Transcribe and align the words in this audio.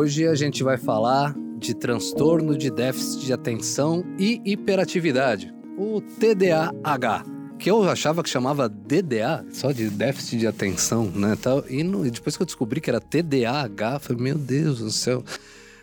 Hoje 0.00 0.26
a 0.26 0.34
gente 0.34 0.62
vai 0.62 0.78
falar 0.78 1.34
de 1.58 1.74
transtorno 1.74 2.56
de 2.56 2.70
déficit 2.70 3.26
de 3.26 3.34
atenção 3.34 4.02
e 4.18 4.40
hiperatividade, 4.46 5.52
o 5.76 6.00
TDAH, 6.00 7.26
que 7.58 7.70
eu 7.70 7.86
achava 7.86 8.22
que 8.22 8.30
chamava 8.30 8.66
DDA, 8.66 9.44
só 9.52 9.72
de 9.72 9.90
déficit 9.90 10.38
de 10.38 10.46
atenção, 10.46 11.10
né? 11.10 11.36
E 11.68 12.10
depois 12.10 12.34
que 12.34 12.42
eu 12.42 12.46
descobri 12.46 12.80
que 12.80 12.88
era 12.88 12.98
TDAH, 12.98 13.92
eu 13.92 14.00
falei, 14.00 14.22
meu 14.22 14.38
Deus 14.38 14.78
do 14.78 14.90
céu. 14.90 15.22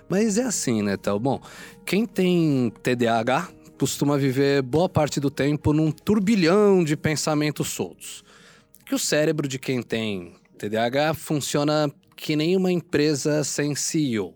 Mas 0.10 0.40
é 0.40 0.46
assim, 0.46 0.82
né, 0.82 0.98
tal? 0.98 1.20
Bom, 1.20 1.40
quem 1.86 2.08
tem 2.08 2.74
TDAH 2.82 3.50
costuma 3.78 4.18
viver 4.18 4.64
boa 4.64 4.90
parte 4.90 5.20
do 5.20 5.30
tempo 5.30 5.72
num 5.74 5.92
turbilhão 5.92 6.84
de 6.84 6.98
pensamentos 6.98 7.68
soltos. 7.68 8.24
Que 8.84 8.96
o 8.96 9.00
cérebro 9.00 9.48
de 9.48 9.60
quem 9.60 9.84
tem 9.84 10.34
TDAH 10.58 11.14
funciona 11.14 11.94
que 12.18 12.36
nem 12.36 12.58
uma 12.58 12.72
empresa 12.72 13.44
sem 13.44 13.76
CEO. 13.76 14.36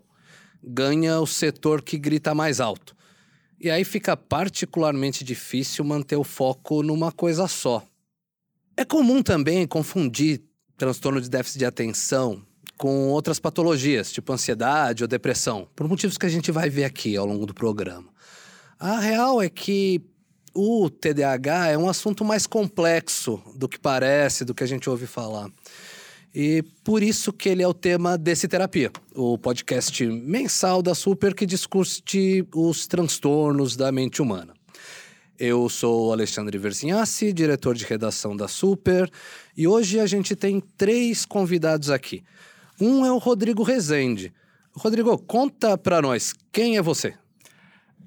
Ganha 0.64 1.20
o 1.20 1.26
setor 1.26 1.82
que 1.82 1.98
grita 1.98 2.36
mais 2.36 2.62
alto. 2.62 2.96
E 3.60 3.70
aí 3.70 3.84
fica 3.84 4.16
particularmente 4.16 5.24
difícil 5.24 5.84
manter 5.84 6.16
o 6.16 6.24
foco 6.24 6.84
numa 6.84 7.12
coisa 7.12 7.48
só. 7.48 7.84
É 8.78 8.86
comum 8.86 9.22
também 9.22 9.68
confundir 9.68 10.42
transtorno 10.78 11.20
de 11.20 11.30
déficit 11.30 11.60
de 11.60 11.66
atenção 11.66 12.46
com 12.78 13.10
outras 13.10 13.40
patologias, 13.40 14.12
tipo 14.12 14.32
ansiedade 14.34 15.04
ou 15.04 15.08
depressão, 15.08 15.68
por 15.76 15.88
motivos 15.88 16.18
que 16.18 16.26
a 16.26 16.30
gente 16.30 16.52
vai 16.52 16.70
ver 16.70 16.84
aqui 16.84 17.16
ao 17.16 17.26
longo 17.26 17.46
do 17.46 17.54
programa. 17.54 18.10
A 18.80 19.00
real 19.00 19.42
é 19.42 19.50
que 19.50 20.02
o 20.54 20.90
TDAH 20.90 21.70
é 21.70 21.78
um 21.78 21.88
assunto 21.88 22.26
mais 22.26 22.48
complexo 22.48 23.42
do 23.56 23.70
que 23.70 23.80
parece, 23.80 24.44
do 24.44 24.56
que 24.56 24.64
a 24.64 24.68
gente 24.68 24.90
ouve 24.90 25.06
falar. 25.06 25.50
E 26.34 26.64
por 26.84 27.04
isso 27.04 27.34
que 27.34 27.50
ele 27.50 27.62
é 27.62 27.68
o 27.68 27.74
tema 27.74 28.18
desse 28.18 28.48
terapia, 28.48 28.90
o 29.14 29.38
podcast 29.38 30.06
mensal 30.06 30.82
da 30.82 30.96
Super 30.96 31.36
que 31.36 31.46
discute 31.46 32.48
os 32.56 32.88
transtornos 32.88 33.76
da 33.76 33.92
mente 33.92 34.22
humana. 34.22 34.54
Eu 35.38 35.68
sou 35.68 36.14
Alexandre 36.14 36.58
Verzinhassi, 36.58 37.34
diretor 37.34 37.76
de 37.76 37.84
redação 37.84 38.38
da 38.38 38.48
Super, 38.48 39.12
e 39.58 39.68
hoje 39.68 40.00
a 40.00 40.06
gente 40.06 40.36
tem 40.36 40.62
três 40.78 41.26
convidados 41.26 41.90
aqui. 41.90 42.24
Um 42.80 43.06
é 43.06 43.12
o 43.12 43.18
Rodrigo 43.18 43.64
Rezende. 43.64 44.32
Rodrigo, 44.74 45.18
conta 45.18 45.78
para 45.78 46.02
nós, 46.02 46.34
quem 46.52 46.78
é 46.78 46.82
você? 46.82 47.14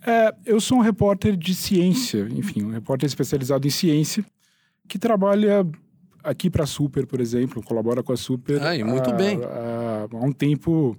É, 0.06 0.34
eu 0.47 0.61
sou 0.61 0.78
um 0.78 0.81
repórter 0.81 1.36
de 1.36 1.55
ciência, 1.55 2.27
enfim, 2.31 2.62
um 2.62 2.70
repórter 2.70 3.06
especializado 3.06 3.66
em 3.66 3.70
ciência, 3.70 4.25
que 4.88 4.98
trabalha 4.98 5.66
aqui 6.25 6.48
para 6.48 6.64
a 6.64 6.67
Super, 6.67 7.06
por 7.06 7.20
exemplo, 7.20 7.62
colabora 7.62 8.03
com 8.03 8.12
a 8.12 8.17
Super. 8.17 8.61
Ai, 8.62 8.83
muito 8.83 9.11
há, 9.11 9.12
bem. 9.12 9.39
Há, 9.44 10.08
há, 10.11 10.25
um 10.25 10.33
tempo. 10.33 10.97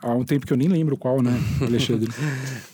Há 0.00 0.14
um 0.14 0.24
tempo 0.24 0.46
que 0.46 0.52
eu 0.52 0.56
nem 0.56 0.68
lembro 0.68 0.96
qual, 0.96 1.20
né, 1.20 1.32
Alexandre? 1.60 2.10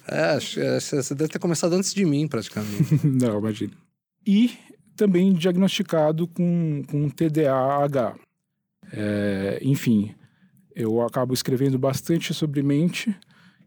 é, 0.06 0.38
você 0.38 1.14
deve 1.14 1.28
ter 1.28 1.38
começado 1.38 1.72
antes 1.72 1.94
de 1.94 2.04
mim, 2.04 2.28
praticamente. 2.28 3.00
Não, 3.06 3.38
imagina. 3.38 3.72
E 4.26 4.52
também 4.94 5.32
diagnosticado 5.32 6.28
com, 6.28 6.82
com 6.88 7.08
TDAH. 7.08 8.14
É, 8.92 9.58
enfim, 9.62 10.14
eu 10.74 11.00
acabo 11.00 11.32
escrevendo 11.32 11.78
bastante 11.78 12.34
sobre 12.34 12.62
mente, 12.62 13.14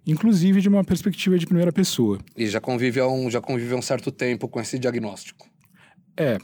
inclusive 0.05 0.61
de 0.61 0.69
uma 0.69 0.83
perspectiva 0.83 1.37
de 1.37 1.45
primeira 1.45 1.71
pessoa. 1.71 2.19
E 2.37 2.47
já 2.47 2.61
convive 2.61 2.99
há 2.99 3.07
um, 3.07 3.29
já 3.31 3.41
convive 3.41 3.73
há 3.73 3.77
um 3.77 3.81
certo 3.81 4.11
tempo 4.11 4.47
com 4.47 4.59
esse 4.59 4.77
diagnóstico. 4.77 5.47
É, 6.17 6.37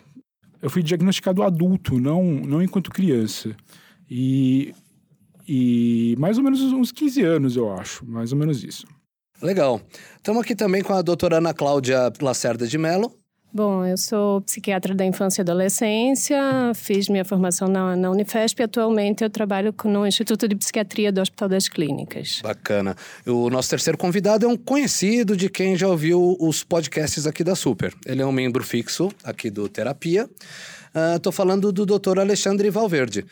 eu 0.62 0.70
fui 0.70 0.84
diagnosticado 0.84 1.44
adulto, 1.44 2.00
não, 2.00 2.23
não 2.23 2.62
enquanto 2.62 2.92
criança. 2.92 3.56
E, 4.09 4.73
e 5.48 6.16
mais 6.20 6.38
ou 6.38 6.44
menos 6.44 6.62
uns 6.62 6.92
15 6.92 7.22
anos, 7.23 7.56
eu 7.56 7.72
acho, 7.73 8.06
mais 8.06 8.31
ou 8.31 8.38
menos 8.38 8.63
isso. 8.63 8.85
Legal. 9.41 9.81
Estamos 10.18 10.44
aqui 10.44 10.56
também 10.56 10.84
com 10.84 10.94
a 10.94 11.02
doutora 11.02 11.38
Ana 11.38 11.53
Cláudia 11.53 12.13
Lacerda 12.22 12.68
de 12.68 12.78
Mello, 12.78 13.12
Bom, 13.53 13.85
eu 13.85 13.97
sou 13.97 14.39
psiquiatra 14.41 14.95
da 14.95 15.06
infância 15.06 15.41
e 15.41 15.44
adolescência, 15.44 16.39
fiz 16.73 17.09
minha 17.09 17.25
formação 17.25 17.67
na, 17.67 17.97
na 17.97 18.09
Unifesp 18.09 18.62
e 18.62 18.63
atualmente 18.63 19.25
eu 19.25 19.29
trabalho 19.29 19.75
no 19.84 20.07
Instituto 20.07 20.47
de 20.47 20.56
Psiquiatria 20.56 21.12
do 21.12 21.19
Hospital 21.19 21.50
das 21.50 21.67
Clínicas. 21.67 22.40
Bacana. 22.41 22.95
O 23.25 23.50
nosso 23.50 23.69
terceiro 23.69 23.97
convidado 23.97 24.45
é 24.45 24.47
um 24.47 24.56
conhecido 24.56 25.35
de 25.35 25.50
quem 25.50 25.75
já 25.75 25.90
ouviu 25.90 26.38
os 26.40 26.63
podcasts 26.63 27.28
aqui 27.28 27.44
da 27.44 27.53
Super. 27.53 27.94
Ele 28.06 28.22
é 28.22 28.25
um 28.25 28.31
membro 28.31 28.63
fixo 28.63 29.11
aqui 29.22 29.50
do 29.50 29.67
Terapia. 29.67 30.29
Estou 31.16 31.31
uh, 31.31 31.34
falando 31.34 31.73
do 31.73 31.85
Dr. 31.85 32.19
Alexandre 32.19 32.69
Valverde. 32.69 33.25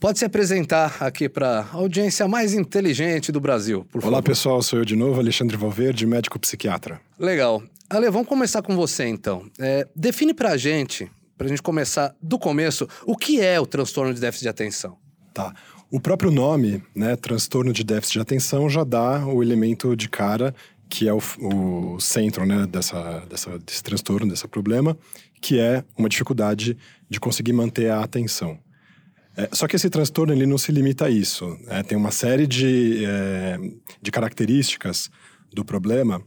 Pode 0.00 0.18
se 0.18 0.24
apresentar 0.24 0.96
aqui 0.98 1.28
para 1.28 1.60
a 1.60 1.76
audiência 1.76 2.26
mais 2.26 2.54
inteligente 2.54 3.30
do 3.30 3.38
Brasil, 3.38 3.86
por 3.92 4.00
favor. 4.00 4.14
Olá, 4.14 4.22
pessoal. 4.22 4.62
Sou 4.62 4.80
eu 4.80 4.84
de 4.84 4.96
novo, 4.96 5.20
Alexandre 5.20 5.56
Valverde, 5.56 6.06
médico 6.06 6.40
psiquiatra. 6.40 7.00
Legal. 7.18 7.62
Ale, 7.90 8.08
vamos 8.08 8.28
começar 8.28 8.62
com 8.62 8.76
você 8.76 9.08
então. 9.08 9.50
É, 9.58 9.84
define 9.96 10.32
pra 10.32 10.56
gente, 10.56 11.10
pra 11.36 11.48
gente 11.48 11.60
começar 11.60 12.14
do 12.22 12.38
começo, 12.38 12.88
o 13.04 13.16
que 13.16 13.40
é 13.40 13.58
o 13.58 13.66
transtorno 13.66 14.14
de 14.14 14.20
déficit 14.20 14.44
de 14.44 14.48
atenção? 14.48 14.96
Tá. 15.34 15.52
O 15.90 15.98
próprio 15.98 16.30
nome, 16.30 16.80
né, 16.94 17.16
transtorno 17.16 17.72
de 17.72 17.82
déficit 17.82 18.12
de 18.12 18.20
atenção, 18.20 18.70
já 18.70 18.84
dá 18.84 19.26
o 19.26 19.42
elemento 19.42 19.96
de 19.96 20.08
cara 20.08 20.54
que 20.88 21.08
é 21.08 21.12
o, 21.12 21.18
o 21.18 22.00
centro 22.00 22.46
né, 22.46 22.66
dessa, 22.66 23.24
dessa, 23.28 23.58
desse 23.58 23.82
transtorno, 23.82 24.28
desse 24.28 24.46
problema, 24.46 24.96
que 25.40 25.58
é 25.58 25.84
uma 25.96 26.08
dificuldade 26.08 26.76
de 27.08 27.20
conseguir 27.20 27.52
manter 27.52 27.90
a 27.90 28.02
atenção. 28.02 28.58
É, 29.36 29.48
só 29.52 29.66
que 29.66 29.76
esse 29.76 29.88
transtorno 29.88 30.32
ele 30.32 30.46
não 30.46 30.58
se 30.58 30.70
limita 30.70 31.06
a 31.06 31.10
isso. 31.10 31.56
Né? 31.64 31.82
Tem 31.84 31.96
uma 31.96 32.10
série 32.10 32.46
de, 32.46 33.04
é, 33.04 33.58
de 34.02 34.10
características 34.10 35.10
do 35.52 35.64
problema 35.64 36.22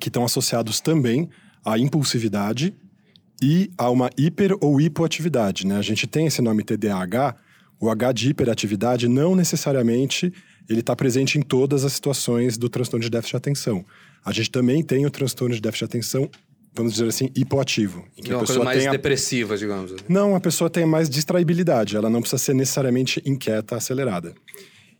que 0.00 0.08
estão 0.08 0.24
associados 0.24 0.80
também 0.80 1.28
à 1.64 1.78
impulsividade 1.78 2.74
e 3.42 3.70
a 3.76 3.90
uma 3.90 4.10
hiper 4.16 4.56
ou 4.60 4.80
hipoatividade. 4.80 5.66
Né? 5.66 5.76
A 5.76 5.82
gente 5.82 6.06
tem 6.06 6.26
esse 6.26 6.42
nome 6.42 6.64
TDAH, 6.64 7.36
o 7.80 7.88
H 7.90 8.12
de 8.12 8.30
hiperatividade 8.30 9.06
não 9.08 9.34
necessariamente 9.34 10.32
ele 10.68 10.80
está 10.80 10.94
presente 10.94 11.38
em 11.38 11.42
todas 11.42 11.84
as 11.84 11.94
situações 11.94 12.58
do 12.58 12.68
transtorno 12.68 13.02
de 13.02 13.10
déficit 13.10 13.32
de 13.32 13.36
atenção. 13.36 13.84
A 14.24 14.32
gente 14.32 14.50
também 14.50 14.82
tem 14.82 15.06
o 15.06 15.10
transtorno 15.10 15.54
de 15.54 15.60
déficit 15.60 15.86
de 15.86 15.96
atenção, 15.96 16.30
vamos 16.74 16.92
dizer 16.92 17.08
assim, 17.08 17.30
hipoativo. 17.34 18.04
Em 18.16 18.22
que 18.22 18.30
é 18.30 18.34
uma 18.34 18.42
a 18.42 18.46
pessoa 18.46 18.64
coisa 18.64 18.64
mais 18.64 18.86
a... 18.86 18.90
depressiva, 18.90 19.56
digamos. 19.56 19.94
Não, 20.08 20.36
a 20.36 20.40
pessoa 20.40 20.68
tem 20.68 20.84
mais 20.84 21.08
distraibilidade, 21.08 21.96
ela 21.96 22.10
não 22.10 22.20
precisa 22.20 22.42
ser 22.42 22.54
necessariamente 22.54 23.22
inquieta, 23.24 23.76
acelerada. 23.76 24.34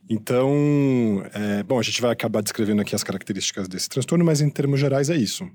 Então, 0.08 1.22
é, 1.34 1.62
bom, 1.62 1.78
a 1.78 1.82
gente 1.82 2.00
vai 2.00 2.12
acabar 2.12 2.42
descrevendo 2.42 2.80
aqui 2.80 2.94
as 2.94 3.04
características 3.04 3.68
desse 3.68 3.88
transtorno, 3.88 4.24
mas 4.24 4.40
em 4.40 4.48
termos 4.48 4.80
gerais 4.80 5.10
é 5.10 5.16
isso. 5.16 5.48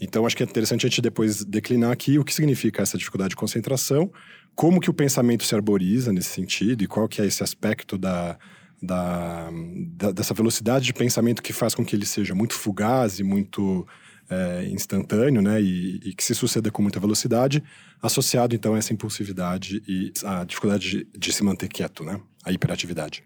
Então, 0.00 0.26
acho 0.26 0.36
que 0.36 0.42
é 0.42 0.46
interessante 0.46 0.84
a 0.86 0.88
gente 0.88 1.00
depois 1.00 1.44
declinar 1.44 1.92
aqui 1.92 2.18
o 2.18 2.24
que 2.24 2.34
significa 2.34 2.82
essa 2.82 2.98
dificuldade 2.98 3.30
de 3.30 3.36
concentração, 3.36 4.12
como 4.54 4.80
que 4.80 4.90
o 4.90 4.94
pensamento 4.94 5.44
se 5.44 5.54
arboriza 5.54 6.12
nesse 6.12 6.30
sentido 6.30 6.82
e 6.82 6.86
qual 6.88 7.08
que 7.08 7.22
é 7.22 7.26
esse 7.26 7.44
aspecto 7.44 7.96
da, 7.96 8.36
da, 8.82 9.50
da 9.96 10.10
dessa 10.10 10.34
velocidade 10.34 10.84
de 10.84 10.92
pensamento 10.92 11.40
que 11.40 11.52
faz 11.52 11.74
com 11.74 11.84
que 11.84 11.94
ele 11.94 12.06
seja 12.06 12.34
muito 12.34 12.54
fugaz 12.54 13.20
e 13.20 13.22
muito 13.22 13.86
é, 14.28 14.64
instantâneo, 14.70 15.40
né, 15.40 15.60
e, 15.62 16.00
e, 16.04 16.14
que 16.14 16.24
se 16.24 16.34
suceda 16.34 16.70
com 16.70 16.82
muita 16.82 16.98
velocidade, 16.98 17.62
associado 18.02 18.54
então 18.54 18.74
a 18.74 18.78
essa 18.78 18.92
impulsividade 18.92 19.82
e 19.86 20.12
a 20.24 20.44
dificuldade 20.44 20.90
de, 20.90 21.08
de 21.16 21.32
se 21.32 21.44
manter 21.44 21.68
quieto, 21.68 22.02
né, 22.02 22.20
a 22.44 22.50
hiperatividade. 22.50 23.22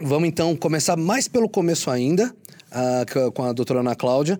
Vamos 0.00 0.28
então 0.28 0.54
começar 0.54 0.94
mais 0.94 1.26
pelo 1.26 1.48
começo 1.48 1.90
ainda, 1.90 2.34
uh, 2.70 3.32
com 3.32 3.44
a 3.44 3.52
doutora 3.52 3.80
Ana 3.80 3.96
Cláudia. 3.96 4.38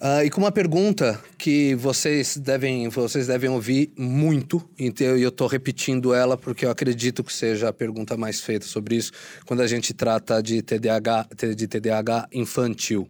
Uh, 0.00 0.24
e 0.24 0.30
com 0.30 0.40
uma 0.40 0.50
pergunta 0.50 1.20
que 1.36 1.76
vocês 1.76 2.36
devem, 2.36 2.88
vocês 2.88 3.28
devem 3.28 3.48
ouvir 3.48 3.92
muito, 3.96 4.68
então 4.76 5.06
eu 5.16 5.28
estou 5.28 5.46
repetindo 5.46 6.12
ela 6.12 6.36
porque 6.36 6.66
eu 6.66 6.70
acredito 6.70 7.22
que 7.22 7.32
seja 7.32 7.68
a 7.68 7.72
pergunta 7.72 8.16
mais 8.16 8.40
feita 8.40 8.66
sobre 8.66 8.96
isso 8.96 9.12
quando 9.46 9.60
a 9.60 9.66
gente 9.68 9.94
trata 9.94 10.42
de 10.42 10.62
TDAH, 10.62 11.28
de 11.56 11.66
TDAH 11.68 12.28
infantil. 12.32 13.08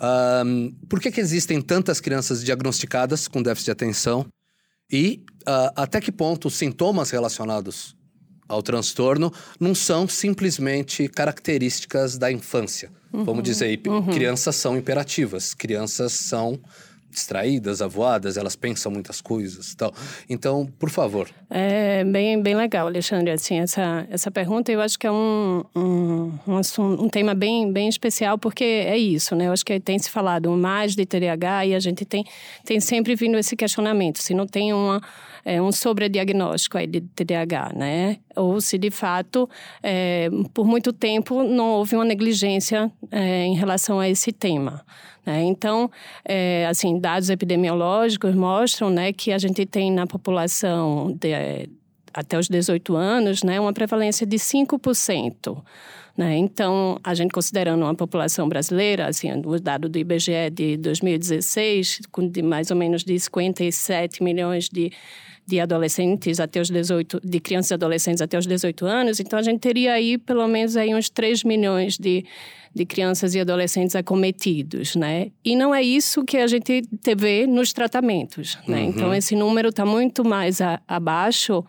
Um, 0.00 0.70
por 0.86 1.00
que, 1.00 1.10
que 1.10 1.20
existem 1.20 1.62
tantas 1.62 1.98
crianças 1.98 2.44
diagnosticadas 2.44 3.26
com 3.26 3.42
déficit 3.42 3.66
de 3.66 3.70
atenção? 3.70 4.26
E 4.90 5.22
uh, 5.48 5.72
até 5.76 5.98
que 6.00 6.12
ponto 6.12 6.48
os 6.48 6.54
sintomas 6.54 7.10
relacionados 7.10 7.94
ao 8.50 8.62
transtorno 8.62 9.32
não 9.60 9.74
são 9.74 10.08
simplesmente 10.08 11.06
características 11.08 12.18
da 12.18 12.32
infância. 12.32 12.90
Uhum, 13.12 13.24
Vamos 13.24 13.44
dizer, 13.44 13.80
uhum. 13.86 14.06
crianças 14.06 14.56
são 14.56 14.76
imperativas, 14.76 15.54
crianças 15.54 16.12
são 16.12 16.60
distraídas, 17.10 17.82
avoadas, 17.82 18.36
elas 18.36 18.56
pensam 18.56 18.92
muitas 18.92 19.20
coisas 19.20 19.74
tal. 19.74 19.92
Então, 20.28 20.66
por 20.78 20.90
favor. 20.90 21.28
É 21.48 22.04
bem, 22.04 22.40
bem 22.40 22.54
legal, 22.54 22.86
Alexandre, 22.86 23.30
assim, 23.32 23.58
essa, 23.58 24.06
essa 24.10 24.30
pergunta 24.30 24.70
eu 24.70 24.80
acho 24.80 24.98
que 24.98 25.06
é 25.06 25.12
um, 25.12 25.64
um, 25.74 26.32
um, 26.46 27.04
um 27.04 27.08
tema 27.08 27.34
bem, 27.34 27.72
bem 27.72 27.88
especial 27.88 28.38
porque 28.38 28.64
é 28.64 28.96
isso, 28.96 29.34
né? 29.34 29.48
Eu 29.48 29.52
acho 29.52 29.64
que 29.64 29.78
tem 29.80 29.98
se 29.98 30.10
falado 30.10 30.50
mais 30.52 30.94
de 30.94 31.04
TDAH 31.04 31.66
e 31.66 31.74
a 31.74 31.80
gente 31.80 32.04
tem, 32.04 32.24
tem 32.64 32.80
sempre 32.80 33.14
vindo 33.14 33.36
esse 33.38 33.56
questionamento, 33.56 34.18
se 34.18 34.34
não 34.34 34.46
tem 34.46 34.72
uma 34.72 35.00
é, 35.44 35.60
um 35.60 35.72
sobrediagnóstico 35.72 36.78
aí 36.78 36.86
de 36.86 37.00
TDAH, 37.00 37.72
né? 37.74 38.18
Ou 38.36 38.60
se 38.60 38.78
de 38.78 38.90
fato, 38.90 39.48
é, 39.82 40.28
por 40.52 40.66
muito 40.66 40.92
tempo, 40.92 41.42
não 41.42 41.70
houve 41.70 41.94
uma 41.94 42.04
negligência 42.04 42.90
é, 43.10 43.44
em 43.44 43.54
relação 43.54 43.98
a 43.98 44.08
esse 44.08 44.32
tema. 44.32 44.84
Né? 45.24 45.42
Então, 45.44 45.90
é, 46.24 46.66
assim, 46.66 46.98
dados 46.98 47.30
epidemiológicos 47.30 48.34
mostram 48.34 48.90
né, 48.90 49.12
que 49.12 49.32
a 49.32 49.38
gente 49.38 49.66
tem 49.66 49.90
na 49.92 50.06
população 50.06 51.16
de, 51.18 51.68
até 52.12 52.38
os 52.38 52.48
18 52.48 52.96
anos 52.96 53.42
né, 53.42 53.60
uma 53.60 53.72
prevalência 53.72 54.26
de 54.26 54.36
5%. 54.36 55.62
Né? 56.16 56.36
Então, 56.36 56.98
a 57.02 57.14
gente 57.14 57.32
considerando 57.32 57.82
uma 57.82 57.94
população 57.94 58.48
brasileira, 58.48 59.06
assim, 59.08 59.30
o 59.44 59.58
dado 59.58 59.88
do 59.88 59.98
IBGE 59.98 60.50
de 60.52 60.76
2016, 60.76 62.00
com 62.10 62.28
de 62.28 62.42
mais 62.42 62.70
ou 62.70 62.76
menos 62.76 63.04
de 63.04 63.18
57 63.18 64.22
milhões 64.22 64.68
de, 64.68 64.92
de 65.50 65.58
adolescentes 65.58 66.38
até 66.38 66.60
os 66.60 66.70
18, 66.70 67.20
de 67.24 67.40
crianças 67.40 67.72
e 67.72 67.74
adolescentes 67.74 68.22
até 68.22 68.38
os 68.38 68.46
18 68.46 68.86
anos, 68.86 69.18
então 69.18 69.36
a 69.36 69.42
gente 69.42 69.58
teria 69.58 69.94
aí 69.94 70.16
pelo 70.16 70.46
menos 70.46 70.76
aí 70.76 70.94
uns 70.94 71.10
3 71.10 71.42
milhões 71.42 71.98
de, 71.98 72.24
de 72.72 72.86
crianças 72.86 73.34
e 73.34 73.40
adolescentes 73.40 73.96
acometidos, 73.96 74.94
né? 74.94 75.32
E 75.44 75.56
não 75.56 75.74
é 75.74 75.82
isso 75.82 76.24
que 76.24 76.36
a 76.36 76.46
gente 76.46 76.82
vê 77.18 77.48
nos 77.48 77.72
tratamentos, 77.72 78.56
né? 78.64 78.82
Uhum. 78.82 78.88
Então, 78.88 79.14
esse 79.14 79.34
número 79.34 79.70
está 79.70 79.84
muito 79.84 80.24
mais 80.24 80.60
a, 80.60 80.80
abaixo 80.86 81.64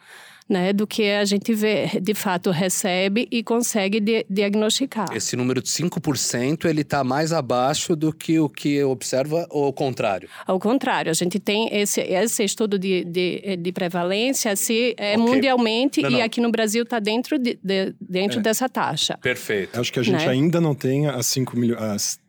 né, 0.52 0.74
do 0.74 0.86
que 0.86 1.10
a 1.10 1.24
gente 1.24 1.54
vê, 1.54 1.88
de 2.02 2.14
fato 2.14 2.52
recebe 2.52 3.26
e 3.32 3.42
consegue 3.42 4.02
di 4.02 4.26
diagnosticar. 4.30 5.08
Esse 5.16 5.38
número 5.38 5.62
de 5.62 5.70
5% 5.70 6.66
ele 6.66 6.82
está 6.82 7.06
mais 7.06 7.32
abaixo 7.32 7.96
do 7.96 8.12
que 8.12 8.38
o 8.38 8.50
que 8.50 8.84
observa 8.84 9.48
ou 9.50 9.64
ao 9.64 9.72
contrário? 9.72 10.28
Ao 10.46 10.60
contrário, 10.60 11.10
a 11.10 11.14
gente 11.14 11.40
tem 11.40 11.70
esse, 11.72 12.02
esse 12.02 12.44
estudo 12.44 12.78
de, 12.78 13.06
de, 13.06 13.56
de 13.56 13.72
prevalência 13.72 14.54
se 14.58 14.94
é 14.98 15.14
okay. 15.14 15.18
mundialmente 15.18 16.02
não, 16.02 16.10
não. 16.10 16.20
e 16.20 16.22
aqui 16.22 16.42
no 16.42 16.52
Brasil 16.52 16.84
está 16.84 17.00
dentro, 17.00 17.40
de, 17.40 17.58
de 17.64 17.96
dentro 18.02 18.40
é. 18.40 18.42
dessa 18.42 18.68
taxa. 18.68 19.18
Perfeito. 19.22 19.80
Acho 19.80 19.94
que 19.94 20.00
a 20.00 20.04
gente 20.04 20.26
né? 20.26 20.32
ainda 20.32 20.60
não 20.60 20.76
tem 20.76 21.08
as 21.08 21.28
5 21.28 21.58
milhões 21.58 22.20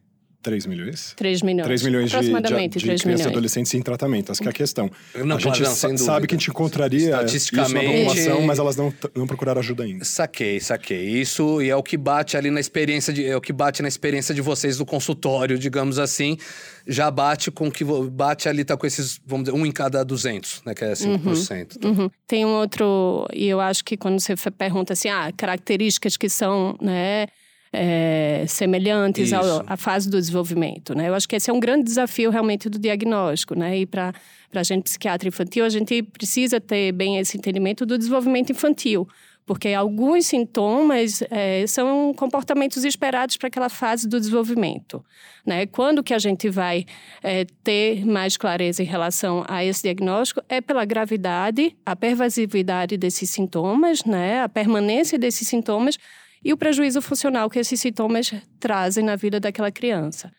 3 0.42 0.66
milhões? 0.66 1.14
3 1.16 1.42
milhões. 1.42 1.66
3 1.66 1.82
milhões 1.84 2.10
de, 2.10 2.18
de, 2.18 2.24
de 2.24 2.80
crianças 2.80 3.04
milhões. 3.04 3.20
e 3.20 3.28
adolescentes 3.28 3.74
em 3.74 3.82
tratamento. 3.82 4.32
Essa 4.32 4.44
é 4.44 4.48
a 4.48 4.52
questão. 4.52 4.90
Não, 5.14 5.36
a 5.36 5.38
gente 5.38 5.62
não, 5.62 5.96
sabe 5.96 6.26
que 6.26 6.34
a 6.34 6.38
gente 6.38 6.50
encontraria 6.50 7.10
Estatisticamente, 7.10 7.74
isso 7.74 7.74
na 7.74 7.98
população, 7.98 8.42
mas 8.42 8.58
elas 8.58 8.76
não, 8.76 8.92
não 9.14 9.26
procuraram 9.26 9.60
ajuda 9.60 9.84
ainda. 9.84 10.04
Saquei, 10.04 10.58
saquei. 10.60 11.08
Isso 11.08 11.62
e 11.62 11.70
é 11.70 11.76
o 11.76 11.82
que 11.82 11.96
bate 11.96 12.36
ali 12.36 12.50
na 12.50 12.60
experiência 12.60 13.12
de, 13.12 13.24
é 13.24 13.36
o 13.36 13.40
que 13.40 13.52
bate 13.52 13.82
na 13.82 13.88
experiência 13.88 14.34
de 14.34 14.40
vocês 14.40 14.78
do 14.78 14.84
consultório, 14.84 15.58
digamos 15.58 15.98
assim, 15.98 16.36
já 16.86 17.10
bate 17.10 17.50
com 17.50 17.70
que 17.70 17.84
bate 17.84 18.48
ali 18.48 18.64
tá 18.64 18.76
com 18.76 18.86
esses, 18.86 19.20
vamos 19.24 19.44
dizer, 19.44 19.56
um 19.56 19.64
em 19.64 19.72
cada 19.72 20.04
200, 20.04 20.62
né, 20.66 20.74
que 20.74 20.84
é 20.84 20.92
5%. 20.92 21.06
Uhum, 21.06 21.66
então. 21.76 21.90
uhum. 21.90 22.10
Tem 22.26 22.44
um 22.44 22.50
outro, 22.50 23.26
e 23.32 23.46
eu 23.46 23.60
acho 23.60 23.84
que 23.84 23.96
quando 23.96 24.18
você 24.20 24.34
pergunta 24.50 24.92
assim, 24.92 25.08
ah, 25.08 25.32
características 25.36 26.16
que 26.16 26.28
são, 26.28 26.76
né, 26.80 27.26
é, 27.72 28.44
semelhantes 28.46 29.32
ao, 29.32 29.64
à 29.66 29.76
fase 29.76 30.08
do 30.10 30.18
desenvolvimento. 30.18 30.94
Né? 30.94 31.08
Eu 31.08 31.14
acho 31.14 31.28
que 31.28 31.36
esse 31.36 31.50
é 31.50 31.52
um 31.52 31.60
grande 31.60 31.84
desafio 31.84 32.30
realmente 32.30 32.68
do 32.68 32.78
diagnóstico. 32.78 33.54
Né? 33.54 33.78
E 33.78 33.86
para 33.86 34.12
a 34.54 34.62
gente 34.62 34.84
psiquiatra 34.84 35.28
infantil, 35.28 35.64
a 35.64 35.70
gente 35.70 36.02
precisa 36.02 36.60
ter 36.60 36.92
bem 36.92 37.18
esse 37.18 37.36
entendimento 37.36 37.86
do 37.86 37.96
desenvolvimento 37.96 38.50
infantil. 38.50 39.08
Porque 39.44 39.70
alguns 39.70 40.26
sintomas 40.26 41.20
é, 41.28 41.66
são 41.66 42.14
comportamentos 42.14 42.84
esperados 42.84 43.36
para 43.36 43.48
aquela 43.48 43.68
fase 43.68 44.08
do 44.08 44.20
desenvolvimento. 44.20 45.04
Né? 45.44 45.66
Quando 45.66 46.02
que 46.02 46.14
a 46.14 46.18
gente 46.18 46.48
vai 46.48 46.84
é, 47.22 47.44
ter 47.64 48.06
mais 48.06 48.36
clareza 48.36 48.84
em 48.84 48.86
relação 48.86 49.44
a 49.48 49.64
esse 49.64 49.82
diagnóstico 49.82 50.42
é 50.48 50.60
pela 50.60 50.84
gravidade, 50.84 51.76
a 51.84 51.96
pervasividade 51.96 52.96
desses 52.96 53.30
sintomas, 53.30 54.04
né? 54.04 54.42
a 54.42 54.48
permanência 54.48 55.18
desses 55.18 55.48
sintomas, 55.48 55.98
e 56.44 56.52
o 56.52 56.56
prejuízo 56.56 57.00
funcional 57.00 57.48
que 57.48 57.58
esses 57.58 57.80
sintomas 57.80 58.32
trazem 58.58 59.04
na 59.04 59.16
vida 59.16 59.38
daquela 59.38 59.70
criança. 59.70 60.30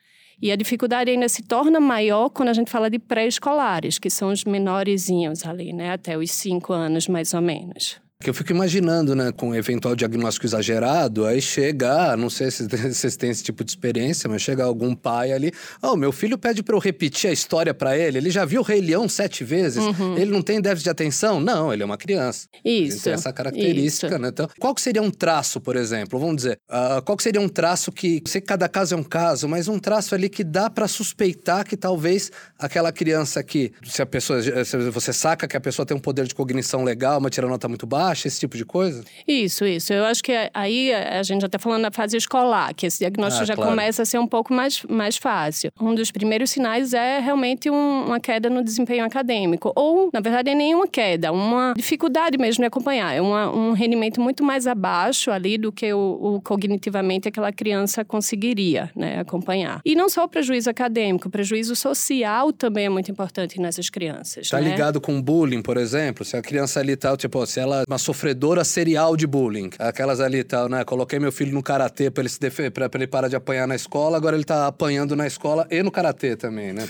E 0.42 0.52
a 0.52 0.56
dificuldade 0.56 1.10
ainda 1.10 1.30
se 1.30 1.44
torna 1.44 1.80
maior 1.80 2.30
quando 2.30 2.50
a 2.50 2.54
gente 2.54 2.70
fala 2.70 2.90
de 2.90 3.00
pré-escolares, 3.00 3.98
que 3.98 4.10
são 4.10 4.30
os 4.30 4.44
menorzinhos 4.44 5.46
ali, 5.46 5.72
né, 5.72 5.92
até 5.92 6.18
os 6.18 6.32
cinco 6.32 6.74
anos 6.74 7.08
mais 7.08 7.34
ou 7.34 7.42
menos. 7.42 8.03
Que 8.24 8.30
eu 8.30 8.34
fico 8.34 8.54
imaginando, 8.54 9.14
né, 9.16 9.34
com 9.34 9.50
um 9.50 9.56
eventual 9.56 9.96
diagnóstico 9.98 10.46
exagerado, 10.46 11.26
aí 11.26 11.42
chega, 11.42 12.16
não 12.16 12.30
sei 12.30 12.50
se 12.50 12.66
vocês 12.88 13.18
têm 13.18 13.30
esse 13.30 13.44
tipo 13.44 13.66
de 13.66 13.72
experiência, 13.72 14.30
mas 14.30 14.42
chega 14.42 14.64
algum 14.64 14.96
pai 14.96 15.34
ali, 15.34 15.52
oh, 15.82 15.98
meu 15.98 16.12
filho 16.12 16.38
pede 16.38 16.64
para 16.64 16.74
eu 16.74 16.80
repetir 16.80 17.30
a 17.30 17.34
história 17.34 17.74
para 17.74 17.98
ele, 17.98 18.18
ele 18.18 18.30
já 18.30 18.46
viu 18.46 18.62
o 18.62 18.64
Rei 18.64 18.80
Leão 18.80 19.10
sete 19.10 19.44
vezes, 19.44 19.84
uhum. 19.84 20.18
ele 20.18 20.32
não 20.32 20.42
tem 20.42 20.62
déficit 20.62 20.86
de 20.86 20.90
atenção? 20.90 21.42
Não, 21.42 21.74
ele 21.74 21.84
é 21.84 21.86
uma 21.86 21.98
criança. 21.98 22.48
Isso. 22.64 23.04
tem 23.04 23.14
essa 23.14 23.34
característica, 23.34 24.08
isso. 24.08 24.20
né? 24.20 24.30
Então, 24.30 24.50
qual 24.58 24.74
que 24.74 24.82
seria 24.82 25.02
um 25.02 25.12
traço, 25.12 25.60
por 25.60 25.76
exemplo? 25.76 26.18
Vamos 26.18 26.38
dizer, 26.38 26.60
uh, 26.70 27.02
qual 27.02 27.18
que 27.18 27.24
seria 27.24 27.42
um 27.42 27.50
traço 27.50 27.92
que, 27.92 28.24
sei 28.26 28.40
que 28.40 28.48
cada 28.48 28.70
caso 28.70 28.96
é 28.96 28.98
um 28.98 29.04
caso, 29.04 29.50
mas 29.50 29.68
um 29.68 29.78
traço 29.78 30.16
ali 30.16 30.30
que 30.30 30.46
dá 30.46 30.70
para 30.70 30.88
suspeitar 30.88 31.66
que 31.66 31.76
talvez 31.76 32.32
aquela 32.58 32.94
criança 32.94 33.42
aqui, 33.42 33.74
se 33.84 34.02
a 34.02 34.06
pessoa, 34.06 34.42
se 34.64 34.78
você 34.90 35.12
saca 35.12 35.46
que 35.46 35.58
a 35.58 35.62
pessoa 35.62 35.86
tem 35.86 35.98
um 35.98 36.00
poder 36.00 36.26
de 36.26 36.34
cognição 36.34 36.84
legal, 36.86 37.20
uma 37.20 37.30
tira 37.30 37.48
nota 37.48 37.68
muito 37.68 37.86
baixa, 37.86 38.13
esse 38.14 38.40
tipo 38.40 38.58
de 38.58 38.66
coisa? 38.66 39.04
Isso, 39.28 39.66
isso. 39.66 39.94
Eu 39.94 40.06
acho 40.06 40.24
que 40.24 40.32
aí 40.54 40.94
a 40.94 41.24
gente 41.24 41.42
já 41.42 41.48
está 41.48 41.60
falando 41.60 41.84
da 41.84 41.92
fase 41.92 42.18
escolar, 42.18 42.74
que 42.74 42.86
esse 42.86 43.00
diagnóstico 43.00 43.44
ah, 43.44 43.46
já 43.46 43.56
claro. 43.56 43.72
começa 43.72 44.04
a 44.04 44.06
ser 44.06 44.20
um 44.20 44.28
pouco 44.28 44.54
mais, 44.54 44.84
mais 44.84 45.18
fácil. 45.18 45.72
Um 45.80 45.94
dos 45.96 46.12
primeiros 46.12 46.52
sinais 46.52 46.94
é 46.94 47.20
realmente 47.20 47.70
um, 47.70 48.06
uma 48.06 48.20
queda 48.20 48.50
no 48.50 48.64
desempenho 48.64 49.06
acadêmico. 49.06 49.72
Ou, 49.76 50.10
na 50.14 50.20
verdade, 50.20 50.50
é 50.50 50.56
nenhuma 50.56 50.88
queda, 50.88 51.32
uma 51.32 51.74
dificuldade 51.76 52.38
mesmo 52.38 52.62
de 52.62 52.68
acompanhar. 52.68 53.14
É 53.14 53.22
uma, 53.22 53.50
um 53.54 53.74
rendimento 53.74 54.22
muito 54.22 54.44
mais 54.44 54.68
abaixo 54.68 55.32
ali 55.32 55.58
do 55.58 55.72
que 55.72 55.94
o, 55.94 56.36
o 56.38 56.42
cognitivamente 56.42 57.28
aquela 57.28 57.52
criança 57.52 58.06
conseguiria 58.06 58.90
né, 58.96 59.20
acompanhar. 59.20 59.82
E 59.86 59.96
não 59.96 60.10
só 60.10 60.24
o 60.24 60.28
prejuízo 60.28 60.70
acadêmico, 60.70 61.28
o 61.28 61.32
prejuízo 61.32 61.76
social 61.76 62.52
também 62.54 62.86
é 62.86 62.90
muito 62.90 63.12
importante 63.12 63.60
nessas 63.60 63.90
crianças. 63.90 64.46
Está 64.46 64.60
né? 64.60 64.70
ligado 64.70 65.00
com 65.02 65.22
bullying, 65.22 65.62
por 65.62 65.78
exemplo? 65.78 66.26
Se 66.26 66.38
a 66.38 66.42
criança 66.42 66.80
ali 66.80 66.96
tá, 66.96 67.16
tipo, 67.18 67.46
se 67.46 67.60
ela 67.60 67.84
sofredora 68.04 68.64
serial 68.64 69.16
de 69.16 69.26
bullying. 69.26 69.70
Aquelas 69.80 70.20
ali 70.20 70.44
tal, 70.44 70.70
né? 70.70 70.84
Coloquei 70.84 71.20
meu 71.20 71.32
filho 71.32 71.54
no 71.54 71.64
karatê 71.64 72.12
pra 72.12 72.22
ele, 72.22 72.30
se 72.30 72.40
def... 72.40 72.60
pra, 72.72 72.90
pra 72.90 73.00
ele 73.00 73.08
parar 73.08 73.28
de 73.28 73.36
apanhar 73.36 73.68
na 73.68 73.76
escola, 73.76 74.18
agora 74.18 74.36
ele 74.36 74.44
tá 74.44 74.68
apanhando 74.68 75.16
na 75.16 75.26
escola 75.26 75.68
e 75.72 75.82
no 75.82 75.92
karatê 75.92 76.36
também, 76.36 76.74
né? 76.74 76.88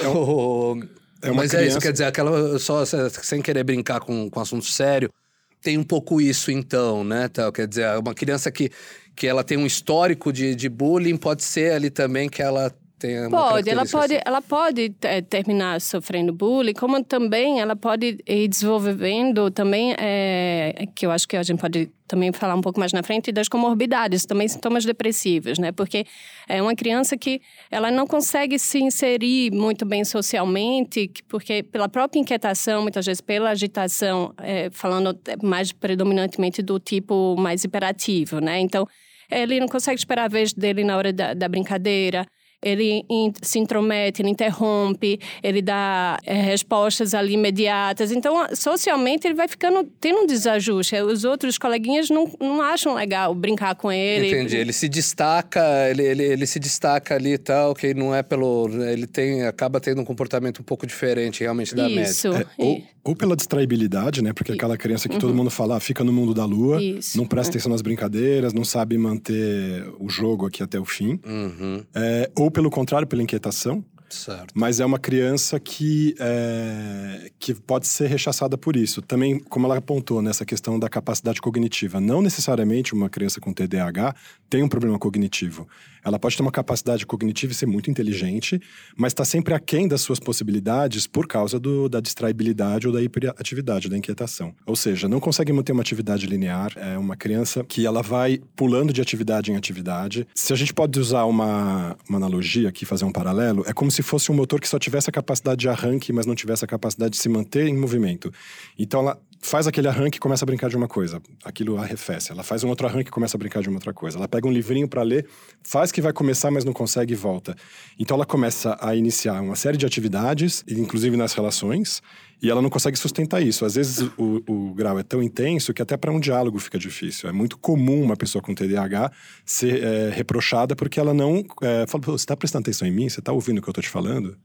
É, 0.00 0.04
é, 0.06 0.08
um... 0.08 0.82
é 1.22 1.30
Mas 1.30 1.50
criança... 1.50 1.56
é 1.58 1.66
isso, 1.66 1.78
quer 1.80 1.92
dizer, 1.92 2.04
aquela 2.04 2.58
só 2.58 2.84
sem 2.84 3.42
querer 3.42 3.64
brincar 3.64 4.00
com, 4.00 4.30
com 4.30 4.40
assunto 4.40 4.66
sério, 4.66 5.10
tem 5.60 5.76
um 5.78 5.84
pouco 5.84 6.20
isso 6.20 6.50
então, 6.50 7.02
né? 7.02 7.28
Tal, 7.28 7.50
quer 7.50 7.66
dizer, 7.66 7.98
uma 7.98 8.14
criança 8.14 8.50
que, 8.50 8.70
que 9.16 9.26
ela 9.26 9.42
tem 9.42 9.58
um 9.58 9.66
histórico 9.66 10.32
de, 10.32 10.54
de 10.54 10.68
bullying, 10.68 11.16
pode 11.16 11.42
ser 11.42 11.72
ali 11.72 11.90
também 11.90 12.28
que 12.28 12.42
ela 12.42 12.72
tem 12.98 13.28
pode, 13.28 13.68
ela 13.68 13.84
pode, 13.84 14.14
assim. 14.14 14.22
ela 14.24 14.40
pode 14.40 14.94
é, 15.02 15.20
terminar 15.20 15.80
sofrendo 15.80 16.32
bullying, 16.32 16.74
como 16.74 17.02
também 17.02 17.60
ela 17.60 17.74
pode 17.74 18.18
ir 18.26 18.48
desenvolvendo 18.48 19.50
também, 19.50 19.94
é, 19.98 20.86
que 20.94 21.04
eu 21.04 21.10
acho 21.10 21.26
que 21.26 21.36
a 21.36 21.42
gente 21.42 21.58
pode 21.58 21.90
também 22.06 22.32
falar 22.32 22.54
um 22.54 22.60
pouco 22.60 22.78
mais 22.78 22.92
na 22.92 23.02
frente 23.02 23.32
das 23.32 23.48
comorbidades, 23.48 24.24
também 24.24 24.46
sintomas 24.46 24.84
depressivos, 24.84 25.58
né? 25.58 25.72
Porque 25.72 26.06
é 26.48 26.62
uma 26.62 26.74
criança 26.74 27.16
que 27.16 27.40
ela 27.70 27.90
não 27.90 28.06
consegue 28.06 28.58
se 28.58 28.78
inserir 28.78 29.50
muito 29.50 29.84
bem 29.84 30.04
socialmente, 30.04 31.10
porque 31.28 31.62
pela 31.62 31.88
própria 31.88 32.20
inquietação, 32.20 32.82
muitas 32.82 33.04
vezes 33.04 33.20
pela 33.20 33.50
agitação, 33.50 34.32
é, 34.38 34.70
falando 34.70 35.18
mais 35.42 35.72
predominantemente 35.72 36.62
do 36.62 36.78
tipo 36.78 37.34
mais 37.36 37.64
hiperativo, 37.64 38.38
né? 38.38 38.60
Então, 38.60 38.86
ele 39.30 39.58
não 39.58 39.66
consegue 39.66 39.98
esperar 39.98 40.24
a 40.26 40.28
vez 40.28 40.52
dele 40.52 40.84
na 40.84 40.96
hora 40.96 41.12
da, 41.12 41.34
da 41.34 41.48
brincadeira 41.48 42.24
ele 42.62 43.04
se 43.42 43.58
intromete, 43.58 44.22
ele 44.22 44.30
interrompe, 44.30 45.20
ele 45.42 45.60
dá 45.60 46.18
é, 46.24 46.34
respostas 46.34 47.14
ali 47.14 47.34
imediatas. 47.34 48.10
Então, 48.10 48.46
socialmente, 48.54 49.26
ele 49.26 49.34
vai 49.34 49.46
ficando, 49.46 49.84
tendo 50.00 50.20
um 50.20 50.26
desajuste. 50.26 50.96
Os 50.96 51.24
outros 51.24 51.58
coleguinhas 51.58 52.08
não, 52.08 52.30
não 52.40 52.62
acham 52.62 52.94
legal 52.94 53.34
brincar 53.34 53.74
com 53.74 53.92
ele. 53.92 54.28
Entendi. 54.28 54.56
Ele 54.56 54.72
se 54.72 54.88
destaca, 54.88 55.62
ele, 55.90 56.02
ele, 56.02 56.22
ele 56.24 56.46
se 56.46 56.58
destaca 56.58 57.14
ali 57.14 57.34
e 57.34 57.38
tal, 57.38 57.74
que 57.74 57.92
não 57.92 58.14
é 58.14 58.22
pelo... 58.22 58.68
Ele 58.84 59.06
tem, 59.06 59.44
acaba 59.44 59.80
tendo 59.80 60.00
um 60.00 60.04
comportamento 60.04 60.60
um 60.60 60.64
pouco 60.64 60.86
diferente, 60.86 61.40
realmente, 61.40 61.74
da 61.74 61.88
Isso. 61.88 62.28
média. 62.30 62.46
É, 62.58 62.62
ou, 62.62 62.82
ou, 63.04 63.14
pela 63.14 63.36
distraibilidade, 63.36 64.22
né? 64.22 64.32
Porque 64.32 64.52
aquela 64.52 64.76
criança 64.76 65.08
que 65.08 65.14
uhum. 65.14 65.20
todo 65.20 65.34
mundo 65.34 65.50
fala, 65.50 65.76
ah, 65.76 65.80
fica 65.80 66.02
no 66.02 66.12
mundo 66.12 66.32
da 66.32 66.44
lua, 66.44 66.82
Isso. 66.82 67.18
não 67.18 67.26
presta 67.26 67.50
atenção 67.50 67.70
nas 67.70 67.82
brincadeiras, 67.82 68.52
não 68.54 68.64
sabe 68.64 68.96
manter 68.96 69.86
o 70.00 70.08
jogo 70.08 70.46
aqui 70.46 70.62
até 70.62 70.80
o 70.80 70.84
fim. 70.84 71.20
Uhum. 71.24 71.82
É, 71.94 72.30
ou 72.34 72.50
pelo 72.50 72.70
contrário, 72.70 73.06
pela 73.06 73.22
inquietação. 73.22 73.84
Certo. 74.14 74.52
Mas 74.54 74.80
é 74.80 74.86
uma 74.86 74.98
criança 74.98 75.58
que, 75.58 76.14
é, 76.18 77.30
que 77.38 77.54
pode 77.54 77.86
ser 77.86 78.08
rechaçada 78.08 78.56
por 78.56 78.76
isso. 78.76 79.02
Também, 79.02 79.38
como 79.38 79.66
ela 79.66 79.76
apontou 79.76 80.22
nessa 80.22 80.44
questão 80.44 80.78
da 80.78 80.88
capacidade 80.88 81.40
cognitiva, 81.40 82.00
não 82.00 82.22
necessariamente 82.22 82.94
uma 82.94 83.10
criança 83.10 83.40
com 83.40 83.52
TDAH 83.52 84.14
tem 84.48 84.62
um 84.62 84.68
problema 84.68 84.98
cognitivo. 84.98 85.66
Ela 86.04 86.18
pode 86.18 86.36
ter 86.36 86.42
uma 86.42 86.52
capacidade 86.52 87.06
cognitiva 87.06 87.52
e 87.52 87.56
ser 87.56 87.66
muito 87.66 87.90
inteligente, 87.90 88.60
mas 88.96 89.12
está 89.12 89.24
sempre 89.24 89.54
aquém 89.54 89.88
das 89.88 90.02
suas 90.02 90.20
possibilidades 90.20 91.06
por 91.06 91.26
causa 91.26 91.58
do, 91.58 91.88
da 91.88 91.98
distraibilidade 91.98 92.86
ou 92.86 92.92
da 92.92 93.02
hiperatividade, 93.02 93.88
da 93.88 93.96
inquietação. 93.96 94.54
Ou 94.66 94.76
seja, 94.76 95.08
não 95.08 95.18
consegue 95.18 95.52
manter 95.52 95.72
uma 95.72 95.80
atividade 95.80 96.26
linear. 96.26 96.72
É 96.76 96.98
uma 96.98 97.16
criança 97.16 97.64
que 97.64 97.86
ela 97.86 98.02
vai 98.02 98.38
pulando 98.54 98.92
de 98.92 99.00
atividade 99.00 99.50
em 99.50 99.56
atividade. 99.56 100.28
Se 100.34 100.52
a 100.52 100.56
gente 100.56 100.74
pode 100.74 101.00
usar 101.00 101.24
uma, 101.24 101.96
uma 102.08 102.18
analogia 102.18 102.68
aqui, 102.68 102.84
fazer 102.84 103.06
um 103.06 103.12
paralelo, 103.12 103.64
é 103.66 103.72
como 103.72 103.90
se 103.90 104.02
fosse 104.04 104.30
um 104.30 104.34
motor 104.34 104.60
que 104.60 104.68
só 104.68 104.78
tivesse 104.78 105.10
a 105.10 105.12
capacidade 105.12 105.60
de 105.60 105.68
arranque, 105.68 106.12
mas 106.12 106.26
não 106.26 106.34
tivesse 106.34 106.64
a 106.64 106.68
capacidade 106.68 107.12
de 107.12 107.18
se 107.18 107.28
manter 107.28 107.66
em 107.66 107.76
movimento. 107.76 108.32
Então 108.78 109.00
ela 109.00 109.20
faz 109.44 109.66
aquele 109.66 109.86
arranque 109.86 110.16
e 110.16 110.20
começa 110.20 110.42
a 110.42 110.46
brincar 110.46 110.70
de 110.70 110.76
uma 110.76 110.88
coisa. 110.88 111.20
Aquilo 111.44 111.76
arrefece. 111.76 112.32
Ela 112.32 112.42
faz 112.42 112.64
um 112.64 112.68
outro 112.70 112.86
arranque 112.86 113.10
e 113.10 113.12
começa 113.12 113.36
a 113.36 113.38
brincar 113.38 113.62
de 113.62 113.68
uma 113.68 113.76
outra 113.76 113.92
coisa. 113.92 114.16
Ela 114.16 114.26
pega 114.26 114.48
um 114.48 114.50
livrinho 114.50 114.88
para 114.88 115.02
ler, 115.02 115.26
faz 115.62 115.92
que 115.92 116.00
vai 116.00 116.14
começar, 116.14 116.50
mas 116.50 116.64
não 116.64 116.72
consegue 116.72 117.12
e 117.12 117.16
volta. 117.16 117.54
Então 117.98 118.14
ela 118.14 118.24
começa 118.24 118.76
a 118.80 118.96
iniciar 118.96 119.42
uma 119.42 119.54
série 119.54 119.76
de 119.76 119.84
atividades, 119.84 120.64
inclusive 120.66 121.14
nas 121.18 121.34
relações, 121.34 122.00
e 122.40 122.50
ela 122.50 122.62
não 122.62 122.70
consegue 122.70 122.98
sustentar 122.98 123.42
isso. 123.42 123.66
Às 123.66 123.74
vezes 123.74 124.10
o, 124.16 124.42
o 124.48 124.74
grau 124.74 124.98
é 124.98 125.02
tão 125.02 125.22
intenso 125.22 125.74
que 125.74 125.82
até 125.82 125.94
para 125.94 126.10
um 126.10 126.18
diálogo 126.18 126.58
fica 126.58 126.78
difícil. 126.78 127.28
É 127.28 127.32
muito 127.32 127.58
comum 127.58 128.02
uma 128.02 128.16
pessoa 128.16 128.40
com 128.40 128.54
TDAH 128.54 129.12
ser 129.44 129.84
é, 129.84 130.08
reprochada 130.08 130.74
porque 130.74 130.98
ela 130.98 131.12
não 131.12 131.44
é, 131.60 131.84
fala: 131.86 132.02
você 132.02 132.22
está 132.22 132.34
prestando 132.34 132.62
atenção 132.62 132.88
em 132.88 132.92
mim? 132.92 133.10
Você 133.10 133.20
está 133.20 133.30
ouvindo 133.30 133.58
o 133.58 133.62
que 133.62 133.68
eu 133.68 133.72
estou 133.72 133.82
te 133.82 133.90
falando? 133.90 134.38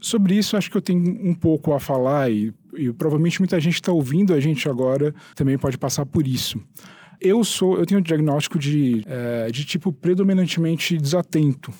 Sobre 0.00 0.36
isso, 0.36 0.56
acho 0.56 0.70
que 0.70 0.76
eu 0.76 0.82
tenho 0.82 1.00
um 1.00 1.34
pouco 1.34 1.72
a 1.72 1.80
falar 1.80 2.30
e, 2.30 2.52
e 2.74 2.92
provavelmente 2.92 3.40
muita 3.40 3.58
gente 3.58 3.74
está 3.74 3.92
ouvindo 3.92 4.34
a 4.34 4.40
gente 4.40 4.68
agora 4.68 5.14
também 5.34 5.56
pode 5.58 5.78
passar 5.78 6.04
por 6.04 6.26
isso. 6.26 6.60
Eu 7.20 7.42
sou, 7.44 7.78
eu 7.78 7.86
tenho 7.86 8.00
um 8.00 8.02
diagnóstico 8.02 8.58
de, 8.58 9.02
é, 9.06 9.50
de 9.50 9.64
tipo 9.64 9.92
predominantemente 9.92 10.98
desatento. 10.98 11.72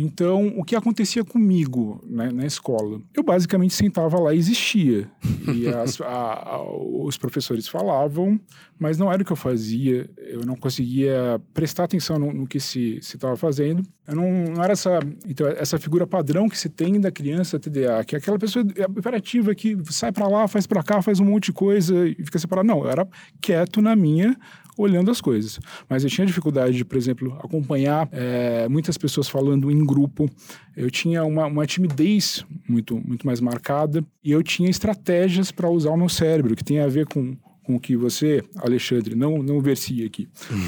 Então, 0.00 0.54
o 0.56 0.62
que 0.62 0.76
acontecia 0.76 1.24
comigo 1.24 2.00
né, 2.08 2.30
na 2.30 2.46
escola? 2.46 3.00
Eu 3.12 3.24
basicamente 3.24 3.74
sentava 3.74 4.16
lá 4.20 4.32
e 4.32 4.38
existia. 4.38 5.10
E 5.52 5.66
as, 5.74 6.00
a, 6.00 6.06
a, 6.06 6.62
os 6.62 7.18
professores 7.18 7.66
falavam, 7.66 8.40
mas 8.78 8.96
não 8.96 9.12
era 9.12 9.20
o 9.20 9.24
que 9.24 9.32
eu 9.32 9.36
fazia. 9.36 10.08
Eu 10.16 10.46
não 10.46 10.54
conseguia 10.54 11.42
prestar 11.52 11.82
atenção 11.82 12.16
no, 12.16 12.32
no 12.32 12.46
que 12.46 12.60
se 12.60 12.98
estava 12.98 13.36
fazendo. 13.36 13.82
Eu 14.06 14.14
não, 14.14 14.30
não, 14.54 14.62
era 14.62 14.72
essa, 14.72 15.00
então, 15.26 15.48
essa 15.48 15.80
figura 15.80 16.06
padrão 16.06 16.48
que 16.48 16.56
se 16.56 16.68
tem 16.68 17.00
da 17.00 17.10
criança 17.10 17.58
TDA, 17.58 18.04
que 18.06 18.14
é 18.14 18.18
aquela 18.18 18.38
pessoa 18.38 18.64
operativa 18.96 19.52
que 19.52 19.76
sai 19.90 20.12
para 20.12 20.28
lá, 20.28 20.46
faz 20.46 20.64
para 20.64 20.80
cá, 20.80 21.02
faz 21.02 21.18
um 21.18 21.24
monte 21.24 21.46
de 21.46 21.52
coisa 21.54 22.06
e 22.06 22.14
fica 22.24 22.38
separado. 22.38 22.68
Não, 22.68 22.84
eu 22.84 22.88
era 22.88 23.08
quieto 23.40 23.82
na 23.82 23.96
minha, 23.96 24.36
olhando 24.78 25.10
as 25.10 25.20
coisas. 25.20 25.58
Mas 25.88 26.04
eu 26.04 26.08
tinha 26.08 26.26
dificuldade 26.26 26.76
de, 26.76 26.84
por 26.84 26.96
exemplo, 26.96 27.36
acompanhar 27.42 28.08
é, 28.12 28.68
muitas 28.68 28.96
pessoas 28.96 29.28
falando 29.28 29.70
em 29.70 29.84
grupo. 29.84 30.30
Eu 30.76 30.90
tinha 30.90 31.24
uma, 31.24 31.46
uma 31.46 31.66
timidez 31.66 32.46
muito, 32.66 32.96
muito 32.96 33.26
mais 33.26 33.40
marcada 33.40 34.04
e 34.22 34.30
eu 34.30 34.42
tinha 34.42 34.70
estratégias 34.70 35.50
para 35.50 35.68
usar 35.68 35.90
o 35.90 35.96
meu 35.96 36.08
cérebro, 36.08 36.54
que 36.54 36.64
tem 36.64 36.78
a 36.78 36.86
ver 36.86 37.06
com 37.06 37.36
com 37.68 37.76
o 37.76 37.80
que 37.80 37.94
você, 37.94 38.42
Alexandre, 38.56 39.14
não, 39.14 39.42
não 39.42 39.60
versia 39.60 40.06
aqui, 40.06 40.26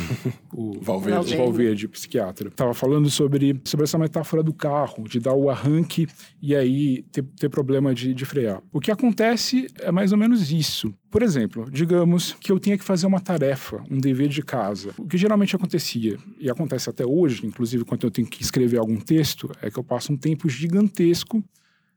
o 0.52 0.78
Valverde, 0.82 1.34
Valverde 1.34 1.88
psiquiatra, 1.88 2.48
estava 2.48 2.74
falando 2.74 3.08
sobre, 3.08 3.58
sobre 3.64 3.84
essa 3.84 3.96
metáfora 3.96 4.42
do 4.42 4.52
carro, 4.52 5.08
de 5.08 5.18
dar 5.18 5.32
o 5.32 5.48
arranque 5.48 6.06
e 6.42 6.54
aí 6.54 7.02
ter, 7.10 7.22
ter 7.22 7.48
problema 7.48 7.94
de, 7.94 8.12
de 8.12 8.26
frear. 8.26 8.62
O 8.70 8.78
que 8.78 8.90
acontece 8.90 9.66
é 9.78 9.90
mais 9.90 10.12
ou 10.12 10.18
menos 10.18 10.52
isso. 10.52 10.92
Por 11.10 11.22
exemplo, 11.22 11.70
digamos 11.70 12.36
que 12.38 12.52
eu 12.52 12.60
tenha 12.60 12.76
que 12.76 12.84
fazer 12.84 13.06
uma 13.06 13.18
tarefa, 13.18 13.82
um 13.90 13.98
dever 13.98 14.28
de 14.28 14.42
casa. 14.42 14.90
O 14.98 15.06
que 15.06 15.16
geralmente 15.16 15.56
acontecia, 15.56 16.18
e 16.38 16.50
acontece 16.50 16.90
até 16.90 17.06
hoje, 17.06 17.46
inclusive 17.46 17.82
quando 17.82 18.04
eu 18.04 18.10
tenho 18.10 18.28
que 18.28 18.42
escrever 18.42 18.76
algum 18.76 19.00
texto, 19.00 19.50
é 19.62 19.70
que 19.70 19.78
eu 19.78 19.84
passo 19.84 20.12
um 20.12 20.18
tempo 20.18 20.50
gigantesco 20.50 21.42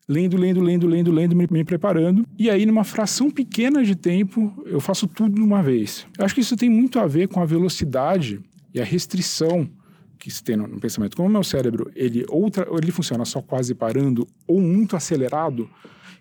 lendo, 0.07 0.37
lendo, 0.37 0.61
lendo, 0.61 0.87
lendo, 0.87 1.11
lendo, 1.11 1.35
me, 1.35 1.47
me, 1.49 1.63
preparando. 1.63 2.25
E 2.37 2.49
aí, 2.49 2.65
numa 2.65 2.83
fração 2.83 3.29
pequena 3.29 3.83
de 3.83 3.95
tempo, 3.95 4.53
eu 4.65 4.79
faço 4.79 5.07
tudo 5.07 5.35
de 5.35 5.41
uma 5.41 5.61
vez. 5.61 6.05
Eu 6.17 6.25
acho 6.25 6.35
que 6.35 6.41
isso 6.41 6.55
tem 6.57 6.69
muito 6.69 6.99
a 6.99 7.07
ver 7.07 7.27
com 7.27 7.41
a 7.41 7.45
velocidade 7.45 8.41
e 8.73 8.81
a 8.81 8.83
restrição 8.83 9.69
que 10.17 10.31
se 10.31 10.43
tem 10.43 10.55
no, 10.55 10.67
no 10.67 10.79
pensamento. 10.79 11.17
Como 11.17 11.27
o 11.27 11.31
meu 11.31 11.43
cérebro, 11.43 11.91
ele 11.95 12.25
ou, 12.29 12.49
ou 12.69 12.77
ele 12.77 12.91
funciona 12.91 13.25
só 13.25 13.41
quase 13.41 13.75
parando 13.75 14.27
ou 14.47 14.61
muito 14.61 14.95
acelerado, 14.95 15.69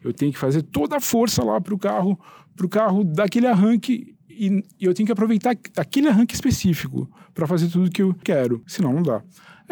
eu 0.03 0.13
tenho 0.13 0.33
que 0.33 0.39
fazer 0.39 0.63
toda 0.63 0.97
a 0.97 1.01
força 1.01 1.45
lá 1.45 1.61
para 1.61 1.75
o 1.75 1.79
carro, 1.79 2.19
para 2.57 2.67
o 2.67 2.69
carro 2.69 3.05
daquele 3.05 3.47
arranque 3.47 4.12
e, 4.39 4.65
eu 4.81 4.95
tenho 4.95 5.07
que 5.07 5.13
aproveitar 5.13 5.57
aquele 5.77 6.09
arranque 6.09 6.35
específico 6.35 7.09
para 7.35 7.47
fazer 7.47 7.69
tudo 7.69 7.91
que 7.91 8.03
eu 8.03 8.15
quero. 8.23 8.63
Senão, 8.67 8.93
não 8.93 9.03
dá 9.03 9.23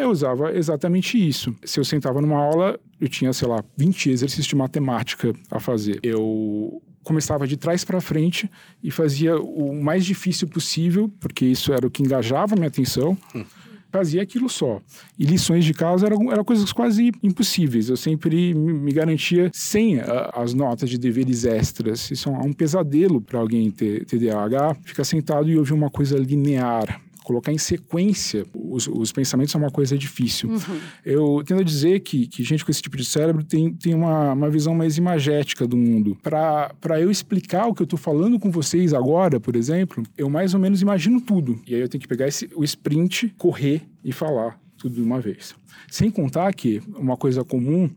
eu 0.01 0.11
usava 0.11 0.53
exatamente 0.57 1.17
isso. 1.17 1.55
Se 1.65 1.79
eu 1.79 1.85
sentava 1.85 2.21
numa 2.21 2.39
aula, 2.39 2.79
eu 3.01 3.09
tinha, 3.09 3.33
sei 3.33 3.49
lá, 3.49 3.63
20 3.77 4.11
exercícios 4.11 4.47
de 4.47 4.57
matemática 4.57 5.33
a 5.51 5.61
fazer. 5.61 6.01
Eu 6.03 6.83
começava 7.03 7.47
de 7.47 7.57
trás 7.57 7.85
para 7.85 8.01
frente 8.01 8.51
e 8.83 8.91
fazia 8.91 9.39
o 9.39 9.75
mais 9.75 10.05
difícil 10.05 10.49
possível, 10.49 11.11
porque 11.21 11.45
isso 11.45 11.73
era 11.73 11.87
o 11.87 11.91
que 11.91 12.03
engajava 12.03 12.55
a 12.55 12.57
minha 12.57 12.69
atenção. 12.69 13.17
Hum. 13.35 13.45
Fazia 13.91 14.23
aquilo 14.23 14.49
só. 14.49 14.81
E 15.19 15.25
lições 15.25 15.65
de 15.65 15.75
casa 15.75 16.07
eram, 16.07 16.31
eram 16.33 16.45
coisas 16.45 16.73
quase 16.73 17.13
impossíveis. 17.23 17.89
Eu 17.89 17.97
sempre 17.97 18.55
me 18.55 18.93
garantia 18.93 19.51
sem 19.53 20.01
a, 20.01 20.31
as 20.35 20.55
notas 20.55 20.89
de 20.89 20.99
deveres 20.99 21.45
extras. 21.45 22.11
Isso 22.11 22.29
é 22.29 22.33
um 22.33 22.53
pesadelo 22.53 23.21
para 23.21 23.39
alguém 23.39 23.71
ter 23.71 24.05
TDAH. 24.05 24.77
Ficar 24.85 25.05
sentado 25.05 25.49
e 25.51 25.59
ouvir 25.59 25.73
uma 25.73 25.91
coisa 25.91 26.17
linear 26.19 27.01
colocar 27.31 27.53
em 27.53 27.59
sequência 27.59 28.45
os, 28.53 28.89
os 28.89 29.13
pensamentos 29.13 29.55
é 29.55 29.59
uma 29.59 29.71
coisa 29.71 29.97
difícil. 29.97 30.51
Uhum. 30.51 30.81
Eu 31.05 31.45
tendo 31.47 31.61
a 31.61 31.65
dizer 31.65 32.01
que, 32.01 32.27
que 32.27 32.43
gente 32.43 32.65
com 32.65 32.73
esse 32.73 32.83
tipo 32.83 32.97
de 32.97 33.05
cérebro 33.05 33.45
tem, 33.45 33.73
tem 33.73 33.95
uma, 33.95 34.33
uma 34.33 34.51
visão 34.51 34.75
mais 34.75 34.99
imagética 34.99 35.65
do 35.65 35.77
mundo. 35.77 36.19
Para 36.21 37.01
eu 37.01 37.09
explicar 37.09 37.69
o 37.69 37.75
que 37.75 37.83
eu 37.83 37.85
estou 37.85 37.99
falando 37.99 38.37
com 38.37 38.51
vocês 38.51 38.93
agora, 38.93 39.39
por 39.39 39.55
exemplo, 39.55 40.03
eu 40.19 40.29
mais 40.29 40.55
ou 40.55 40.61
menos 40.61 40.83
imagino 40.83 41.21
tudo. 41.21 41.61
E 41.69 41.75
aí 41.75 41.81
eu 41.81 41.89
tenho 41.89 42.03
que 42.03 42.09
pegar 42.09 42.27
esse, 42.27 42.51
o 42.57 42.65
sprint, 42.65 43.33
correr 43.39 43.83
e 44.05 44.13
falar 44.13 44.59
tudo 44.77 44.97
de 44.97 45.03
uma 45.03 45.21
vez. 45.21 45.55
Sem 45.89 46.11
contar 46.11 46.53
que 46.53 46.83
uma 46.97 47.17
coisa 47.17 47.45
comum 47.45 47.89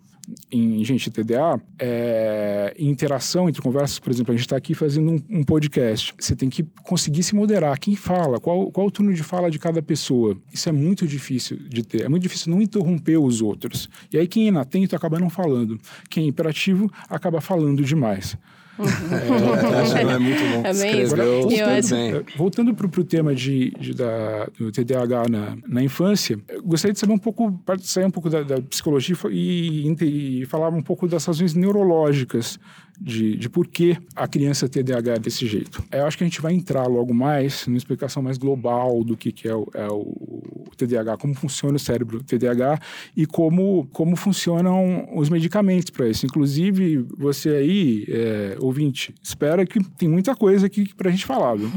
em 0.51 0.83
gente 0.85 1.11
TDA, 1.11 1.59
é, 1.77 2.73
interação 2.79 3.49
entre 3.49 3.61
conversas, 3.61 3.99
por 3.99 4.11
exemplo, 4.11 4.31
a 4.31 4.35
gente 4.35 4.45
está 4.45 4.55
aqui 4.55 4.73
fazendo 4.73 5.11
um, 5.11 5.39
um, 5.39 5.43
podcast. 5.43 6.13
Você 6.17 6.35
tem 6.35 6.49
que 6.49 6.63
conseguir 6.83 7.23
se 7.23 7.35
moderar. 7.35 7.77
Quem 7.77 7.95
fala? 7.95 8.39
Qual, 8.39 8.71
qual 8.71 8.87
o 8.87 8.91
turno 8.91 9.13
de 9.13 9.23
fala 9.23 9.51
de 9.51 9.59
cada 9.59 9.81
pessoa? 9.81 10.37
Isso 10.51 10.69
é 10.69 10.71
muito 10.71 11.05
difícil 11.05 11.57
de 11.57 11.83
ter. 11.83 12.03
É 12.03 12.09
muito 12.09 12.23
difícil 12.23 12.51
não 12.51 12.61
interromper 12.61 13.17
os 13.17 13.41
outros. 13.41 13.89
E 14.11 14.17
aí 14.17 14.27
quem 14.27 14.45
é 14.45 14.47
inatento 14.47 14.95
acaba 14.95 15.19
não 15.19 15.29
falando. 15.29 15.79
Quem 16.09 16.25
é 16.25 16.27
imperativo 16.27 16.89
acaba 17.09 17.41
falando 17.41 17.83
demais. 17.83 18.37
É, 18.79 20.01
é, 20.01 20.17
muito 20.17 20.41
bom. 20.41 20.63
É 20.65 20.73
bem 20.73 21.03
Agora, 21.03 21.25
voltando, 21.25 22.25
voltando 22.35 22.73
para 22.73 22.87
o 22.87 23.03
tema 23.03 23.35
de, 23.35 23.71
de, 23.71 23.93
da, 23.93 24.47
do 24.57 24.71
TDAH 24.71 25.25
na, 25.29 25.57
na 25.67 25.83
infância, 25.83 26.39
gostaria 26.63 26.93
de 26.93 26.99
saber 26.99 27.13
um 27.13 27.17
pouco, 27.17 27.61
sair 27.79 28.05
um 28.05 28.11
pouco 28.11 28.29
da, 28.29 28.41
da 28.41 28.61
psicologia 28.61 29.15
e, 29.29 29.95
e, 30.01 30.45
falar 30.47 30.69
um 30.69 30.81
pouco 30.81 31.07
das 31.07 31.23
razões 31.25 31.53
neurológicas 31.53 32.59
de, 32.99 33.35
de 33.35 33.49
por 33.49 33.67
que 33.67 33.97
a 34.15 34.27
criança 34.27 34.69
TDAH 34.69 35.13
é 35.13 35.19
desse 35.19 35.47
jeito. 35.47 35.83
Eu 35.91 36.05
acho 36.05 36.17
que 36.17 36.23
a 36.23 36.27
gente 36.27 36.41
vai 36.41 36.53
entrar 36.53 36.87
logo 36.87 37.13
mais 37.13 37.65
numa 37.67 37.77
explicação 37.77 38.21
mais 38.21 38.37
global 38.37 39.03
do 39.03 39.17
que, 39.17 39.31
que 39.31 39.47
é, 39.47 39.55
o, 39.55 39.67
é 39.73 39.87
o 39.87 40.63
TDAH, 40.75 41.17
como 41.17 41.33
funciona 41.33 41.75
o 41.75 41.79
cérebro 41.79 42.23
TDAH 42.23 42.79
e 43.15 43.25
como, 43.25 43.87
como 43.91 44.15
funcionam 44.15 45.07
os 45.15 45.29
medicamentos 45.29 45.89
para 45.89 46.07
isso. 46.07 46.25
Inclusive, 46.25 47.05
você 47.17 47.49
aí, 47.49 48.05
é, 48.07 48.57
ouvinte, 48.59 49.13
espera 49.21 49.65
que 49.65 49.83
tem 49.83 50.09
muita 50.09 50.35
coisa 50.35 50.65
aqui 50.65 50.93
para 50.93 51.09
a 51.09 51.11
gente 51.11 51.25
falar. 51.25 51.55
Viu? 51.55 51.71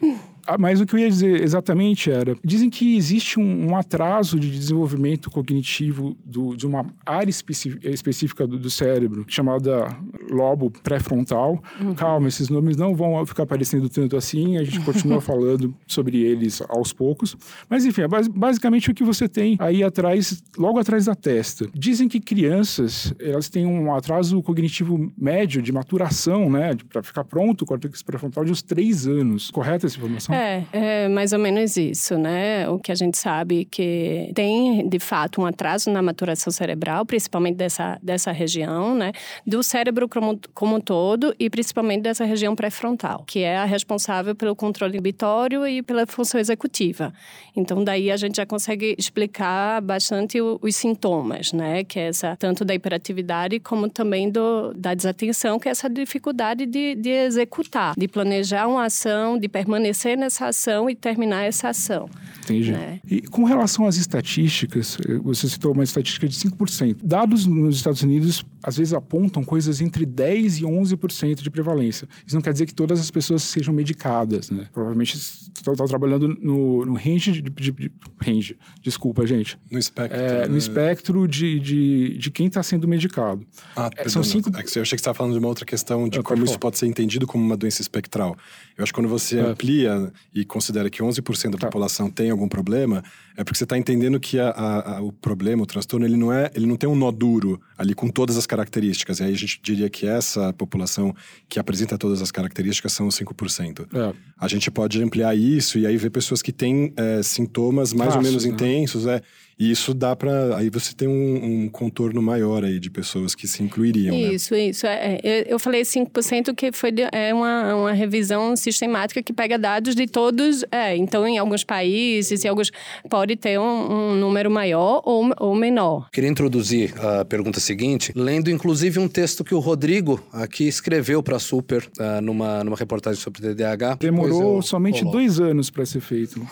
Ah, 0.48 0.56
mas 0.58 0.80
o 0.80 0.86
que 0.86 0.94
eu 0.94 0.98
ia 0.98 1.10
dizer 1.10 1.42
exatamente 1.42 2.10
era: 2.10 2.34
dizem 2.42 2.70
que 2.70 2.96
existe 2.96 3.38
um, 3.38 3.68
um 3.68 3.76
atraso 3.76 4.40
de 4.40 4.50
desenvolvimento 4.50 5.30
cognitivo 5.30 6.16
do, 6.24 6.56
de 6.56 6.66
uma 6.66 6.86
área 7.04 7.28
específica 7.28 8.46
do, 8.46 8.58
do, 8.58 8.70
cérebro, 8.70 9.26
chamada 9.28 9.94
lobo 10.30 10.70
pré-frontal. 10.70 11.62
Uhum. 11.78 11.94
Calma, 11.94 12.28
esses 12.28 12.48
nomes 12.48 12.78
não 12.78 12.94
vão 12.94 13.26
ficar 13.26 13.42
aparecendo 13.42 13.90
tanto 13.90 14.16
assim, 14.16 14.56
a 14.56 14.64
gente 14.64 14.80
continua 14.80 15.20
falando 15.22 15.74
sobre 15.86 16.22
eles 16.22 16.62
aos 16.66 16.94
poucos. 16.94 17.36
Mas 17.68 17.84
enfim, 17.84 18.02
é 18.02 18.08
basicamente 18.08 18.90
o 18.90 18.94
que 18.94 19.04
você 19.04 19.28
tem 19.28 19.54
aí 19.58 19.84
atrás, 19.84 20.42
logo 20.56 20.78
atrás 20.78 21.04
da 21.04 21.14
testa. 21.14 21.68
Dizem 21.74 22.08
que 22.08 22.20
crianças, 22.20 23.12
elas 23.20 23.50
têm 23.50 23.66
um 23.66 23.94
atraso 23.94 24.42
cognitivo 24.42 25.12
médio 25.18 25.60
de 25.60 25.72
maturação, 25.72 26.48
né, 26.48 26.74
para 26.88 27.02
ficar 27.02 27.24
pronto 27.24 27.62
o 27.62 27.66
córtex 27.66 28.02
pré-frontal 28.02 28.46
de 28.46 28.52
uns 28.52 28.62
três 28.62 29.06
anos. 29.06 29.50
Correta 29.50 29.86
essa 29.86 29.98
informação? 29.98 30.34
É, 30.34 30.37
é 30.72 31.08
mais 31.08 31.32
ou 31.32 31.38
menos 31.38 31.76
isso, 31.76 32.16
né? 32.16 32.68
O 32.68 32.78
que 32.78 32.92
a 32.92 32.94
gente 32.94 33.18
sabe 33.18 33.64
que 33.64 34.30
tem, 34.34 34.88
de 34.88 34.98
fato, 34.98 35.40
um 35.40 35.46
atraso 35.46 35.90
na 35.90 36.02
maturação 36.02 36.52
cerebral, 36.52 37.04
principalmente 37.04 37.56
dessa, 37.56 37.98
dessa 38.02 38.32
região, 38.32 38.94
né? 38.94 39.12
Do 39.46 39.62
cérebro 39.62 40.08
como, 40.08 40.38
como 40.54 40.76
um 40.76 40.80
todo 40.80 41.34
e 41.38 41.50
principalmente 41.50 42.02
dessa 42.02 42.24
região 42.24 42.54
pré-frontal, 42.54 43.24
que 43.26 43.40
é 43.40 43.56
a 43.56 43.64
responsável 43.64 44.34
pelo 44.34 44.54
controle 44.54 44.94
inibitório 44.94 45.66
e 45.66 45.82
pela 45.82 46.06
função 46.06 46.40
executiva. 46.40 47.12
Então, 47.56 47.82
daí 47.82 48.10
a 48.10 48.16
gente 48.16 48.36
já 48.36 48.46
consegue 48.46 48.94
explicar 48.98 49.80
bastante 49.80 50.40
o, 50.40 50.58
os 50.62 50.76
sintomas, 50.76 51.52
né? 51.52 51.84
Que 51.84 51.98
é 51.98 52.08
essa, 52.08 52.36
tanto 52.36 52.64
da 52.64 52.74
hiperatividade 52.74 53.58
como 53.60 53.88
também 53.88 54.30
do, 54.30 54.72
da 54.74 54.94
desatenção, 54.94 55.58
que 55.58 55.68
é 55.68 55.72
essa 55.72 55.88
dificuldade 55.88 56.66
de, 56.66 56.94
de 56.94 57.10
executar, 57.10 57.94
de 57.96 58.06
planejar 58.06 58.66
uma 58.66 58.84
ação, 58.84 59.38
de 59.38 59.48
permanecer 59.48 60.16
nessa 60.28 60.46
ação 60.46 60.88
e 60.88 60.94
terminar 60.94 61.44
essa 61.44 61.70
ação. 61.70 62.08
Entendi. 62.44 62.72
Né? 62.72 63.00
E 63.06 63.22
com 63.22 63.44
relação 63.44 63.86
às 63.86 63.96
estatísticas, 63.96 64.98
você 65.22 65.48
citou 65.48 65.72
uma 65.72 65.82
estatística 65.82 66.28
de 66.28 66.36
5%. 66.36 66.98
Dados 67.02 67.46
nos 67.46 67.76
Estados 67.76 68.02
Unidos, 68.02 68.44
às 68.62 68.76
vezes, 68.76 68.92
apontam 68.92 69.42
coisas 69.44 69.80
entre 69.80 70.06
10% 70.06 70.60
e 70.60 70.62
11% 70.62 71.42
de 71.42 71.50
prevalência. 71.50 72.08
Isso 72.26 72.34
não 72.34 72.42
quer 72.42 72.52
dizer 72.52 72.66
que 72.66 72.74
todas 72.74 73.00
as 73.00 73.10
pessoas 73.10 73.42
sejam 73.42 73.72
medicadas, 73.72 74.50
né? 74.50 74.66
Provavelmente 74.72 75.16
estão 75.16 75.74
trabalhando 75.86 76.28
no, 76.28 76.84
no 76.84 76.94
range 76.94 77.32
de, 77.32 77.42
de, 77.42 77.72
de, 77.72 77.92
Range, 78.20 78.56
desculpa, 78.82 79.26
gente. 79.26 79.58
No 79.70 79.78
espectro. 79.78 80.18
É, 80.18 80.46
no 80.46 80.52
né? 80.52 80.58
espectro 80.58 81.28
de, 81.28 81.60
de, 81.60 82.18
de 82.18 82.30
quem 82.30 82.46
está 82.46 82.62
sendo 82.62 82.88
medicado. 82.88 83.46
Ah, 83.76 83.90
é, 83.96 84.08
são 84.08 84.22
cinco... 84.24 84.50
É 84.50 84.60
eu 84.60 84.62
achei 84.62 84.82
que 84.82 84.88
você 84.88 84.94
estava 84.96 85.16
falando 85.16 85.32
de 85.32 85.38
uma 85.38 85.48
outra 85.48 85.64
questão 85.64 86.08
de 86.08 86.22
como 86.22 86.44
isso 86.44 86.58
pode 86.58 86.78
ser 86.78 86.86
entendido 86.86 87.26
como 87.26 87.44
uma 87.44 87.56
doença 87.56 87.80
espectral. 87.80 88.36
Eu 88.76 88.82
acho 88.82 88.92
que 88.92 88.98
quando 89.00 89.08
você 89.08 89.38
é. 89.38 89.42
amplia 89.42 90.12
e 90.34 90.44
considera 90.44 90.90
que 90.90 91.02
11% 91.02 91.50
da 91.50 91.58
tá. 91.58 91.66
população 91.66 92.10
tem 92.10 92.30
algum 92.30 92.48
problema, 92.48 93.02
é 93.38 93.44
porque 93.44 93.56
você 93.56 93.62
está 93.62 93.78
entendendo 93.78 94.18
que 94.18 94.36
a, 94.40 94.50
a, 94.50 94.96
a, 94.96 95.00
o 95.00 95.12
problema, 95.12 95.62
o 95.62 95.66
transtorno, 95.66 96.04
ele 96.04 96.16
não 96.16 96.32
é, 96.32 96.50
ele 96.56 96.66
não 96.66 96.74
tem 96.74 96.90
um 96.90 96.96
nó 96.96 97.12
duro 97.12 97.60
ali 97.78 97.94
com 97.94 98.08
todas 98.08 98.36
as 98.36 98.48
características. 98.48 99.20
E 99.20 99.22
aí 99.22 99.32
a 99.32 99.36
gente 99.36 99.60
diria 99.62 99.88
que 99.88 100.08
essa 100.08 100.52
população 100.52 101.14
que 101.48 101.60
apresenta 101.60 101.96
todas 101.96 102.20
as 102.20 102.32
características 102.32 102.92
são 102.92 103.06
os 103.06 103.16
5%. 103.16 103.86
É. 103.94 104.12
A 104.36 104.48
gente 104.48 104.72
pode 104.72 105.00
ampliar 105.00 105.36
isso 105.36 105.78
e 105.78 105.86
aí 105.86 105.96
ver 105.96 106.10
pessoas 106.10 106.42
que 106.42 106.50
têm 106.50 106.92
é, 106.96 107.22
sintomas 107.22 107.92
mais 107.92 108.16
ou 108.16 108.22
menos 108.22 108.44
né? 108.44 108.50
intensos, 108.50 109.06
é, 109.06 109.22
e 109.58 109.70
isso 109.70 109.92
dá 109.92 110.14
para. 110.14 110.56
Aí 110.56 110.70
você 110.70 110.94
tem 110.94 111.08
um, 111.08 111.64
um, 111.64 111.68
contorno 111.68 112.22
maior 112.22 112.64
aí 112.64 112.78
de 112.78 112.88
pessoas 112.88 113.34
que 113.34 113.48
se 113.48 113.60
incluiriam. 113.60 114.14
Isso, 114.14 114.54
né? 114.54 114.66
isso. 114.66 114.86
É, 114.86 115.18
é 115.22 115.52
eu 115.52 115.58
falei 115.58 115.82
5% 115.82 116.54
que 116.54 116.70
foi 116.70 116.92
de, 116.92 117.02
é 117.10 117.34
uma, 117.34 117.74
uma 117.74 117.92
revisão 117.92 118.54
sistemática 118.54 119.20
que 119.20 119.32
pega 119.32 119.58
dados 119.58 119.96
de 119.96 120.06
todos. 120.06 120.64
É, 120.70 120.96
então, 120.96 121.26
em 121.26 121.38
alguns 121.38 121.64
países, 121.64 122.44
em 122.44 122.48
alguns. 122.48 122.70
Pode 123.10 123.34
ter 123.34 123.58
um, 123.58 124.12
um 124.12 124.14
número 124.14 124.48
maior 124.50 125.02
ou, 125.04 125.32
ou 125.38 125.54
menor. 125.56 126.08
Queria 126.12 126.30
introduzir 126.30 126.94
a 127.04 127.24
pergunta 127.24 127.58
seguinte, 127.58 128.12
lendo 128.14 128.50
inclusive 128.50 129.00
um 129.00 129.08
texto 129.08 129.42
que 129.42 129.54
o 129.54 129.58
Rodrigo 129.58 130.22
aqui 130.32 130.68
escreveu 130.68 131.20
para 131.20 131.36
a 131.36 131.40
Super 131.40 131.88
uh, 131.98 132.20
numa, 132.22 132.62
numa 132.62 132.76
reportagem 132.76 133.20
sobre 133.20 133.42
TDAH. 133.42 133.96
Demorou 133.96 134.56
eu, 134.56 134.62
somente 134.62 135.04
dois 135.04 135.40
anos 135.40 135.68
para 135.68 135.84
ser 135.84 136.00
feito. 136.00 136.40
uh, 136.40 136.48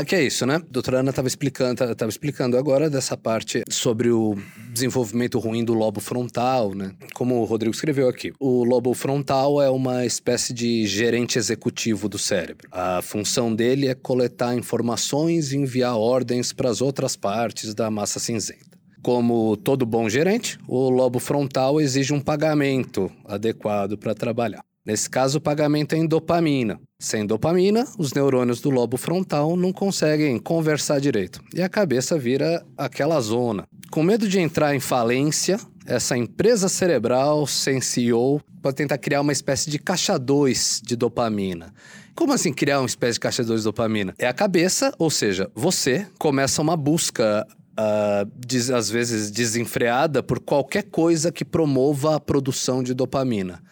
que 0.06 0.14
é 0.14 0.22
isso, 0.22 0.46
né? 0.46 0.62
Doutora 0.70 1.00
Ana 1.00 1.09
estava 1.10 1.28
explicando, 1.28 1.94
tava 1.94 2.10
explicando 2.10 2.56
agora 2.56 2.88
dessa 2.88 3.16
parte 3.16 3.62
sobre 3.68 4.10
o 4.10 4.36
desenvolvimento 4.72 5.38
ruim 5.38 5.64
do 5.64 5.74
lobo 5.74 6.00
frontal, 6.00 6.74
né? 6.74 6.94
Como 7.14 7.40
o 7.40 7.44
Rodrigo 7.44 7.74
escreveu 7.74 8.08
aqui. 8.08 8.32
O 8.38 8.64
lobo 8.64 8.94
frontal 8.94 9.60
é 9.60 9.68
uma 9.70 10.06
espécie 10.06 10.52
de 10.52 10.86
gerente 10.86 11.38
executivo 11.38 12.08
do 12.08 12.18
cérebro. 12.18 12.68
A 12.72 13.02
função 13.02 13.54
dele 13.54 13.88
é 13.88 13.94
coletar 13.94 14.54
informações 14.54 15.52
e 15.52 15.56
enviar 15.56 15.96
ordens 15.96 16.52
para 16.52 16.70
as 16.70 16.80
outras 16.80 17.16
partes 17.16 17.74
da 17.74 17.90
massa 17.90 18.18
cinzenta. 18.18 18.70
Como 19.02 19.56
todo 19.56 19.86
bom 19.86 20.08
gerente, 20.08 20.58
o 20.68 20.90
lobo 20.90 21.18
frontal 21.18 21.80
exige 21.80 22.12
um 22.12 22.20
pagamento 22.20 23.10
adequado 23.24 23.96
para 23.96 24.14
trabalhar. 24.14 24.62
Nesse 24.84 25.10
caso, 25.10 25.38
o 25.38 25.40
pagamento 25.40 25.94
é 25.94 25.98
em 25.98 26.06
dopamina. 26.06 26.80
Sem 26.98 27.26
dopamina, 27.26 27.86
os 27.98 28.12
neurônios 28.14 28.60
do 28.60 28.70
lobo 28.70 28.96
frontal 28.96 29.56
não 29.56 29.72
conseguem 29.72 30.38
conversar 30.38 31.00
direito 31.00 31.42
e 31.54 31.62
a 31.62 31.68
cabeça 31.68 32.18
vira 32.18 32.64
aquela 32.76 33.20
zona. 33.20 33.64
Com 33.90 34.02
medo 34.02 34.28
de 34.28 34.38
entrar 34.38 34.74
em 34.74 34.80
falência, 34.80 35.58
essa 35.86 36.16
empresa 36.16 36.68
cerebral 36.68 37.46
sem 37.46 37.80
CEO 37.80 38.40
pode 38.62 38.76
tentar 38.76 38.98
criar 38.98 39.20
uma 39.20 39.32
espécie 39.32 39.70
de 39.70 39.78
caixa 39.78 40.18
2 40.18 40.82
de 40.84 40.96
dopamina. 40.96 41.72
Como 42.14 42.32
assim 42.32 42.52
criar 42.52 42.80
uma 42.80 42.86
espécie 42.86 43.14
de 43.14 43.20
caixa 43.20 43.42
2 43.42 43.60
de 43.60 43.64
dopamina? 43.64 44.14
É 44.18 44.26
a 44.26 44.32
cabeça, 44.32 44.92
ou 44.98 45.10
seja, 45.10 45.50
você 45.54 46.06
começa 46.18 46.62
uma 46.62 46.76
busca 46.76 47.46
Uh, 47.78 48.76
às 48.76 48.90
vezes 48.90 49.30
desenfreada 49.30 50.22
por 50.22 50.38
qualquer 50.38 50.82
coisa 50.82 51.32
que 51.32 51.46
promova 51.46 52.16
a 52.16 52.20
produção 52.20 52.82
de 52.82 52.92
dopamina. 52.92 53.62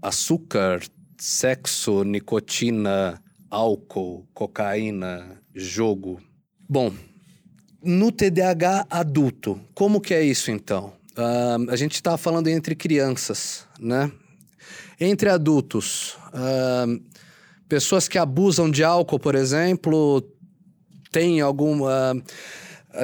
Açúcar, 0.00 0.82
sexo, 1.18 2.04
nicotina, 2.04 3.20
álcool, 3.50 4.26
cocaína, 4.32 5.40
jogo. 5.54 6.20
Bom, 6.68 6.92
no 7.82 8.12
TDAH 8.12 8.86
adulto, 8.90 9.60
como 9.74 10.00
que 10.00 10.14
é 10.14 10.22
isso 10.22 10.50
então? 10.50 10.92
Uh, 11.16 11.70
a 11.70 11.76
gente 11.76 11.94
está 11.94 12.16
falando 12.16 12.48
entre 12.48 12.74
crianças, 12.74 13.66
né? 13.80 14.10
Entre 15.00 15.28
adultos, 15.28 16.16
uh, 16.28 17.02
pessoas 17.68 18.06
que 18.06 18.18
abusam 18.18 18.70
de 18.70 18.84
álcool, 18.84 19.18
por 19.18 19.34
exemplo, 19.34 20.22
tem 21.10 21.40
alguma 21.40 22.12
ah, 22.12 22.14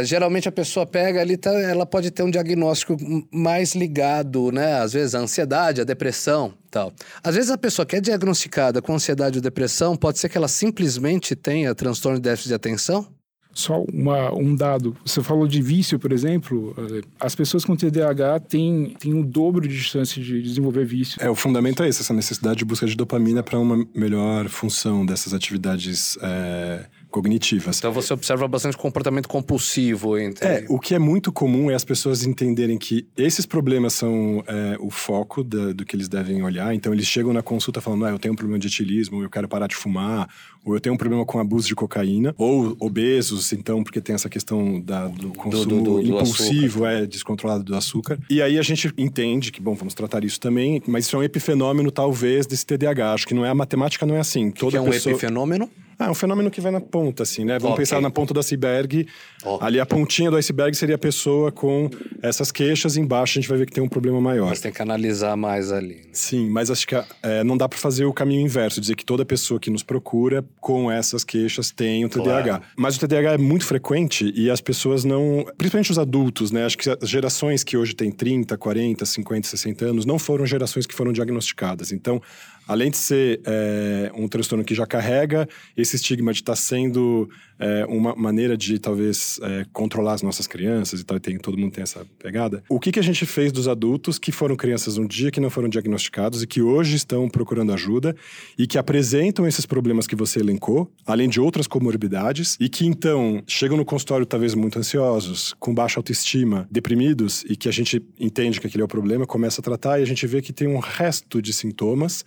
geralmente 0.03 0.49
a 0.49 0.53
pessoa 0.53 0.87
pega 0.87 1.21
ali, 1.21 1.37
tá, 1.37 1.51
ela 1.51 1.87
pode 1.87 2.11
ter 2.11 2.23
um 2.23 2.31
diagnóstico 2.31 2.97
mais 3.33 3.75
ligado, 3.75 4.51
né? 4.51 4.81
Às 4.81 4.93
vezes 4.93 5.15
a 5.15 5.19
ansiedade, 5.19 5.81
a 5.81 5.85
depressão, 5.85 6.55
tal. 6.71 6.93
Às 7.23 7.35
vezes 7.35 7.51
a 7.51 7.59
pessoa 7.59 7.85
que 7.85 7.97
é 7.97 8.01
diagnosticada 8.01 8.81
com 8.81 8.95
ansiedade 8.95 9.39
ou 9.39 9.43
depressão, 9.43 9.97
pode 9.97 10.19
ser 10.19 10.29
que 10.29 10.39
ela 10.39 10.49
simplesmente 10.49 11.37
tenha 11.37 11.75
transtorno 11.75 12.19
de 12.19 12.23
déficit 12.23 12.49
de 12.49 12.55
atenção? 12.55 13.07
Só 13.55 13.85
uma, 13.85 14.35
um 14.35 14.55
dado. 14.55 14.97
Você 15.05 15.23
falou 15.23 15.47
de 15.47 15.63
vício, 15.63 15.97
por 15.97 16.13
exemplo. 16.13 16.75
Eh, 16.77 17.03
as 17.21 17.37
pessoas 17.37 17.65
com 17.65 17.77
TDAH 17.77 18.41
têm, 18.41 18.97
têm 18.99 19.15
o 19.15 19.25
dobro 19.25 19.69
de 19.69 19.79
chance 19.79 20.21
de 20.21 20.43
desenvolver 20.43 20.85
vício. 20.85 21.23
É, 21.23 21.31
o 21.31 21.37
fundamento 21.37 21.83
é 21.85 21.89
esse, 21.89 22.03
essa 22.03 22.13
necessidade 22.13 22.59
de 22.59 22.65
busca 22.65 22.85
de 22.85 22.97
dopamina 22.97 23.45
para 23.45 23.59
uma 23.59 23.87
melhor 23.95 24.49
função 24.49 25.07
dessas 25.07 25.33
atividades 25.33 26.19
é, 26.21 26.87
cognitivas. 27.15 27.79
Então 27.79 27.93
você 27.93 28.13
observa 28.13 28.49
bastante 28.49 28.77
comportamento 28.77 29.29
compulsivo. 29.29 30.19
Entre... 30.19 30.45
É, 30.45 30.67
o 30.69 30.81
que 30.81 30.97
é 30.97 30.99
muito 30.99 31.31
comum 31.31 31.71
é 31.71 31.75
as 31.75 31.85
pessoas 31.85 32.25
entenderem 32.25 32.77
que 32.77 33.07
esses 33.17 33.47
problemas 33.47 33.95
são 33.95 34.43
é, 34.49 34.77
o 34.81 34.91
foco 34.91 35.45
da, 35.45 35.73
do 35.73 35.85
que 35.85 35.95
eles 35.95 36.09
devem 36.09 36.43
olhar. 36.43 36.75
Então 36.75 36.93
eles 36.93 37.07
chegam 37.07 37.33
na 37.33 37.41
consulta 37.41 37.81
falando, 37.81 38.07
ah, 38.07 38.11
eu 38.11 38.19
tenho 38.19 38.35
um 38.35 38.37
problema 38.37 38.59
de 38.59 38.67
etilismo, 38.67 39.23
eu 39.23 39.31
quero 39.31 39.47
parar 39.47 39.69
de 39.69 39.77
fumar, 39.77 40.29
ou 40.65 40.75
eu 40.75 40.81
tenho 40.81 40.93
um 40.93 40.99
problema 40.99 41.25
com 41.25 41.39
abuso 41.39 41.69
de 41.69 41.77
cocaína, 41.77 42.35
ou 42.37 42.77
obesos, 42.81 43.53
então, 43.53 43.85
porque 43.85 44.01
tem 44.01 44.17
essa 44.17 44.29
questão 44.29 44.81
da, 44.81 45.07
do 45.07 45.29
consumo 45.35 45.67
do, 45.67 45.83
do, 45.83 46.03
do, 46.03 46.17
impulsivo, 46.17 46.85
é, 46.85 47.07
descontrolado 47.07 47.63
do 47.63 47.77
açúcar. 47.77 48.19
E 48.29 48.43
aí 48.43 48.59
a 48.59 48.63
gente 48.63 48.93
entende 48.99 49.53
que, 49.53 49.61
bom, 49.61 49.77
vamos 49.77 49.95
tratar 49.95 50.25
isso 50.25 50.41
também, 50.41 50.83
mas 50.85 51.07
isso 51.07 51.15
é 51.15 51.19
um 51.21 51.23
epifenômeno, 51.23 51.93
talvez, 51.93 52.45
desse 52.45 52.67
TDAH. 52.67 53.13
Acho 53.13 53.27
que 53.29 53.35
não 53.35 53.47
é, 53.47 53.51
a 53.51 53.55
matemática 53.55 54.05
não 54.05 54.17
é 54.17 54.21
assim. 54.21 54.51
Toda 54.51 54.73
que 54.73 54.77
é 54.79 54.81
um 54.81 54.91
pessoa... 54.91 55.13
epifenômeno? 55.13 55.71
Ah, 55.99 56.07
é 56.07 56.11
um 56.11 56.15
fenômeno 56.15 56.51
que 56.51 56.61
vai 56.61 56.73
na 56.73 56.81
ponta, 56.81 57.23
assim, 57.23 57.45
né? 57.45 57.59
Vamos 57.59 57.75
okay. 57.75 57.85
pensar 57.85 58.01
na 58.01 58.11
ponta 58.11 58.35
do 58.35 58.41
iceberg. 58.41 59.07
Okay. 59.43 59.67
Ali 59.67 59.81
a 59.81 59.87
pontinha 59.87 60.31
do 60.31 60.37
iceberg 60.37 60.77
seria 60.77 60.95
a 60.97 60.99
pessoa 60.99 61.53
com 61.53 61.89
essas 62.23 62.51
queixas, 62.51 62.97
embaixo 62.97 63.39
a 63.39 63.41
gente 63.41 63.49
vai 63.49 63.59
ver 63.59 63.67
que 63.67 63.73
tem 63.73 63.83
um 63.83 63.89
problema 63.89 64.21
maior. 64.21 64.49
Mas 64.49 64.61
tem 64.61 64.73
que 64.73 64.83
analisar 64.83 65.37
mais 65.37 65.71
ali. 65.73 65.97
Né? 65.97 66.11
Sim, 66.13 66.49
mas 66.51 66.71
acho 66.71 66.87
que 66.87 66.95
é, 67.23 67.45
não 67.45 67.57
dá 67.57 67.69
para 67.69 67.79
fazer 67.79 68.05
o 68.05 68.13
caminho 68.13 68.41
inverso, 68.41 68.81
dizer 68.81 68.97
que 68.97 69.05
toda 69.05 69.25
pessoa 69.25 69.61
que 69.61 69.71
nos 69.71 69.83
procura 69.83 70.45
com 70.61 70.91
essas 70.91 71.25
queixas 71.25 71.71
tem 71.71 72.05
o 72.05 72.09
TDAH. 72.09 72.43
Claro. 72.43 72.63
Mas 72.77 72.97
o 72.97 73.01
TDAH 73.01 73.33
é 73.35 73.39
muito 73.39 73.65
frequente 73.65 74.33
e 74.35 74.51
as 74.51 74.61
pessoas 74.61 75.05
não. 75.05 75.45
Principalmente 75.57 75.91
os 75.91 75.99
adultos, 75.99 76.51
né? 76.51 76.65
Acho 76.65 76.79
que 76.79 76.91
as 76.91 77.09
gerações 77.09 77.63
que 77.63 77.77
hoje 77.77 77.95
têm 77.95 78.11
30, 78.11 78.57
40, 78.57 79.05
50, 79.05 79.49
60 79.49 79.85
anos 79.85 80.07
não 80.07 80.19
foram 80.19 80.47
gerações 80.47 80.87
que 80.87 80.95
foram 80.95 81.13
diagnosticadas. 81.13 81.93
Então, 81.93 82.21
além 82.67 82.91
de 82.91 82.97
ser 82.97 83.41
é, 83.45 84.11
um 84.15 84.29
transtorno 84.29 84.65
que 84.65 84.75
já 84.75 84.87
carrega 84.87 85.49
esse 85.77 85.97
estigma 85.97 86.33
de 86.33 86.41
estar 86.41 86.53
tá 86.53 86.57
sendo 86.57 87.29
é, 87.59 87.85
uma 87.87 88.15
maneira 88.15 88.57
de 88.57 88.79
talvez 88.79 89.39
é, 89.43 89.65
controlar 89.73 90.15
as 90.15 90.23
nossas 90.23 90.47
crianças 90.47 91.01
e 91.01 91.05
tal, 91.05 91.19
tem, 91.21 91.39
todo 91.39 91.57
mundo 91.57 91.73
tem 91.73 91.83
essa 91.83 92.05
pegada. 92.19 92.63
O 92.69 92.81
que, 92.81 92.91
que 92.91 92.99
a 92.99 93.03
gente 93.03 93.25
fez 93.27 93.53
dos 93.53 93.69
adultos 93.69 94.19
que 94.19 94.33
foram 94.33 94.57
crianças 94.57 94.99
um 94.99 95.07
dia 95.07 95.31
que 95.31 95.41
não 95.41 95.51
foram 95.51 95.69
diagnosticados 95.69 96.43
e 96.43 96.47
que 96.47 96.61
hoje 96.63 96.97
estão 96.97 97.29
procurando 97.29 97.73
ajuda 97.73 98.15
e 98.59 98.67
que 98.67 98.79
apresentam 98.79 99.47
esses 99.47 99.67
problemas 99.67 100.07
que 100.07 100.17
você 100.17 100.41
elencou, 100.41 100.91
além 101.07 101.29
de 101.29 101.41
outras 101.41 101.67
comorbidades, 101.67 102.57
e 102.61 102.69
que 102.69 102.87
então 102.87 103.43
chegam 103.47 103.77
no 103.77 103.85
consultório 103.85 104.27
talvez 104.27 104.55
muito 104.55 104.79
ansiosos, 104.79 105.55
com 105.59 105.75
baixa 105.75 105.99
autoestima, 105.99 106.69
deprimidos, 106.71 107.45
e 107.49 107.57
que 107.57 107.69
a 107.69 107.73
gente 107.73 108.03
entende 108.19 108.61
que 108.61 108.67
aquele 108.67 108.83
é 108.83 108.85
o 108.85 108.89
problema, 108.89 109.27
começa 109.27 109.61
a 109.61 109.65
tratar 109.65 109.99
e 109.99 110.03
a 110.03 110.07
gente 110.07 110.27
vê 110.27 110.43
que 110.43 110.53
tem 110.53 110.69
um 110.69 110.79
resto 110.79 111.41
de 111.41 111.53
sintomas 111.53 112.25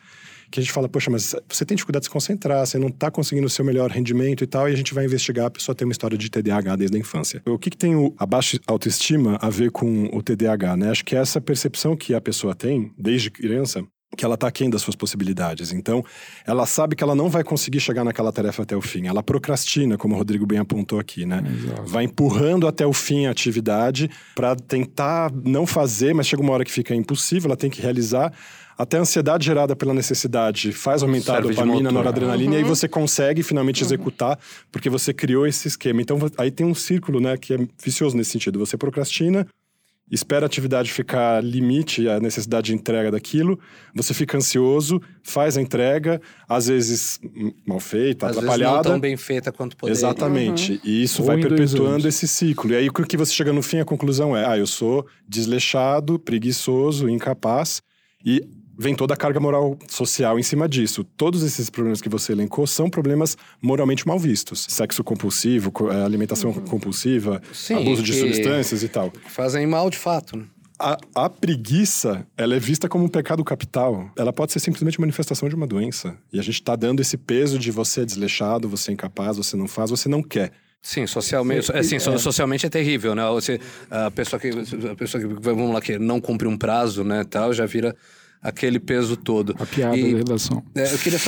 que 0.50 0.60
a 0.60 0.64
gente 0.64 0.72
fala, 0.72 0.88
poxa, 0.88 1.10
mas 1.12 1.36
você 1.48 1.66
tem 1.66 1.76
dificuldade 1.76 2.04
de 2.04 2.08
se 2.08 2.12
concentrar, 2.12 2.66
você 2.66 2.78
não 2.78 2.88
está 2.88 3.12
conseguindo 3.12 3.48
o 3.48 3.50
seu 3.50 3.66
melhor 3.66 3.90
rendimento 3.92 4.44
e 4.44 4.48
tal, 4.48 4.70
e 4.70 4.74
a 4.74 4.76
gente 4.76 4.94
vai 4.94 5.06
investigar, 5.06 5.46
a 5.46 5.52
pessoa 5.52 5.76
tem 5.76 5.86
uma 5.86 5.92
história 5.92 6.18
de 6.18 6.30
TDAH 6.30 6.76
desde 6.76 6.98
a 6.98 7.00
infância. 7.00 7.42
O 7.46 7.58
que, 7.58 7.70
que 7.70 7.78
tem 7.78 7.96
o, 7.96 8.14
a 8.18 8.26
baixa 8.26 8.60
autoestima 8.68 9.38
a 9.42 9.50
ver 9.50 9.72
com 9.72 10.06
o 10.14 10.22
TDAH, 10.22 10.78
né? 10.78 10.92
Acho 10.92 11.04
que 11.04 11.16
é 11.16 11.20
essa 11.20 11.42
percepção 11.42 11.96
que 11.96 12.14
a 12.14 12.22
pessoa 12.22 12.56
tem, 12.56 12.92
desde 12.98 13.30
criança, 13.30 13.84
que 14.16 14.24
ela 14.24 14.36
está 14.36 14.48
aquém 14.48 14.70
das 14.70 14.82
suas 14.82 14.96
possibilidades. 14.96 15.72
Então, 15.72 16.04
ela 16.46 16.66
sabe 16.66 16.96
que 16.96 17.04
ela 17.04 17.16
não 17.16 17.30
vai 17.30 17.44
conseguir 17.44 17.80
chegar 17.80 18.04
naquela 18.04 18.32
tarefa 18.32 18.64
até 18.64 18.76
o 18.76 18.82
fim. 18.82 19.08
Ela 19.08 19.22
procrastina, 19.22 19.98
como 19.98 20.16
o 20.16 20.18
Rodrigo 20.18 20.46
bem 20.46 20.60
apontou 20.60 21.00
aqui, 21.00 21.26
né? 21.26 21.44
Exato. 21.46 21.84
Vai 21.84 22.06
empurrando 22.06 22.68
até 22.68 22.86
o 22.86 22.94
fim 22.94 23.26
a 23.26 23.32
atividade 23.32 24.10
para 24.34 24.56
tentar 24.56 25.32
não 25.44 25.68
fazer, 25.68 26.14
mas 26.14 26.28
chega 26.28 26.42
uma 26.42 26.54
hora 26.54 26.64
que 26.64 26.72
fica 26.72 26.96
impossível, 26.96 27.50
ela 27.50 27.58
tem 27.58 27.70
que 27.70 27.82
realizar. 27.82 28.32
Até 28.78 28.98
a 28.98 29.02
ansiedade 29.02 29.44
gerada 29.44 29.76
pela 29.76 29.94
necessidade 29.94 30.72
faz 30.72 31.02
aumentar 31.02 31.34
Serve 31.34 31.48
a 31.48 31.52
dopamina, 31.52 31.90
a 31.90 31.92
noradrenalina, 31.92 32.52
uhum. 32.52 32.58
e 32.58 32.58
aí 32.58 32.64
você 32.64 32.88
consegue 32.88 33.42
finalmente 33.42 33.82
uhum. 33.82 33.88
executar, 33.88 34.38
porque 34.72 34.90
você 34.90 35.12
criou 35.12 35.48
esse 35.48 35.68
esquema. 35.68 36.00
Então, 36.00 36.18
aí 36.38 36.52
tem 36.52 36.66
um 36.66 36.76
círculo, 36.76 37.20
né, 37.20 37.38
que 37.38 37.56
é 37.56 37.58
vicioso 37.84 38.16
nesse 38.16 38.32
sentido. 38.32 38.60
Você 38.60 38.78
procrastina, 38.78 39.48
espera 40.10 40.46
a 40.46 40.48
atividade 40.48 40.92
ficar 40.92 41.44
limite 41.44 42.08
a 42.08 42.20
necessidade 42.20 42.68
de 42.68 42.74
entrega 42.74 43.12
daquilo, 43.12 43.60
você 43.94 44.14
fica 44.14 44.38
ansioso, 44.38 45.02
faz 45.22 45.58
a 45.58 45.62
entrega, 45.62 46.22
às 46.48 46.68
vezes 46.68 47.20
mal 47.66 47.80
feita, 47.80 48.28
às 48.28 48.38
atrapalhada. 48.38 48.74
Vezes 48.74 48.86
não 48.86 48.94
tão 48.94 49.00
bem 49.00 49.18
feita 49.18 49.52
quanto 49.52 49.76
poderia. 49.76 49.98
Exatamente. 49.98 50.74
Uhum. 50.74 50.80
E 50.84 51.04
isso 51.04 51.22
Ou 51.22 51.28
vai 51.28 51.40
perpetuando 51.40 52.08
esse 52.08 52.28
ciclo. 52.28 52.72
E 52.72 52.76
aí 52.76 52.88
o 52.88 52.94
que 52.94 53.18
você 53.18 53.34
chega 53.34 53.52
no 53.52 53.62
fim, 53.62 53.80
a 53.80 53.86
conclusão 53.86 54.36
é: 54.36 54.46
ah, 54.46 54.58
eu 54.58 54.68
sou 54.68 55.06
desleixado, 55.28 56.18
preguiçoso, 56.18 57.10
incapaz. 57.10 57.82
E 58.26 58.42
vem 58.78 58.96
toda 58.96 59.14
a 59.14 59.18
carga 59.18 59.40
moral 59.40 59.78
social 59.88 60.38
em 60.38 60.44
cima 60.44 60.70
disso. 60.70 61.04
Todos 61.04 61.44
esses 61.44 61.70
problemas 61.70 62.02
que 62.02 62.10
você 62.10 62.32
elencou 62.32 62.68
são 62.68 62.90
problemas 62.90 63.38
moralmente 63.62 64.08
mal 64.08 64.20
vistos. 64.20 64.66
Sexo 64.70 65.04
compulsivo, 65.04 65.72
eh, 65.92 66.06
alimentação 66.06 66.52
uhum. 66.52 66.62
compulsiva, 66.66 67.42
Sim, 67.52 67.76
abuso 67.76 68.04
de 68.04 68.14
substâncias 68.14 68.84
e 68.84 68.88
tal. 68.88 69.12
Fazem 69.30 69.66
mal 69.66 69.90
de 69.90 69.98
fato, 69.98 70.38
né? 70.38 70.46
A, 70.80 70.96
a, 71.16 71.28
preguiça, 71.28 72.28
ela 72.38 72.56
é 72.56 72.60
vista 72.60 72.88
como 72.88 73.04
um 73.04 73.08
pecado 73.08 73.44
capital. 73.44 74.12
Ela 74.16 74.32
pode 74.32 74.52
ser 74.52 74.60
simplesmente 74.60 75.02
manifestação 75.02 75.50
de 75.50 75.56
uma 75.56 75.66
doença. 75.66 76.16
E 76.32 76.40
a 76.40 76.44
gente 76.44 76.56
está 76.56 76.76
dando 76.76 77.00
esse 77.00 77.18
peso 77.18 77.58
de 77.58 77.72
você 77.72 78.02
é 78.02 78.06
desleixado, 78.06 78.70
você 78.70 78.92
é 78.92 78.94
incapaz, 78.94 79.38
você 79.38 79.58
não 79.58 79.68
faz, 79.68 79.90
você 79.90 80.08
não 80.08 80.22
quer. 80.22 80.52
Sim, 80.80 81.08
socialmente, 81.08 81.72
é, 81.76 81.82
sim, 81.82 81.96
é. 81.96 82.00
socialmente 82.00 82.68
é 82.68 82.70
terrível, 82.70 83.16
né? 83.16 83.28
Você, 83.30 83.60
a 83.90 84.12
pessoa 84.12 84.40
que, 84.40 84.50
a 84.50 84.96
pessoa 84.96 85.22
que, 85.22 85.28
vamos 85.42 85.74
lá, 85.74 85.82
que 85.82 85.98
não 85.98 86.22
cumpre 86.22 86.48
um 86.48 86.56
prazo, 86.56 87.04
né, 87.04 87.24
tal, 87.24 87.52
já 87.52 87.66
vira 87.66 87.96
aquele 88.42 88.80
peso 88.80 89.18
todo. 89.18 89.56
A 89.60 89.66
piada 89.66 89.98
e, 89.98 90.12
da 90.12 90.18
redação. 90.20 90.64
É, 90.76 90.94
eu 90.94 90.98
queria 90.98 91.20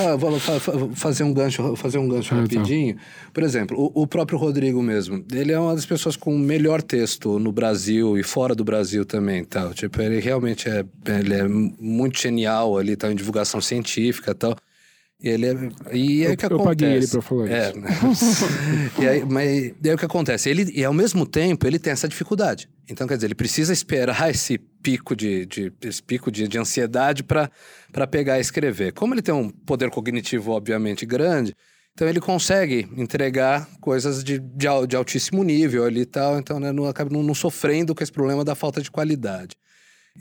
fazer 0.95 1.24
um 1.24 1.34
gancho, 1.34 1.76
fazer 1.76 1.98
um 1.98 2.08
gancho 2.08 2.34
ah, 2.34 2.38
tá. 2.38 2.41
rapidinho. 2.41 2.95
Tá. 2.95 3.02
Por 3.34 3.43
exemplo, 3.43 3.78
o, 3.78 4.04
o, 4.04 4.08
próprio 4.08 4.38
Rodrigo 4.38 4.82
mesmo. 4.82 5.24
Ele 5.32 5.52
é 5.52 5.60
uma 5.60 5.76
das 5.76 5.86
pessoas 5.86 6.15
com 6.15 6.36
o 6.36 6.39
melhor 6.39 6.82
texto 6.82 7.39
no 7.39 7.52
Brasil 7.52 8.17
e 8.17 8.24
fora 8.24 8.56
do 8.56 8.63
Brasil 8.63 9.06
também, 9.06 9.43
tal. 9.43 9.74
Tipo, 9.74 10.02
ele 10.02 10.19
realmente 10.19 10.69
é, 10.69 10.86
ele 11.19 11.34
é 11.34 11.48
muito 11.48 12.19
genial 12.19 12.78
ali, 12.78 12.95
tá 12.95 13.12
em 13.12 13.15
divulgação 13.15 13.62
científica, 13.62 14.34
tal. 14.34 14.56
E 15.21 15.27
ele 15.27 15.47
é, 15.47 15.51
e 15.91 16.25
é 16.25 16.32
o 16.32 16.38
que 16.38 16.45
eu 16.45 16.47
acontece. 16.47 16.53
Eu 16.53 16.63
paguei 16.63 16.93
ele 16.93 17.08
pra 17.08 17.21
falar 17.21 17.49
é, 17.49 17.73
isso. 18.12 18.45
e 19.01 19.08
aí, 19.08 19.25
mas 19.25 19.49
e 19.49 19.89
aí 19.89 19.93
o 19.93 19.97
que 19.97 20.05
acontece? 20.05 20.49
Ele, 20.49 20.71
e 20.73 20.84
ao 20.86 20.93
mesmo 20.93 21.25
tempo, 21.25 21.67
ele 21.67 21.77
tem 21.77 21.91
essa 21.91 22.08
dificuldade. 22.08 22.69
Então, 22.89 23.05
quer 23.05 23.15
dizer, 23.15 23.27
ele 23.27 23.36
precisa 23.36 23.73
esperar 23.73 24.29
esse 24.32 24.58
pico 24.58 25.15
de, 25.17 25.45
de 25.45 25.73
esse 25.82 26.01
pico 26.01 26.32
de, 26.32 26.47
de 26.47 26.58
ansiedade 26.58 27.21
para 27.23 27.49
pegar 28.10 28.38
e 28.38 28.41
escrever. 28.41 28.93
Como 28.93 29.13
ele 29.13 29.21
tem 29.21 29.34
um 29.34 29.49
poder 29.49 29.89
cognitivo, 29.89 30.51
obviamente, 30.53 31.05
grande, 31.05 31.53
então 31.93 32.08
ele 32.08 32.21
consegue 32.21 32.88
entregar 32.95 33.67
coisas 33.82 34.23
de, 34.23 34.39
de, 34.39 34.67
de 34.88 34.95
altíssimo 34.95 35.43
nível 35.43 35.84
ali 35.84 36.01
e 36.01 36.05
tal. 36.05 36.39
Então, 36.39 36.62
né, 36.62 36.71
não 36.71 36.86
acaba 36.86 37.12
não, 37.12 37.21
não 37.21 37.36
sofrendo 37.36 37.93
com 37.93 38.01
esse 38.01 38.12
problema 38.12 38.45
da 38.45 38.55
falta 38.55 38.82
de 38.82 38.89
qualidade. 38.89 39.58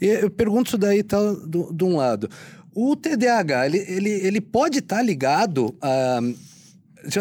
E 0.01 0.05
eu 0.05 0.29
pergunto 0.29 0.69
isso 0.69 0.77
daí, 0.77 1.03
tal, 1.03 1.35
tá, 1.35 1.47
de 1.47 1.83
um 1.83 1.97
lado. 1.97 2.29
O 2.73 2.95
TDAH, 2.95 3.65
ele, 3.65 3.77
ele, 3.87 4.09
ele 4.09 4.41
pode 4.41 4.79
estar 4.79 4.97
tá 4.97 5.01
ligado 5.01 5.75
a. 5.81 6.19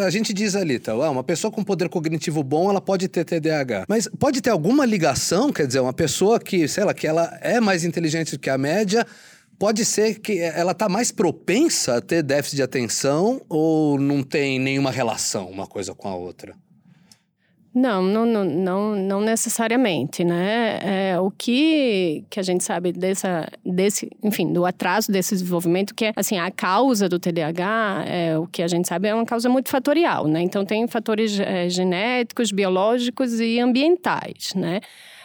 A 0.04 0.10
gente 0.10 0.34
diz 0.34 0.56
ali, 0.56 0.80
tá? 0.80 0.92
uma 1.08 1.22
pessoa 1.22 1.52
com 1.52 1.62
poder 1.62 1.88
cognitivo 1.88 2.42
bom, 2.42 2.68
ela 2.68 2.80
pode 2.80 3.06
ter 3.06 3.24
TDAH. 3.24 3.84
Mas 3.88 4.08
pode 4.18 4.40
ter 4.40 4.50
alguma 4.50 4.84
ligação, 4.84 5.52
quer 5.52 5.68
dizer, 5.68 5.78
uma 5.78 5.92
pessoa 5.92 6.40
que, 6.40 6.66
sei 6.66 6.82
lá, 6.82 6.92
que 6.92 7.06
ela 7.06 7.38
é 7.40 7.60
mais 7.60 7.84
inteligente 7.84 8.32
do 8.32 8.40
que 8.40 8.50
a 8.50 8.58
média, 8.58 9.06
pode 9.56 9.84
ser 9.84 10.18
que 10.18 10.40
ela 10.40 10.72
está 10.72 10.88
mais 10.88 11.12
propensa 11.12 11.98
a 11.98 12.00
ter 12.00 12.24
déficit 12.24 12.56
de 12.56 12.62
atenção 12.64 13.40
ou 13.48 14.00
não 14.00 14.24
tem 14.24 14.58
nenhuma 14.58 14.90
relação 14.90 15.48
uma 15.48 15.66
coisa 15.66 15.94
com 15.94 16.08
a 16.08 16.14
outra? 16.16 16.56
Não, 17.74 18.02
não, 18.02 18.24
não, 18.24 18.96
não, 18.96 19.20
necessariamente, 19.20 20.24
né? 20.24 21.10
É, 21.12 21.20
o 21.20 21.30
que, 21.30 22.24
que 22.30 22.40
a 22.40 22.42
gente 22.42 22.64
sabe 22.64 22.92
dessa, 22.92 23.46
desse, 23.64 24.10
enfim, 24.22 24.52
do 24.52 24.64
atraso 24.64 25.12
desse 25.12 25.34
desenvolvimento, 25.34 25.94
que 25.94 26.06
é, 26.06 26.12
assim, 26.16 26.38
a 26.38 26.50
causa 26.50 27.08
do 27.08 27.18
TDAH, 27.18 28.04
é, 28.06 28.38
o 28.38 28.46
que 28.46 28.62
a 28.62 28.68
gente 28.68 28.88
sabe 28.88 29.08
é 29.08 29.14
uma 29.14 29.26
causa 29.26 29.48
multifatorial, 29.48 30.26
né? 30.26 30.40
Então, 30.40 30.64
tem 30.64 30.88
fatores 30.88 31.38
é, 31.38 31.68
genéticos, 31.68 32.50
biológicos 32.50 33.38
e 33.38 33.60
ambientais, 33.60 34.54
né? 34.54 34.80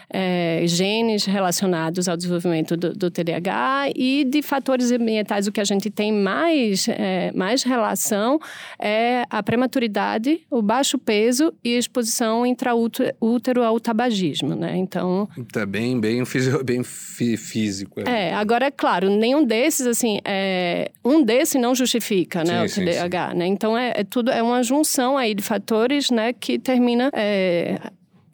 É, 0.09 0.63
genes 0.65 1.25
relacionados 1.25 2.07
ao 2.07 2.17
desenvolvimento 2.17 2.75
do, 2.75 2.93
do, 2.93 3.11
TDAH 3.11 3.91
e 3.95 4.23
de 4.23 4.41
fatores 4.41 4.91
ambientais, 4.91 5.47
o 5.47 5.51
que 5.51 5.61
a 5.61 5.63
gente 5.63 5.89
tem 5.89 6.11
mais, 6.11 6.87
é, 6.87 7.31
mais 7.33 7.63
relação 7.63 8.39
é 8.79 9.23
a 9.29 9.41
prematuridade, 9.41 10.41
o 10.49 10.61
baixo 10.61 10.97
peso 10.97 11.53
e 11.63 11.75
a 11.75 11.79
exposição 11.79 12.45
intraútero 12.45 13.63
ao 13.63 13.79
tabagismo, 13.79 14.55
né? 14.55 14.75
Então... 14.77 15.27
Tá 15.51 15.65
bem, 15.65 15.99
bem, 15.99 16.23
bem 16.63 16.83
físico. 16.83 18.01
É. 18.01 18.29
é, 18.29 18.33
agora, 18.33 18.65
é 18.65 18.71
claro, 18.71 19.09
nenhum 19.09 19.43
desses, 19.43 19.85
assim, 19.85 20.19
é, 20.25 20.91
um 21.03 21.23
desses 21.23 21.59
não 21.59 21.75
justifica, 21.75 22.43
né, 22.43 22.67
sim, 22.67 22.81
o 22.81 22.85
TDAH, 22.85 23.25
sim, 23.25 23.31
sim. 23.31 23.37
né? 23.37 23.47
Então, 23.47 23.77
é, 23.77 23.93
é, 23.97 24.03
tudo, 24.03 24.31
é 24.31 24.41
uma 24.41 24.63
junção 24.63 25.17
aí 25.17 25.33
de 25.33 25.43
fatores, 25.43 26.09
né, 26.09 26.33
que 26.33 26.57
termina... 26.59 27.11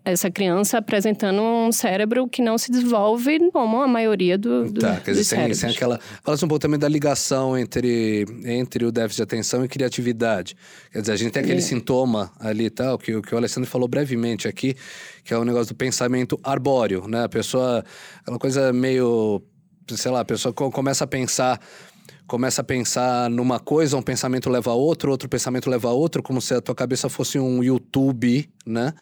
É, 0.10 0.13
essa 0.13 0.30
criança 0.30 0.78
apresentando 0.78 1.41
um 1.41 1.72
cérebro 1.72 2.28
que 2.28 2.41
não 2.41 2.58
se 2.58 2.72
desenvolve 2.72 3.52
como 3.52 3.82
a 3.82 3.88
maioria 3.88 4.38
do, 4.38 4.72
do 4.72 4.82
tá, 4.82 5.00
quer 5.00 5.12
dizer, 5.12 5.24
sem, 5.24 5.54
sem 5.54 5.69
aquela 5.69 6.00
fala 6.24 6.38
um 6.38 6.48
pouco 6.48 6.60
também 6.60 6.80
da 6.80 6.88
ligação 6.88 7.58
entre, 7.58 8.26
entre 8.45 8.86
o 8.86 8.91
déficit 8.91 9.17
de 9.17 9.24
atenção 9.24 9.63
e 9.63 9.67
criatividade 9.67 10.56
quer 10.91 11.02
dizer 11.02 11.13
a 11.13 11.15
gente 11.15 11.32
tem 11.32 11.43
aquele 11.43 11.60
é. 11.60 11.62
sintoma 11.62 12.32
ali 12.39 12.69
tal 12.69 12.98
que, 12.98 13.22
que 13.22 13.34
o 13.34 13.38
Alessandro 13.38 13.69
falou 13.69 13.88
brevemente 13.88 14.48
aqui 14.48 14.76
que 15.24 15.34
é 15.34 15.38
o 15.38 15.45
negócio 15.45 15.74
do 15.74 15.78
pensamento 15.78 16.39
arbóreo 16.43 17.08
né 17.08 17.24
a 17.24 17.30
pessoa 17.30 17.84
aquela 18.22 18.39
coisa 18.39 18.74
meio 18.74 19.41
sei 19.89 20.12
lá 20.12 20.22
a 20.22 20.26
pessoa 20.26 20.54
começa 20.54 21.04
a 21.04 21.08
pensar 21.08 21.60
começa 22.28 22.62
a 22.62 22.63
pensar 22.63 23.28
numa 23.28 23.60
coisa, 23.60 23.98
um 23.98 24.04
pensamento 24.04 24.52
leva 24.52 24.69
a 24.69 24.76
outro, 24.76 25.10
outro 25.10 25.28
pensamento 25.28 25.67
leva 25.67 25.89
a 25.89 25.91
outro, 25.91 26.22
como 26.22 26.39
se 26.39 26.54
a 26.54 26.62
tua 26.62 26.76
cabeça 26.76 27.10
fosse 27.10 27.39
um 27.39 27.63
YouTube, 27.63 28.48
né? 28.67 28.93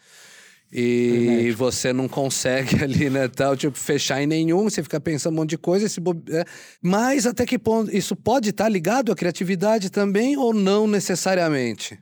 E 0.72 1.54
você 1.58 1.94
não 1.94 2.08
consegue 2.08 2.76
ali, 2.84 3.10
né, 3.10 3.28
tal, 3.28 3.56
tipo, 3.56 3.78
fechar 3.78 4.22
em 4.22 4.28
nenhum, 4.28 4.64
você 4.64 4.84
fica 4.84 5.00
pensando 5.00 5.34
um 5.34 5.38
monte 5.38 5.52
de 5.52 5.58
coisa, 5.58 5.86
esse 5.86 6.00
bo... 6.00 6.16
é. 6.30 6.44
mas 6.82 7.26
até 7.26 7.46
que 7.46 7.58
ponto 7.58 7.96
isso 7.96 8.16
pode 8.16 8.50
estar 8.50 8.68
ligado 8.68 9.12
à 9.12 9.16
criatividade 9.16 9.90
também 9.90 10.36
ou 10.36 10.54
não 10.54 10.86
necessariamente? 10.86 11.98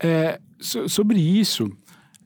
É, 0.00 0.40
so, 0.58 0.88
sobre 0.88 1.20
isso, 1.20 1.70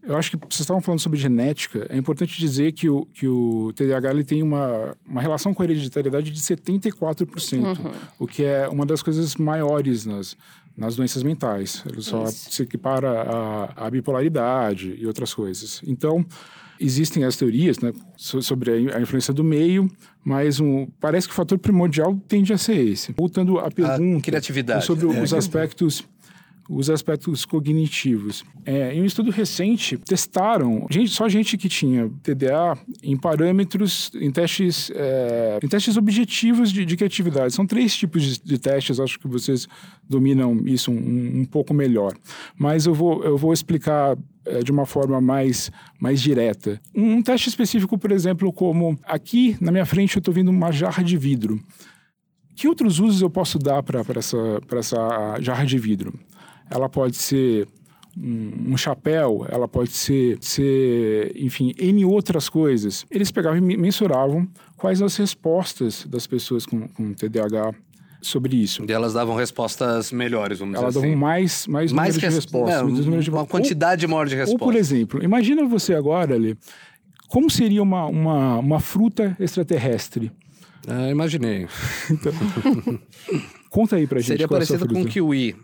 eu 0.02 0.16
acho 0.16 0.30
que 0.30 0.36
vocês 0.38 0.60
estavam 0.60 0.80
falando 0.80 1.00
sobre 1.00 1.18
genética, 1.18 1.86
é 1.90 1.96
importante 1.98 2.38
dizer 2.38 2.72
que 2.72 2.88
o, 2.88 3.04
que 3.04 3.28
o 3.28 3.70
TDAH 3.74 4.10
ele 4.10 4.24
tem 4.24 4.42
uma, 4.42 4.96
uma 5.06 5.20
relação 5.20 5.52
com 5.52 5.62
a 5.62 5.66
hereditariedade 5.66 6.30
de 6.30 6.40
74%, 6.40 7.62
uhum. 7.62 7.92
o 8.18 8.26
que 8.26 8.42
é 8.42 8.66
uma 8.68 8.86
das 8.86 9.02
coisas 9.02 9.36
maiores 9.36 10.06
nas, 10.06 10.34
nas 10.78 10.94
doenças 10.96 11.22
mentais. 11.22 11.82
Ele 11.84 12.00
só 12.00 12.24
Isso. 12.24 12.52
se 12.52 12.62
equipara 12.62 13.10
à, 13.10 13.86
à, 13.86 13.90
bipolaridade 13.90 14.94
e 14.96 15.06
outras 15.06 15.34
coisas. 15.34 15.82
Então, 15.84 16.24
existem 16.80 17.24
as 17.24 17.36
teorias 17.36 17.80
né, 17.80 17.92
sobre 18.16 18.92
a 18.94 19.00
influência 19.00 19.34
do 19.34 19.42
meio, 19.42 19.90
mas 20.24 20.60
um, 20.60 20.86
parece 21.00 21.26
que 21.26 21.32
o 21.32 21.36
fator 21.36 21.58
primordial 21.58 22.16
tende 22.28 22.52
a 22.52 22.58
ser 22.58 22.76
esse. 22.76 23.12
Voltando 23.12 23.58
à 23.58 23.70
pergunta 23.70 24.18
a 24.18 24.22
criatividade. 24.22 24.84
sobre 24.84 25.06
é. 25.06 25.22
os 25.22 25.34
aspectos 25.34 26.04
os 26.68 26.90
aspectos 26.90 27.44
cognitivos. 27.46 28.44
É, 28.66 28.92
em 28.94 29.00
um 29.00 29.04
estudo 29.04 29.30
recente, 29.30 29.96
testaram 29.96 30.86
gente, 30.90 31.10
só 31.10 31.28
gente 31.28 31.56
que 31.56 31.68
tinha 31.68 32.10
TDA 32.22 32.76
em 33.02 33.16
parâmetros, 33.16 34.10
em 34.14 34.30
testes, 34.30 34.90
é, 34.94 35.58
em 35.62 35.68
testes 35.68 35.96
objetivos 35.96 36.70
de, 36.70 36.84
de 36.84 36.96
criatividade. 36.96 37.54
São 37.54 37.66
três 37.66 37.96
tipos 37.96 38.22
de, 38.22 38.40
de, 38.42 38.58
testes, 38.58 39.00
acho 39.00 39.18
que 39.18 39.26
vocês 39.26 39.66
dominam 40.08 40.60
isso 40.66 40.90
um, 40.90 41.40
um 41.40 41.44
pouco 41.44 41.72
melhor. 41.72 42.14
Mas 42.58 42.84
eu 42.84 42.92
vou, 42.92 43.24
eu 43.24 43.38
vou 43.38 43.52
explicar 43.52 44.16
é, 44.44 44.62
de 44.62 44.70
uma 44.70 44.84
forma 44.84 45.20
mais, 45.20 45.70
mais 45.98 46.20
direta. 46.20 46.80
Um, 46.94 47.22
teste 47.22 47.48
específico, 47.48 47.96
por 47.96 48.12
exemplo, 48.12 48.52
como 48.52 48.98
aqui 49.04 49.56
na 49.60 49.70
minha 49.70 49.86
frente 49.86 50.16
eu 50.16 50.20
estou 50.20 50.34
vendo 50.34 50.48
uma 50.48 50.72
jarra 50.72 51.02
de 51.02 51.16
vidro 51.16 51.60
Que 52.56 52.66
outros 52.66 52.98
usos 52.98 53.20
eu 53.20 53.30
posso 53.30 53.58
dar 53.58 53.82
para 53.82 54.02
essa, 54.16 54.36
essa 54.76 55.36
jarra 55.40 55.64
de 55.64 55.78
vidro? 55.78 56.18
Ela 56.70 56.88
pode 56.88 57.16
ser 57.16 57.66
um, 58.16 58.72
um, 58.72 58.76
chapéu, 58.76 59.46
ela 59.48 59.68
pode 59.68 59.90
ser, 59.90 60.38
ser, 60.40 61.32
enfim, 61.36 61.72
N 61.78 62.04
outras 62.04 62.48
coisas. 62.48 63.06
Eles 63.10 63.30
pegavam 63.30 63.58
e 63.58 63.76
mensuravam 63.76 64.48
quais 64.76 65.00
as 65.00 65.16
respostas 65.16 66.04
das 66.06 66.26
pessoas 66.26 66.66
com, 66.66 66.88
com 66.88 67.12
TDAH 67.14 67.74
sobre 68.20 68.56
isso. 68.56 68.84
E 68.88 68.92
elas 68.92 69.14
davam 69.14 69.36
respostas 69.36 70.10
melhores, 70.10 70.58
vamos 70.58 70.74
elas 70.74 70.94
dizer 70.94 70.98
assim. 71.00 71.08
Elas 71.08 71.20
davam 71.20 71.28
mais, 71.28 71.66
mais, 71.66 71.92
mais 71.92 72.16
res... 72.16 72.20
de 72.20 72.36
respostas. 72.36 72.82
Não, 72.82 72.88
números 72.88 73.24
de... 73.24 73.30
Uma 73.30 73.46
quantidade 73.46 74.06
ou, 74.06 74.10
maior 74.10 74.26
de 74.26 74.34
respostas. 74.34 74.60
Ou, 74.60 74.72
por 74.72 74.76
exemplo, 74.76 75.22
imagina 75.22 75.64
você 75.66 75.94
agora, 75.94 76.34
ali, 76.34 76.56
como 77.28 77.50
seria 77.50 77.82
uma, 77.82 78.06
uma, 78.06 78.58
uma 78.58 78.80
fruta 78.80 79.36
extraterrestre? 79.38 80.32
Ah, 80.86 81.10
imaginei. 81.10 81.68
então, 82.10 82.32
conta 83.68 83.96
aí 83.96 84.06
pra 84.06 84.18
gente. 84.20 84.28
Seria 84.28 84.44
é 84.44 84.48
parecido 84.48 84.88
com 84.88 85.04
kiwi. 85.04 85.54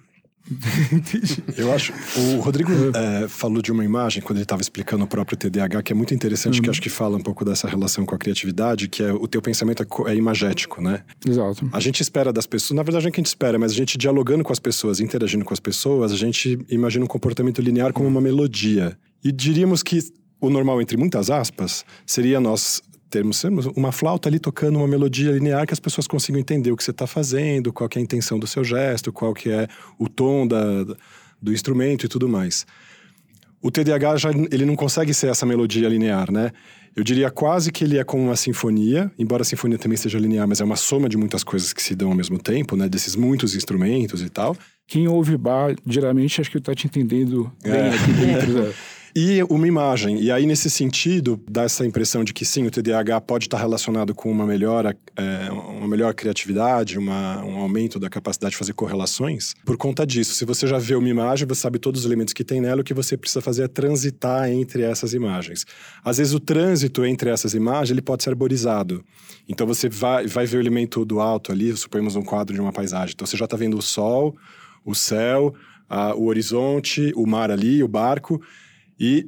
Eu 1.57 1.72
acho. 1.72 1.92
O 2.16 2.40
Rodrigo 2.40 2.70
é, 2.94 3.28
falou 3.28 3.62
de 3.62 3.72
uma 3.72 3.85
imagem 3.85 4.22
quando 4.22 4.37
ele 4.37 4.44
estava 4.44 4.61
explicando 4.61 5.04
o 5.04 5.07
próprio 5.07 5.37
TDAH 5.37 5.83
que 5.83 5.92
é 5.92 5.96
muito 5.96 6.14
interessante, 6.14 6.57
uhum. 6.57 6.64
que 6.64 6.70
acho 6.70 6.83
que 6.83 6.90
fala 6.90 7.16
um 7.16 7.20
pouco 7.20 7.44
dessa 7.44 7.66
relação 7.66 8.04
com 8.04 8.14
a 8.14 8.18
criatividade, 8.18 8.88
que 8.88 9.02
é 9.02 9.12
o 9.12 9.26
teu 9.26 9.40
pensamento 9.40 9.83
é, 9.83 10.12
é, 10.12 10.14
imagético, 10.16 10.83
né? 10.83 11.02
Exato. 11.26 11.68
A 11.72 11.80
gente 11.80 12.00
espera 12.00 12.33
das 12.33 12.46
pessoas, 12.46 12.76
na 12.76 12.83
verdade 12.83 13.04
não 13.04 13.09
é 13.09 13.12
que 13.12 13.20
a 13.20 13.22
gente 13.22 13.28
espera, 13.28 13.59
mas 13.59 13.72
a 13.72 13.74
gente 13.74 13.96
dialogando 13.96 14.44
com 14.44 14.52
as 14.52 14.59
pessoas, 14.59 15.00
interagindo 15.00 15.44
com 15.44 15.54
as 15.54 15.61
pessoas, 15.61 16.12
a 16.12 16.16
gente 16.16 16.59
imagina 16.68 17.04
um 17.04 17.09
comportamento 17.09 17.62
linear 17.62 17.92
como 17.92 18.09
uma 18.09 18.20
melodia. 18.20 18.96
E 19.22 19.33
diríamos 19.33 19.83
que 19.83 19.98
o 20.40 20.50
normal, 20.50 20.83
entre 20.83 20.96
muitas 20.96 21.30
aspas, 21.30 21.85
seria 22.04 22.38
nós 22.38 22.83
termos 23.14 23.44
uma 23.77 23.92
flauta 23.92 24.29
ali 24.29 24.40
tocando 24.40 24.77
uma 24.77 24.88
melodia 24.88 25.31
linear 25.31 25.64
que 25.66 25.72
as 25.72 25.79
pessoas 25.79 26.09
consigam 26.09 26.40
entender 26.40 26.72
o 26.72 26.77
que 26.77 26.83
você 26.83 26.90
está 26.90 27.07
fazendo, 27.07 27.72
qual 27.72 27.88
é 27.94 27.98
a 28.00 28.03
intenção 28.03 28.40
do 28.40 28.46
seu 28.46 28.64
gesto, 28.64 29.12
qual 29.12 29.33
que 29.33 29.50
é 29.50 29.68
o 29.96 30.09
tom 30.09 30.44
da, 30.44 30.85
do 31.40 31.53
instrumento 31.53 32.07
e 32.07 32.09
tudo 32.09 32.29
mais. 32.29 32.66
O 33.62 33.70
TDAH 33.70 34.16
já 34.16 34.31
ele 34.50 34.66
não 34.66 34.74
consegue 34.74 35.14
ser 35.14 35.29
essa 35.29 35.46
melodia 35.46 35.88
linear, 35.88 36.31
né? 36.31 36.50
Eu 36.96 37.03
diria 37.05 37.31
quase 37.31 37.72
que 37.72 37.85
ele 37.85 37.98
é 37.98 38.05
como 38.05 38.24
uma 38.24 38.37
sinfonia, 38.37 39.11
embora 39.18 39.42
a 39.42 39.44
sinfonia 39.44 39.79
também 39.79 39.96
seja 39.96 40.18
linear, 40.18 40.46
mas 40.46 40.61
é 40.61 40.64
uma 40.64 40.77
soma 40.77 41.09
de 41.09 41.16
muitas 41.16 41.42
coisas 41.42 41.72
que 41.72 41.83
se 41.83 41.94
dão 41.94 42.11
ao 42.11 42.14
mesmo 42.16 42.38
tempo, 42.38 42.77
né? 42.77 42.88
Desses 42.88 43.14
muitos 43.16 43.55
instrumentos 43.55 44.22
e 44.22 44.29
tal. 44.29 44.57
Quem 44.87 45.09
ouve 45.09 45.37
bar, 45.37 45.74
geralmente, 45.87 46.40
acho 46.40 46.50
que 46.50 46.59
está 46.59 46.74
te 46.74 46.87
entendendo 46.87 47.50
bem 47.62 47.72
é. 47.72 47.88
aqui 47.88 48.12
dentro. 48.12 48.55
Da... 48.55 48.72
E 49.16 49.44
uma 49.44 49.68
imagem. 49.68 50.20
E 50.20 50.29
aí, 50.33 50.44
nesse 50.44 50.68
sentido, 50.68 51.40
dá 51.48 51.62
essa 51.62 51.87
impressão 51.87 52.24
de 52.24 52.33
que 52.33 52.44
sim, 52.44 52.66
o 52.66 52.70
TDAH 52.70 53.20
pode 53.20 53.46
estar 53.46 53.59
relacionado 53.59 54.12
com 54.12 54.29
uma 54.29 54.44
melhora, 54.44 54.96
é, 55.16 55.53
uma 55.53 55.87
melhor 55.87 56.12
criatividade, 56.14 56.98
uma, 56.98 57.44
um 57.44 57.59
aumento 57.59 58.00
da 58.00 58.11
capacidade 58.11 58.50
de 58.53 58.57
fazer 58.57 58.72
correlações. 58.72 59.55
Por 59.64 59.77
conta 59.77 60.05
disso, 60.05 60.35
se 60.35 60.44
você 60.44 60.66
já 60.66 60.79
vê 60.79 60.96
uma 60.96 61.09
imagem, 61.09 61.46
você 61.46 61.61
sabe 61.61 61.79
todos 61.79 62.00
os 62.00 62.07
elementos 62.07 62.35
que 62.35 62.42
tem 62.42 62.61
nela, 62.61 62.81
o 62.81 62.85
que 62.85 62.92
você 62.92 63.16
precisa 63.16 63.40
fazer 63.40 63.62
é 63.62 63.68
transitar 63.68 64.50
entre 64.50 64.83
essas 64.83 65.14
imagens. 65.14 65.64
Às 66.05 66.18
vezes, 66.18 66.35
o 66.35 66.40
trânsito 66.40 67.05
entre 67.05 67.31
essas 67.31 67.55
imagens 67.55 67.92
ele 67.92 68.03
pode 68.03 68.24
ser 68.24 68.31
arborizado. 68.31 69.05
Então, 69.48 69.64
você 69.64 69.88
vai, 69.88 70.27
vai 70.27 70.44
ver 70.44 70.57
o 70.57 70.61
elemento 70.61 71.05
do 71.05 71.20
alto 71.20 71.53
ali, 71.53 71.72
suponhamos 71.77 72.16
um 72.16 72.24
quadro 72.24 72.53
de 72.53 72.61
uma 72.61 72.72
paisagem. 72.72 73.12
Então, 73.14 73.24
você 73.24 73.37
já 73.37 73.44
está 73.44 73.57
vendo 73.57 73.79
o 73.79 73.83
sol, 73.83 74.35
o 74.85 74.92
céu, 74.92 75.55
a, 75.88 76.16
o 76.16 76.27
horizonte, 76.27 77.12
o 77.14 77.24
mar 77.24 77.53
ali, 77.53 77.81
o 77.81 77.87
barco. 77.87 78.42
E 78.98 79.26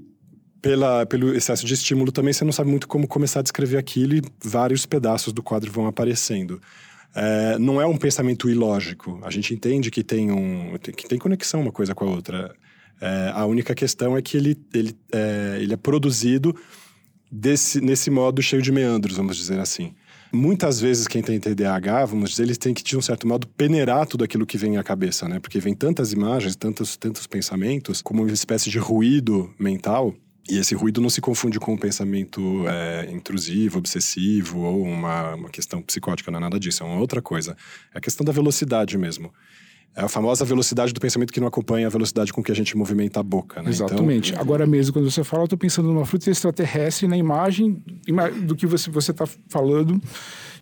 pela, 0.61 1.07
pelo 1.07 1.35
excesso 1.35 1.65
de 1.65 1.75
estímulo 1.75 2.11
também 2.11 2.33
você 2.33 2.45
não 2.45 2.53
sabe 2.53 2.71
muito 2.71 2.89
como 2.89 3.07
começar 3.07 3.41
a 3.41 3.43
descrever 3.43 3.77
aquilo 3.77 4.17
e 4.17 4.23
vários 4.43 4.85
pedaços 4.87 5.33
do 5.33 5.43
quadro 5.43 5.71
vão 5.71 5.87
aparecendo. 5.87 6.61
É, 7.15 7.59
não 7.59 7.81
é 7.81 7.87
um 7.87 7.97
pensamento 7.97 8.49
ilógico. 8.51 9.21
A 9.23 9.31
gente 9.31 9.55
entende 9.55 9.91
que 9.91 10.05
tem, 10.05 10.31
um, 10.31 10.77
que 10.79 11.09
tem 11.09 11.19
conexão 11.19 11.61
uma 11.63 11.73
coisa 11.73 11.95
com 11.95 12.05
a 12.05 12.11
outra. 12.11 12.55
É, 13.01 13.31
a 13.35 13.47
única 13.47 13.75
questão 13.75 14.17
é 14.17 14.23
que 14.23 14.37
ele, 14.37 14.59
ele, 14.75 14.97
é, 15.13 15.59
ele 15.61 15.73
é 15.73 15.77
produzido 15.77 16.55
desse, 17.31 17.81
nesse 17.81 18.11
modo 18.11 18.43
cheio 18.43 18.61
de 18.61 18.73
meandros, 18.73 19.17
vamos 19.17 19.37
dizer 19.37 19.59
assim. 19.59 19.95
Muitas 20.33 20.81
vezes 20.81 21.07
quem 21.07 21.23
tem 21.23 21.39
TDAH, 21.39 22.05
vamos 22.07 22.31
dizer, 22.31 22.43
eles 22.43 22.59
têm 22.59 22.75
que, 22.75 22.83
de 22.83 22.97
um 22.97 23.03
certo 23.03 23.27
modo, 23.27 23.47
peneirar 23.47 24.07
tudo 24.07 24.25
aquilo 24.25 24.45
que 24.45 24.59
vem 24.59 24.77
à 24.77 24.83
cabeça, 24.83 25.29
né? 25.29 25.39
Porque 25.39 25.59
vem 25.59 25.75
tantas 25.75 26.13
imagens, 26.13 26.57
tantos, 26.57 26.97
tantos 26.97 27.27
pensamentos, 27.27 28.03
como 28.03 28.23
uma 28.23 28.33
espécie 28.33 28.69
de 28.69 28.79
ruído 28.79 29.55
mental, 29.59 30.15
e 30.49 30.59
esse 30.59 30.75
ruído 30.75 31.01
não 31.01 31.11
se 31.11 31.21
confunde 31.21 31.59
com 31.59 31.75
um 31.75 31.77
pensamento 31.77 32.65
é, 32.69 33.11
intrusivo, 33.11 33.79
obsessivo 33.79 34.61
ou 34.61 34.83
uma, 34.83 35.35
uma 35.35 35.49
questão 35.49 35.83
psicótica, 35.83 36.31
não 36.31 36.39
é 36.39 36.43
nada 36.43 36.61
disso, 36.61 36.85
é 36.85 36.87
uma 36.87 37.01
outra 37.01 37.21
coisa. 37.21 37.57
É 37.93 37.99
a 37.99 38.01
questão 38.01 38.25
da 38.25 38.33
velocidade 38.33 38.97
mesmo. 38.97 39.33
É 39.97 40.03
a 40.03 40.09
famosa 40.09 40.45
velocidade 40.45 40.93
do 40.93 41.01
pensamento 41.01 41.33
que 41.33 41.41
não 41.41 41.49
acompanha 41.49 41.87
a 41.87 41.91
velocidade 41.91 42.31
com 42.31 42.43
que 42.43 42.53
a 42.53 42.55
gente 42.55 42.77
movimenta 42.77 43.21
a 43.21 43.23
boca, 43.23 43.63
né? 43.63 43.71
Exatamente. 43.71 44.33
Então... 44.33 44.43
Agora 44.43 44.67
mesmo, 44.67 44.93
quando 44.93 45.11
você 45.11 45.25
fala, 45.25 45.45
eu 45.45 45.47
estou 45.47 45.59
pensando 45.59 45.91
numa 45.91 46.05
fruta 46.05 46.31
extraterrestre 46.31 47.09
na 47.09 47.17
imagem 47.17 47.83
do 48.43 48.55
que 48.55 48.67
você 48.67 48.91
está 48.91 49.27
falando, 49.49 49.99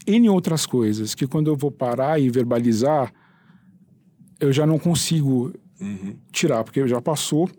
em 0.06 0.28
outras 0.28 0.66
coisas, 0.66 1.16
que 1.16 1.26
quando 1.26 1.50
eu 1.50 1.56
vou 1.56 1.72
parar 1.72 2.20
e 2.20 2.30
verbalizar, 2.30 3.12
eu 4.38 4.52
já 4.52 4.64
não 4.64 4.78
consigo 4.78 5.52
uhum. 5.80 6.14
tirar, 6.30 6.62
porque 6.62 6.86
já 6.86 7.00
passou 7.00 7.50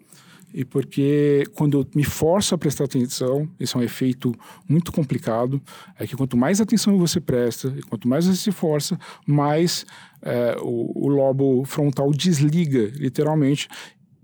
e 0.53 0.63
porque 0.63 1.43
quando 1.53 1.79
eu 1.79 1.87
me 1.93 2.03
forço 2.03 2.55
a 2.55 2.57
prestar 2.57 2.85
atenção, 2.85 3.49
esse 3.59 3.75
é 3.75 3.79
um 3.79 3.83
efeito 3.83 4.33
muito 4.67 4.91
complicado, 4.91 5.61
é 5.99 6.07
que 6.07 6.15
quanto 6.15 6.37
mais 6.37 6.61
atenção 6.61 6.97
você 6.97 7.19
presta, 7.19 7.73
e 7.77 7.81
quanto 7.81 8.07
mais 8.07 8.25
você 8.25 8.35
se 8.35 8.51
força, 8.51 8.97
mais 9.27 9.85
é, 10.21 10.55
o, 10.61 11.05
o, 11.05 11.07
lobo 11.09 11.63
frontal 11.65 12.11
desliga, 12.11 12.91
literalmente, 12.95 13.67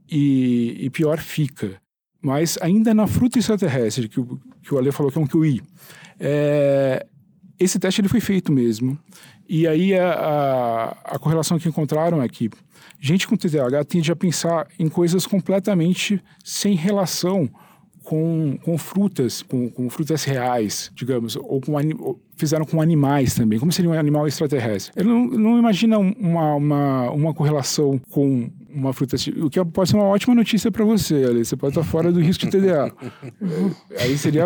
e, 0.09 0.77
e, 0.79 0.89
pior 0.89 1.19
fica. 1.19 1.81
Mas 2.21 2.57
ainda 2.61 2.93
na 2.93 3.07
fruta 3.07 3.39
extraterrestre, 3.39 4.07
que, 4.07 4.19
o, 4.19 4.39
que 4.61 4.73
o 4.73 4.77
Ale 4.77 4.91
falou 4.91 5.11
que 5.11 5.17
é 5.17 5.21
um 5.21 5.27
QI, 5.27 5.61
é, 6.19 7.05
esse 7.63 7.79
teste 7.79 8.01
ele 8.01 8.09
foi 8.09 8.19
feito 8.19 8.51
mesmo. 8.51 8.97
E 9.47 9.67
aí 9.67 9.93
a, 9.93 10.11
a, 10.11 10.89
a 11.15 11.19
correlação 11.19 11.59
que 11.59 11.67
encontraram 11.67 12.21
é 12.21 12.27
que 12.27 12.49
gente 12.99 13.27
com 13.27 13.35
TDAH 13.35 13.83
tende 13.85 14.11
a 14.11 14.15
pensar 14.15 14.67
em 14.79 14.87
coisas 14.87 15.25
completamente 15.25 16.21
sem 16.43 16.75
relação 16.75 17.49
com, 18.03 18.57
com 18.63 18.77
frutas, 18.77 19.41
com, 19.41 19.69
com 19.69 19.89
frutas 19.89 20.23
reais, 20.23 20.91
digamos, 20.95 21.35
ou, 21.35 21.61
com 21.61 21.73
ou 21.99 22.19
fizeram 22.35 22.65
com 22.65 22.81
animais 22.81 23.35
também. 23.35 23.59
Como 23.59 23.71
seria 23.71 23.91
um 23.91 23.93
animal 23.93 24.27
extraterrestre? 24.27 24.91
Ele 24.95 25.07
não, 25.07 25.27
não 25.27 25.59
imagina 25.59 25.99
uma, 25.99 26.55
uma, 26.55 27.11
uma 27.11 27.33
correlação 27.33 27.99
com 28.09 28.49
uma 28.69 28.91
fruta, 28.93 29.15
o 29.37 29.49
que 29.49 29.63
pode 29.65 29.89
ser 29.89 29.95
uma 29.95 30.05
ótima 30.05 30.33
notícia 30.33 30.71
para 30.71 30.83
você, 30.83 31.23
ali. 31.23 31.45
Você 31.45 31.55
pode 31.55 31.77
estar 31.77 31.89
fora 31.89 32.11
do 32.11 32.19
risco 32.19 32.45
de 32.45 32.51
TDA. 32.51 32.91
Aí 33.99 34.17
seria 34.17 34.45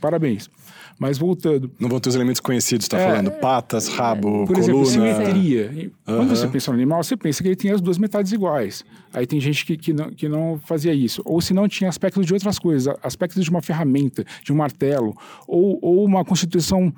parabéns. 0.00 0.50
Mas 0.98 1.18
voltando. 1.18 1.70
Não 1.78 1.88
vão 1.88 1.98
ter 1.98 2.08
os 2.08 2.14
elementos 2.14 2.40
conhecidos, 2.40 2.84
está 2.84 2.98
é, 2.98 3.08
falando 3.08 3.30
patas, 3.32 3.88
rabo, 3.88 4.46
por 4.46 4.54
coluna. 4.54 4.58
exemplo, 4.58 4.86
simetria. 4.86 5.90
Quando 6.04 6.28
você 6.28 6.46
pensa 6.46 6.70
no 6.70 6.76
animal, 6.76 7.02
você 7.02 7.16
pensa 7.16 7.42
que 7.42 7.48
ele 7.48 7.56
tem 7.56 7.70
as 7.70 7.80
duas 7.80 7.98
metades 7.98 8.32
iguais. 8.32 8.84
Aí 9.12 9.26
tem 9.26 9.40
gente 9.40 9.64
que, 9.64 9.76
que, 9.76 9.92
não, 9.92 10.10
que 10.10 10.28
não 10.28 10.58
fazia 10.64 10.92
isso. 10.92 11.22
Ou 11.24 11.40
se 11.40 11.52
não, 11.54 11.68
tinha 11.68 11.88
aspectos 11.88 12.24
de 12.26 12.32
outras 12.32 12.58
coisas, 12.58 12.94
aspectos 13.02 13.42
de 13.42 13.50
uma 13.50 13.62
ferramenta, 13.62 14.24
de 14.42 14.52
um 14.52 14.56
martelo, 14.56 15.16
ou, 15.46 15.78
ou 15.82 16.04
uma 16.04 16.24
constituição 16.24 16.92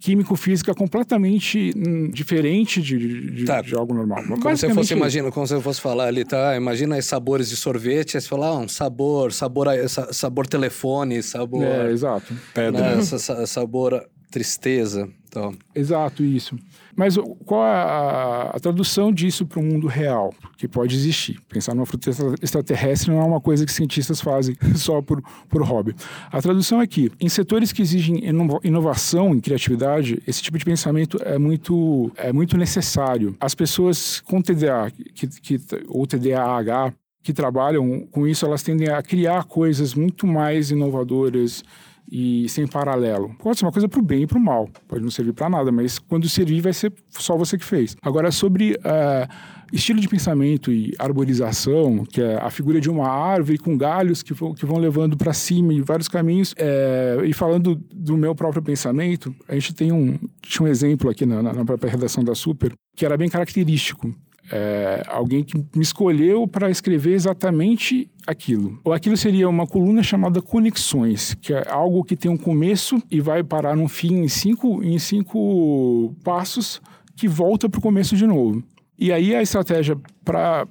químico-física 0.00 0.74
completamente 0.74 1.72
hum, 1.76 2.10
diferente 2.10 2.80
de, 2.80 3.30
de, 3.30 3.44
tá. 3.44 3.60
de, 3.60 3.74
algo 3.74 3.94
normal. 3.94 4.22
Como 4.40 4.56
se 4.56 4.72
fosse, 4.72 4.94
imagina, 4.94 5.30
como 5.30 5.46
se 5.46 5.54
eu 5.54 5.60
fosse 5.60 5.80
falar 5.80 6.06
ali, 6.06 6.24
tá? 6.24 6.56
Imagina 6.56 6.96
os 6.96 7.04
sabores 7.04 7.48
de 7.48 7.56
sorvete, 7.56 8.16
aí 8.16 8.20
você 8.20 8.28
fala, 8.28 8.48
ah, 8.48 8.58
um 8.58 8.68
sabor, 8.68 9.32
sabor, 9.32 9.66
sabor 10.12 10.46
telefone, 10.46 11.22
sabor... 11.22 11.64
É, 11.64 11.90
exato. 11.90 12.34
Pedra. 12.54 12.96
Né, 12.96 13.02
sabor 13.46 14.08
tristeza. 14.30 15.08
Então. 15.28 15.54
Exato, 15.74 16.24
isso. 16.24 16.56
Mas 16.98 17.16
qual 17.46 17.62
a, 17.62 18.50
a 18.50 18.58
tradução 18.58 19.12
disso 19.12 19.46
para 19.46 19.60
o 19.60 19.62
mundo 19.62 19.86
real, 19.86 20.34
que 20.56 20.66
pode 20.66 20.96
existir? 20.96 21.40
Pensar 21.48 21.72
numa 21.72 21.86
fruta 21.86 22.10
extraterrestre 22.42 23.12
não 23.12 23.20
é 23.20 23.24
uma 23.24 23.40
coisa 23.40 23.64
que 23.64 23.70
cientistas 23.70 24.20
fazem 24.20 24.56
só 24.74 25.00
por, 25.00 25.22
por 25.48 25.62
hobby. 25.62 25.94
A 26.32 26.42
tradução 26.42 26.82
é 26.82 26.88
que, 26.88 27.12
em 27.20 27.28
setores 27.28 27.70
que 27.70 27.82
exigem 27.82 28.24
inovação 28.64 29.32
e 29.32 29.40
criatividade, 29.40 30.20
esse 30.26 30.42
tipo 30.42 30.58
de 30.58 30.64
pensamento 30.64 31.20
é 31.22 31.38
muito, 31.38 32.10
é 32.16 32.32
muito 32.32 32.56
necessário. 32.56 33.36
As 33.38 33.54
pessoas 33.54 34.20
com 34.22 34.42
TDA 34.42 34.90
que, 35.14 35.28
que, 35.28 35.60
ou 35.86 36.04
TDAH 36.04 36.92
que 37.22 37.32
trabalham 37.32 38.08
com 38.10 38.26
isso, 38.26 38.44
elas 38.44 38.64
tendem 38.64 38.88
a 38.88 39.00
criar 39.02 39.44
coisas 39.44 39.94
muito 39.94 40.26
mais 40.26 40.72
inovadoras, 40.72 41.62
e 42.10 42.48
sem 42.48 42.66
paralelo. 42.66 43.34
Pode 43.38 43.58
ser 43.58 43.64
uma 43.64 43.72
coisa 43.72 43.88
para 43.88 43.98
o 43.98 44.02
bem 44.02 44.22
e 44.22 44.26
para 44.26 44.38
o 44.38 44.40
mal, 44.40 44.68
pode 44.86 45.02
não 45.02 45.10
servir 45.10 45.32
para 45.32 45.48
nada, 45.48 45.70
mas 45.70 45.98
quando 45.98 46.28
servir 46.28 46.60
vai 46.60 46.72
ser 46.72 46.92
só 47.10 47.36
você 47.36 47.58
que 47.58 47.64
fez. 47.64 47.96
Agora, 48.02 48.30
sobre 48.30 48.72
uh, 48.72 49.28
estilo 49.72 50.00
de 50.00 50.08
pensamento 50.08 50.72
e 50.72 50.94
arborização, 50.98 52.04
que 52.04 52.20
é 52.20 52.36
a 52.36 52.50
figura 52.50 52.80
de 52.80 52.88
uma 52.88 53.08
árvore 53.08 53.58
com 53.58 53.76
galhos 53.76 54.22
que 54.22 54.32
vão, 54.32 54.54
que 54.54 54.64
vão 54.64 54.78
levando 54.78 55.16
para 55.16 55.32
cima 55.32 55.72
em 55.72 55.82
vários 55.82 56.08
caminhos, 56.08 56.54
é, 56.56 57.18
e 57.24 57.32
falando 57.32 57.74
do 57.92 58.16
meu 58.16 58.34
próprio 58.34 58.62
pensamento, 58.62 59.34
a 59.46 59.54
gente 59.54 59.74
tem 59.74 59.92
um, 59.92 60.18
tinha 60.40 60.66
um 60.66 60.68
exemplo 60.68 61.10
aqui 61.10 61.26
na, 61.26 61.42
na 61.42 61.64
própria 61.64 61.90
redação 61.90 62.24
da 62.24 62.34
Super, 62.34 62.72
que 62.96 63.04
era 63.04 63.16
bem 63.16 63.28
característico 63.28 64.14
é, 64.50 65.02
alguém 65.06 65.42
que 65.44 65.56
me 65.56 65.82
escolheu 65.82 66.46
para 66.46 66.70
escrever 66.70 67.12
exatamente 67.12 68.10
aquilo. 68.26 68.78
Ou 68.84 68.92
aquilo 68.92 69.16
seria 69.16 69.48
uma 69.48 69.66
coluna 69.66 70.02
chamada 70.02 70.42
Conexões, 70.42 71.34
que 71.34 71.52
é 71.52 71.68
algo 71.68 72.04
que 72.04 72.16
tem 72.16 72.30
um 72.30 72.36
começo 72.36 73.02
e 73.10 73.20
vai 73.20 73.42
parar 73.42 73.76
num 73.76 73.88
fim 73.88 74.20
em 74.20 74.28
cinco, 74.28 74.82
em 74.82 74.98
cinco 74.98 76.14
passos 76.22 76.80
que 77.16 77.26
volta 77.26 77.68
para 77.68 77.78
o 77.78 77.82
começo 77.82 78.16
de 78.16 78.26
novo. 78.26 78.62
E 78.98 79.12
aí 79.12 79.32
a 79.32 79.40
estratégia 79.40 79.96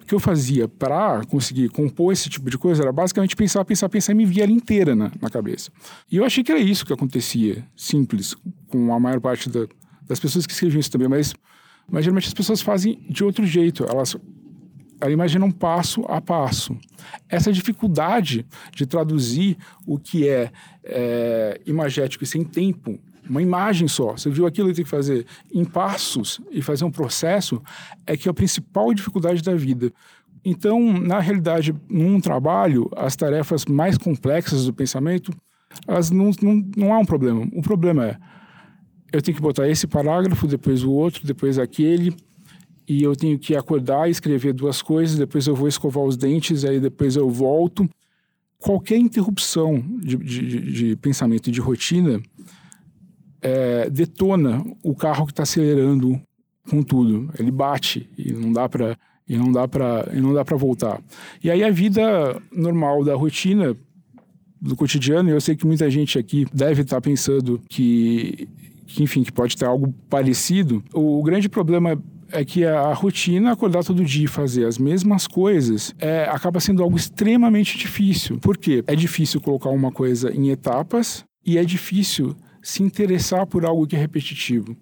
que 0.05 0.13
eu 0.13 0.19
fazia 0.19 0.67
para 0.67 1.23
conseguir 1.27 1.69
compor 1.69 2.11
esse 2.11 2.29
tipo 2.29 2.49
de 2.49 2.57
coisa 2.57 2.83
era 2.83 2.91
basicamente 2.91 3.37
pensar, 3.37 3.63
pensar, 3.63 3.87
pensar 3.87 4.11
e 4.11 4.15
me 4.15 4.25
via 4.25 4.43
ela 4.43 4.51
inteira 4.51 4.93
na, 4.93 5.09
na 5.21 5.29
cabeça. 5.29 5.71
E 6.11 6.17
eu 6.17 6.25
achei 6.25 6.43
que 6.43 6.51
era 6.51 6.59
isso 6.59 6.85
que 6.85 6.91
acontecia, 6.91 7.63
simples, 7.75 8.35
com 8.67 8.93
a 8.93 8.99
maior 8.99 9.21
parte 9.21 9.49
da, 9.49 9.65
das 10.05 10.19
pessoas 10.19 10.45
que 10.45 10.51
escreviam 10.51 10.81
isso 10.81 10.91
também, 10.91 11.07
mas 11.07 11.33
mas 11.89 12.03
geralmente 12.03 12.27
as 12.27 12.33
pessoas 12.33 12.61
fazem 12.61 12.99
de 13.09 13.23
outro 13.23 13.45
jeito. 13.45 13.85
Elas, 13.85 14.15
elas 14.99 15.13
imaginam 15.13 15.51
passo 15.51 16.01
a 16.07 16.19
passo. 16.19 16.77
Essa 17.29 17.51
dificuldade 17.51 18.45
de 18.73 18.85
traduzir 18.85 19.57
o 19.85 19.97
que 19.97 20.27
é, 20.27 20.51
é 20.83 21.61
imagético 21.65 22.23
e 22.23 22.27
sem 22.27 22.43
tempo 22.43 22.99
uma 23.29 23.41
imagem 23.41 23.87
só. 23.87 24.13
Você 24.13 24.29
viu 24.29 24.45
aquilo 24.45 24.69
que 24.69 24.75
tem 24.75 24.85
que 24.85 24.89
fazer 24.89 25.25
em 25.53 25.65
passos 25.65 26.39
e 26.49 26.61
fazer 26.61 26.85
um 26.85 26.91
processo 26.91 27.61
é 28.05 28.15
que 28.15 28.27
é 28.27 28.31
a 28.31 28.33
principal 28.33 28.93
dificuldade 28.93 29.41
da 29.41 29.53
vida. 29.53 29.91
Então, 30.45 30.93
na 30.93 31.19
realidade, 31.19 31.75
num 31.89 32.21
trabalho, 32.21 32.89
as 32.95 33.15
tarefas 33.15 33.65
mais 33.65 33.97
complexas 33.97 34.65
do 34.65 34.73
pensamento, 34.73 35.33
elas 35.85 36.09
não, 36.09 36.31
não, 36.41 36.63
não 36.75 36.93
há 36.93 36.99
um 36.99 37.05
problema. 37.05 37.45
O 37.53 37.61
problema 37.61 38.05
é 38.05 38.17
eu 39.11 39.21
tenho 39.21 39.35
que 39.35 39.41
botar 39.41 39.67
esse 39.69 39.87
parágrafo, 39.87 40.47
depois 40.47 40.83
o 40.83 40.91
outro, 40.91 41.25
depois 41.25 41.57
aquele, 41.57 42.15
e 42.87 43.03
eu 43.03 43.15
tenho 43.15 43.37
que 43.37 43.55
acordar 43.55 44.07
e 44.07 44.11
escrever 44.11 44.53
duas 44.53 44.81
coisas, 44.81 45.17
depois 45.17 45.45
eu 45.47 45.55
vou 45.55 45.67
escovar 45.67 46.03
os 46.03 46.15
dentes, 46.15 46.63
aí 46.63 46.79
depois 46.79 47.15
eu 47.15 47.29
volto. 47.29 47.89
Qualquer 48.59 48.97
interrupção 48.97 49.83
de, 49.99 50.15
de, 50.17 50.71
de 50.71 50.95
pensamento 50.95 51.47
e 51.47 51.51
de 51.51 51.59
rotina 51.59 52.21
é, 53.41 53.89
detona 53.89 54.63
o 54.83 54.95
carro 54.95 55.25
que 55.25 55.31
está 55.31 55.43
acelerando 55.43 56.19
com 56.69 56.81
tudo. 56.81 57.29
Ele 57.37 57.51
bate 57.51 58.09
e 58.17 58.31
não 58.31 58.51
dá 58.51 58.67
para 58.67 58.97
e 59.27 59.37
não 59.37 59.51
dá 59.51 59.67
para 59.67 60.09
não 60.13 60.33
dá 60.33 60.43
para 60.43 60.57
voltar. 60.57 61.01
E 61.43 61.51
aí 61.51 61.63
a 61.63 61.69
vida 61.69 62.41
normal 62.51 63.03
da 63.03 63.15
rotina 63.15 63.75
do 64.59 64.75
cotidiano, 64.75 65.29
eu 65.29 65.39
sei 65.39 65.55
que 65.55 65.67
muita 65.67 65.89
gente 65.89 66.17
aqui 66.17 66.47
deve 66.51 66.81
estar 66.81 66.97
tá 66.97 67.01
pensando 67.01 67.61
que 67.69 68.47
que, 68.87 69.03
enfim, 69.03 69.21
que 69.21 69.31
pode 69.31 69.55
ter 69.55 69.65
algo 69.65 69.93
parecido. 70.09 70.83
O, 70.93 71.21
grande 71.21 71.49
problema 71.49 72.01
é 72.31 72.43
que 72.43 72.65
a, 72.65 72.93
rotina, 72.93 73.51
acordar 73.51 73.83
todo 73.83 74.03
dia 74.03 74.25
e 74.25 74.27
fazer 74.27 74.65
as 74.65 74.77
mesmas 74.77 75.27
coisas, 75.27 75.93
é, 75.99 76.23
acaba 76.23 76.59
sendo 76.59 76.81
algo 76.81 76.95
extremamente 76.95 77.77
difícil. 77.77 78.39
Por 78.39 78.57
quê? 78.57 78.83
É 78.87 78.95
difícil 78.95 79.41
colocar 79.41 79.69
uma 79.69 79.91
coisa 79.91 80.33
em 80.33 80.49
etapas 80.49 81.25
e 81.45 81.57
é 81.57 81.63
difícil 81.63 82.35
se 82.61 82.81
interessar 82.81 83.45
por 83.45 83.65
algo 83.65 83.85
que 83.85 83.95
é 83.95 83.99
repetitivo. 83.99 84.75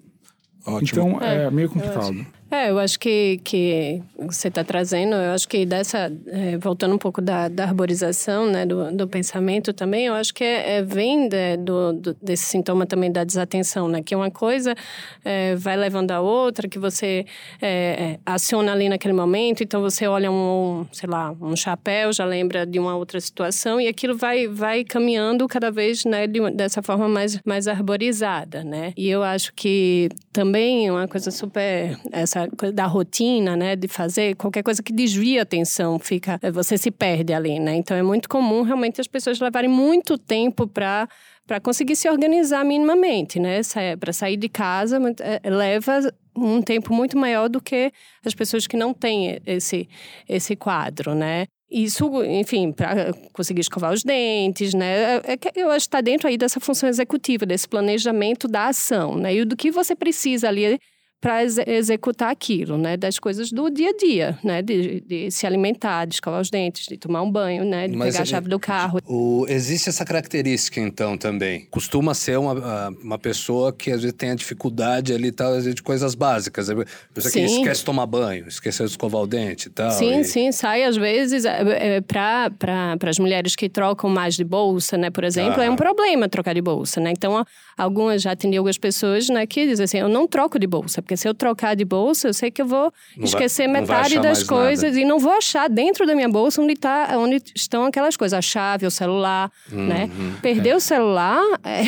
Ótimo. 0.65 0.81
Então 0.81 1.21
é, 1.21 1.45
é 1.45 1.51
meio 1.51 1.69
complicado. 1.69 2.25
É, 2.51 2.69
eu 2.69 2.77
acho 2.77 2.99
que, 2.99 3.41
que 3.43 4.03
você 4.19 4.49
está 4.49 4.63
trazendo, 4.63 5.15
eu 5.15 5.31
acho 5.31 5.47
que 5.47 5.65
dessa, 5.65 6.11
é, 6.27 6.57
voltando 6.57 6.93
um 6.93 6.97
pouco 6.97 7.19
da, 7.19 7.47
da 7.47 7.63
arborização, 7.63 8.45
né, 8.45 8.67
do, 8.67 8.95
do 8.95 9.07
pensamento 9.07 9.73
também, 9.73 10.05
eu 10.05 10.13
acho 10.13 10.31
que 10.31 10.43
é, 10.43 10.77
é 10.77 10.83
vem 10.83 11.27
de, 11.27 11.57
do, 11.57 11.93
do, 11.93 12.17
desse 12.21 12.45
sintoma 12.45 12.85
também 12.85 13.11
da 13.11 13.23
desatenção, 13.23 13.87
né, 13.87 14.03
que 14.03 14.15
uma 14.15 14.29
coisa 14.29 14.75
é, 15.23 15.55
vai 15.55 15.75
levando 15.75 16.11
a 16.11 16.21
outra, 16.21 16.67
que 16.69 16.77
você 16.77 17.25
é, 17.59 17.67
é, 17.67 18.19
aciona 18.23 18.73
ali 18.73 18.89
naquele 18.89 19.13
momento, 19.13 19.63
então 19.63 19.81
você 19.81 20.05
olha 20.05 20.31
um, 20.31 20.85
sei 20.91 21.09
lá, 21.09 21.35
um 21.41 21.55
chapéu, 21.55 22.13
já 22.13 22.25
lembra 22.25 22.63
de 22.63 22.77
uma 22.77 22.95
outra 22.95 23.19
situação, 23.19 23.81
e 23.81 23.87
aquilo 23.87 24.15
vai, 24.15 24.47
vai 24.47 24.83
caminhando 24.83 25.47
cada 25.47 25.71
vez, 25.71 26.05
né, 26.05 26.27
de, 26.27 26.39
dessa 26.51 26.83
forma 26.83 27.07
mais, 27.09 27.39
mais 27.43 27.67
arborizada, 27.67 28.63
né, 28.63 28.93
e 28.95 29.09
eu 29.09 29.23
acho 29.23 29.51
que 29.55 30.09
também 30.31 30.91
uma 30.91 31.07
coisa 31.07 31.31
super, 31.31 31.97
essa 32.11 32.34
essa 32.35 32.49
coisa 32.55 32.73
da 32.73 32.85
rotina, 32.85 33.55
né, 33.55 33.75
de 33.75 33.87
fazer 33.87 34.35
qualquer 34.35 34.63
coisa 34.63 34.83
que 34.83 34.91
desvia 34.91 35.41
a 35.41 35.43
atenção, 35.43 35.97
fica, 35.97 36.39
você 36.53 36.77
se 36.77 36.91
perde 36.91 37.33
ali, 37.33 37.59
né? 37.59 37.75
Então 37.75 37.95
é 37.95 38.03
muito 38.03 38.27
comum 38.27 38.61
realmente 38.61 38.99
as 38.99 39.07
pessoas 39.07 39.39
levarem 39.39 39.69
muito 39.69 40.17
tempo 40.17 40.67
para 40.67 41.07
para 41.47 41.59
conseguir 41.59 41.95
se 41.95 42.09
organizar 42.09 42.65
minimamente, 42.65 43.39
né? 43.39 43.61
Para 43.99 44.11
sair 44.11 44.35
de 44.35 44.49
casa 44.49 44.99
é, 45.19 45.47
leva 45.47 45.99
um 46.35 46.59
tempo 46.59 46.91
muito 46.91 47.15
maior 47.15 47.47
do 47.47 47.61
que 47.61 47.91
as 48.25 48.33
pessoas 48.33 48.65
que 48.65 48.75
não 48.75 48.93
têm 48.93 49.39
esse 49.45 49.87
esse 50.27 50.55
quadro, 50.55 51.13
né? 51.13 51.45
Isso, 51.69 52.23
enfim, 52.23 52.71
para 52.71 53.13
conseguir 53.33 53.61
escovar 53.61 53.91
os 53.93 54.03
dentes, 54.03 54.73
né? 54.73 55.17
É, 55.17 55.33
é 55.33 55.37
eu 55.55 55.69
acho 55.69 55.85
que 55.85 55.87
está 55.87 56.01
dentro 56.01 56.27
aí 56.27 56.37
dessa 56.37 56.59
função 56.59 56.89
executiva, 56.89 57.45
desse 57.45 57.67
planejamento 57.67 58.47
da 58.47 58.67
ação, 58.67 59.15
né? 59.15 59.35
E 59.35 59.45
do 59.45 59.55
que 59.55 59.71
você 59.71 59.95
precisa 59.95 60.47
ali 60.47 60.79
para 61.25 61.41
ex 61.41 61.57
executar 61.57 62.29
aquilo, 62.29 62.77
né? 62.77 62.95
Das 62.95 63.17
coisas 63.17 63.51
do 63.51 63.67
dia 63.71 63.89
a 63.89 63.97
dia, 63.97 64.37
né? 64.43 64.61
De, 64.61 65.01
de, 65.01 65.31
se 65.31 65.47
alimentar, 65.47 66.05
de 66.05 66.13
escovar 66.13 66.39
os 66.39 66.51
dentes, 66.51 66.85
de 66.85 66.97
tomar 66.97 67.23
um 67.23 67.31
banho, 67.31 67.65
né? 67.65 67.87
De 67.87 67.97
Mas 67.97 68.13
pegar 68.13 68.21
a 68.21 68.25
chave 68.25 68.47
do 68.47 68.59
carro. 68.59 68.99
O, 69.07 69.43
existe 69.49 69.89
essa 69.89 70.05
característica, 70.05 70.79
então, 70.79 71.17
também. 71.17 71.65
Costuma 71.71 72.13
ser 72.13 72.37
uma, 72.37 72.89
uma 73.01 73.17
pessoa 73.17 73.73
que 73.73 73.89
às 73.89 74.01
vezes 74.03 74.15
tem 74.15 74.29
a 74.29 74.35
dificuldade 74.35 75.15
ali, 75.15 75.31
tal, 75.31 75.47
às 75.47 75.63
vezes, 75.63 75.73
de 75.73 75.81
coisas 75.81 76.13
básicas. 76.13 76.67
Pessoa 77.11 77.31
que 77.31 77.39
esquece 77.39 77.79
de 77.79 77.85
tomar 77.85 78.05
banho, 78.05 78.47
esqueceu 78.47 78.85
de 78.85 78.91
escovar 78.91 79.23
o 79.23 79.25
dente 79.25 79.69
e 79.69 79.71
tal. 79.71 79.89
Sim, 79.89 80.19
e... 80.19 80.23
sim, 80.25 80.51
sai 80.51 80.83
às 80.83 80.95
vezes 80.95 81.43
é, 81.43 81.95
é, 81.97 82.01
para 82.01 82.97
as 83.01 83.17
mulheres 83.17 83.55
que 83.55 83.67
trocam 83.67 84.11
mais 84.11 84.35
de 84.35 84.43
bolsa, 84.43 84.95
né? 84.95 85.09
Por 85.09 85.23
exemplo, 85.23 85.59
ah. 85.59 85.65
é 85.65 85.71
um 85.71 85.75
problema 85.75 86.29
trocar 86.29 86.53
de 86.53 86.61
bolsa, 86.61 87.01
né? 87.01 87.09
Então, 87.09 87.43
algumas, 87.75 88.21
já 88.21 88.33
atendi 88.33 88.57
algumas 88.57 88.77
pessoas, 88.77 89.27
né? 89.27 89.47
Que 89.47 89.65
dizem 89.65 89.85
assim, 89.85 89.97
eu 89.97 90.07
não 90.07 90.27
troco 90.27 90.59
de 90.59 90.67
bolsa, 90.67 91.01
porque 91.01 91.14
porque 91.15 91.17
se 91.17 91.27
eu 91.27 91.33
trocar 91.33 91.75
de 91.75 91.85
bolsa, 91.85 92.27
eu 92.27 92.33
sei 92.33 92.51
que 92.51 92.61
eu 92.61 92.67
vou 92.67 92.91
não 93.17 93.23
esquecer 93.23 93.63
vai, 93.69 93.81
metade 93.81 94.19
das 94.19 94.43
coisas 94.43 94.91
nada. 94.91 94.99
e 94.99 95.05
não 95.05 95.19
vou 95.19 95.31
achar 95.31 95.69
dentro 95.69 96.05
da 96.05 96.13
minha 96.13 96.29
bolsa 96.29 96.61
onde, 96.61 96.75
tá, 96.75 97.15
onde 97.17 97.41
estão 97.55 97.85
aquelas 97.85 98.17
coisas, 98.17 98.37
a 98.37 98.41
chave, 98.41 98.85
o 98.85 98.91
celular, 98.91 99.51
uhum, 99.71 99.87
né? 99.87 100.09
Perder 100.41 100.69
é. 100.69 100.75
o 100.75 100.79
celular 100.79 101.41
é, 101.63 101.83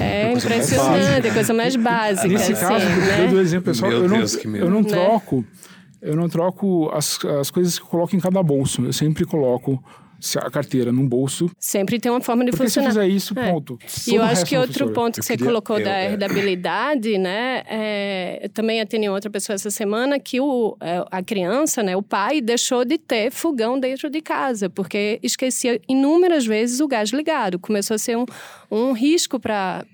é 0.02 0.32
impressionante, 0.32 1.28
é 1.28 1.30
coisa 1.32 1.54
mais 1.54 1.76
básica. 1.76 2.28
Nesse 2.28 2.52
assim, 2.52 2.66
caso, 2.66 2.84
né? 2.84 3.24
eu 3.24 3.28
dou 3.28 3.40
exemplo, 3.40 3.64
pessoal, 3.64 3.92
eu, 3.92 4.08
Deus, 4.08 4.44
não, 4.44 4.56
eu 4.56 4.70
não 4.70 4.82
né? 4.82 4.88
troco. 4.88 5.44
Eu 6.02 6.16
não 6.16 6.30
troco 6.30 6.90
as, 6.94 7.22
as 7.40 7.50
coisas 7.50 7.78
que 7.78 7.84
eu 7.84 7.88
coloco 7.88 8.16
em 8.16 8.20
cada 8.20 8.42
bolso. 8.42 8.82
Eu 8.82 8.92
sempre 8.92 9.26
coloco 9.26 9.82
a 10.38 10.50
carteira 10.50 10.92
num 10.92 11.06
bolso. 11.06 11.50
Sempre 11.58 11.98
tem 11.98 12.10
uma 12.10 12.20
forma 12.20 12.44
de 12.44 12.50
Porque 12.50 12.64
funcionar. 12.64 12.90
se 12.90 12.98
fizer 12.98 13.08
isso, 13.08 13.38
é. 13.38 13.50
ponto. 13.50 13.78
E 14.06 14.14
eu 14.14 14.22
acho 14.22 14.44
que 14.44 14.56
outro 14.56 14.90
ponto 14.90 15.14
que 15.14 15.20
eu 15.20 15.24
você 15.24 15.36
queria... 15.36 15.46
colocou 15.46 15.78
eu, 15.78 15.84
da 15.84 15.96
é. 15.96 16.12
herdabilidade, 16.12 17.18
né? 17.18 17.62
É, 17.68 18.40
eu 18.42 18.48
também 18.48 18.80
atendi 18.80 19.08
outra 19.08 19.30
pessoa 19.30 19.54
essa 19.54 19.70
semana 19.70 20.18
que 20.18 20.40
o, 20.40 20.76
é, 20.80 21.04
a 21.10 21.22
criança, 21.22 21.82
né, 21.82 21.96
o 21.96 22.02
pai, 22.02 22.40
deixou 22.40 22.84
de 22.84 22.98
ter 22.98 23.30
fogão 23.30 23.78
dentro 23.78 24.10
de 24.10 24.20
casa, 24.20 24.68
porque 24.68 25.18
esquecia 25.22 25.80
inúmeras 25.88 26.46
vezes 26.46 26.80
o 26.80 26.88
gás 26.88 27.10
ligado. 27.10 27.58
Começou 27.58 27.94
a 27.94 27.98
ser 27.98 28.16
um, 28.16 28.26
um 28.70 28.92
risco 28.92 29.38
para 29.38 29.84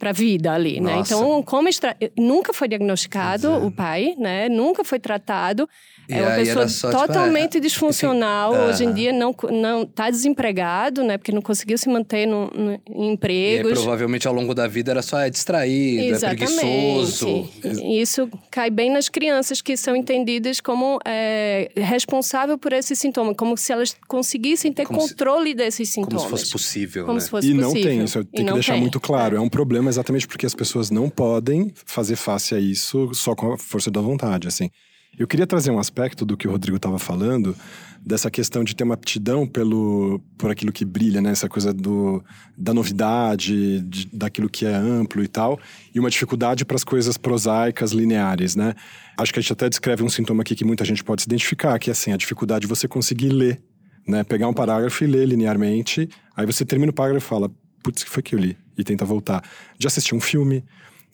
a 0.00 0.12
vida 0.12 0.52
ali, 0.52 0.80
né? 0.80 0.96
Nossa. 0.96 1.14
né? 1.14 1.20
Então, 1.20 1.42
como 1.42 1.68
extra... 1.68 1.96
nunca 2.16 2.52
foi 2.52 2.68
diagnosticado 2.68 3.52
o 3.66 3.70
pai, 3.70 4.14
né? 4.18 4.48
Nunca 4.48 4.84
foi 4.84 4.98
tratado. 4.98 5.68
E 6.08 6.14
é 6.14 6.22
uma 6.22 6.34
pessoa 6.36 6.68
só, 6.68 6.90
totalmente 6.90 7.52
tipo, 7.52 7.64
disfuncional. 7.64 8.54
Hoje 8.68 8.84
em 8.84 8.92
dia 8.92 9.12
não 9.12 9.34
não 9.50 9.82
está 9.82 10.10
desempregado, 10.10 11.04
né? 11.04 11.18
Porque 11.18 11.30
não 11.32 11.42
conseguiu 11.42 11.76
se 11.76 11.88
manter 11.88 12.26
no, 12.26 12.46
no, 12.46 12.80
em 12.88 13.12
empregos. 13.12 13.66
E 13.66 13.68
aí, 13.68 13.74
provavelmente 13.74 14.26
ao 14.26 14.32
longo 14.32 14.54
da 14.54 14.66
vida 14.66 14.90
era 14.90 15.02
só 15.02 15.20
é 15.20 15.28
distraído, 15.28 16.02
é 16.02 16.06
Exatamente. 16.06 16.44
é 16.44 16.56
preguiçoso. 16.56 17.50
Isso 17.84 18.28
cai 18.50 18.70
bem 18.70 18.90
nas 18.90 19.08
crianças 19.08 19.60
que 19.60 19.76
são 19.76 19.94
entendidas 19.94 20.60
como 20.60 20.98
é, 21.04 21.70
responsável 21.76 22.56
por 22.56 22.72
esse 22.72 22.96
sintoma, 22.96 23.34
como 23.34 23.56
se 23.56 23.72
elas 23.72 23.94
conseguissem 24.08 24.72
ter 24.72 24.86
como 24.86 25.00
controle 25.00 25.50
se, 25.50 25.56
desses 25.56 25.88
sintomas. 25.90 26.22
Como 26.24 26.36
se 26.36 26.42
fosse 26.44 26.52
possível. 26.52 27.04
Como 27.04 27.14
né? 27.14 27.20
se 27.20 27.30
fosse 27.30 27.50
e 27.50 27.54
não 27.54 27.72
tem 27.72 28.02
isso, 28.02 28.18
eu 28.18 28.24
tenho 28.24 28.46
que 28.46 28.54
deixar 28.54 28.72
tem. 28.72 28.80
muito 28.80 28.98
claro. 28.98 29.36
É. 29.36 29.38
é 29.38 29.40
um 29.40 29.48
problema 29.48 29.90
exatamente 29.90 30.26
porque 30.26 30.46
as 30.46 30.54
pessoas 30.54 30.90
não 30.90 31.10
podem 31.10 31.70
fazer 31.84 32.16
face 32.16 32.54
a 32.54 32.58
isso 32.58 33.12
só 33.12 33.34
com 33.34 33.52
a 33.52 33.58
força 33.58 33.90
da 33.90 34.00
vontade, 34.00 34.48
assim. 34.48 34.70
Eu 35.18 35.26
queria 35.26 35.46
trazer 35.46 35.72
um 35.72 35.80
aspecto 35.80 36.24
do 36.24 36.36
que 36.36 36.46
o 36.46 36.50
Rodrigo 36.50 36.76
estava 36.76 36.96
falando, 36.96 37.56
dessa 38.00 38.30
questão 38.30 38.62
de 38.62 38.76
ter 38.76 38.84
uma 38.84 38.94
aptidão 38.94 39.46
pelo, 39.46 40.20
por 40.38 40.48
aquilo 40.48 40.70
que 40.70 40.84
brilha, 40.84 41.20
né? 41.20 41.30
Essa 41.30 41.48
coisa 41.48 41.72
do, 41.74 42.22
da 42.56 42.72
novidade, 42.72 43.80
de, 43.80 44.06
daquilo 44.12 44.48
que 44.48 44.64
é 44.64 44.72
amplo 44.72 45.22
e 45.22 45.26
tal, 45.26 45.58
e 45.92 45.98
uma 45.98 46.08
dificuldade 46.08 46.64
para 46.64 46.76
as 46.76 46.84
coisas 46.84 47.16
prosaicas, 47.16 47.90
lineares, 47.90 48.54
né? 48.54 48.74
Acho 49.18 49.32
que 49.32 49.40
a 49.40 49.42
gente 49.42 49.52
até 49.52 49.68
descreve 49.68 50.04
um 50.04 50.08
sintoma 50.08 50.42
aqui 50.42 50.54
que 50.54 50.64
muita 50.64 50.84
gente 50.84 51.02
pode 51.02 51.22
se 51.22 51.28
identificar, 51.28 51.76
que 51.80 51.90
é 51.90 51.92
assim, 51.92 52.12
a 52.12 52.16
dificuldade 52.16 52.60
de 52.60 52.66
você 52.68 52.86
conseguir 52.86 53.30
ler, 53.30 53.60
né? 54.06 54.22
Pegar 54.22 54.46
um 54.46 54.54
parágrafo 54.54 55.02
e 55.02 55.06
ler 55.08 55.26
linearmente, 55.26 56.08
aí 56.36 56.46
você 56.46 56.64
termina 56.64 56.90
o 56.90 56.94
parágrafo 56.94 57.26
e 57.26 57.28
fala, 57.28 57.50
putz, 57.82 58.04
que 58.04 58.10
foi 58.10 58.22
que 58.22 58.36
eu 58.36 58.38
li? 58.38 58.56
E 58.76 58.84
tenta 58.84 59.04
voltar. 59.04 59.42
De 59.76 59.88
assistir 59.88 60.14
um 60.14 60.20
filme, 60.20 60.64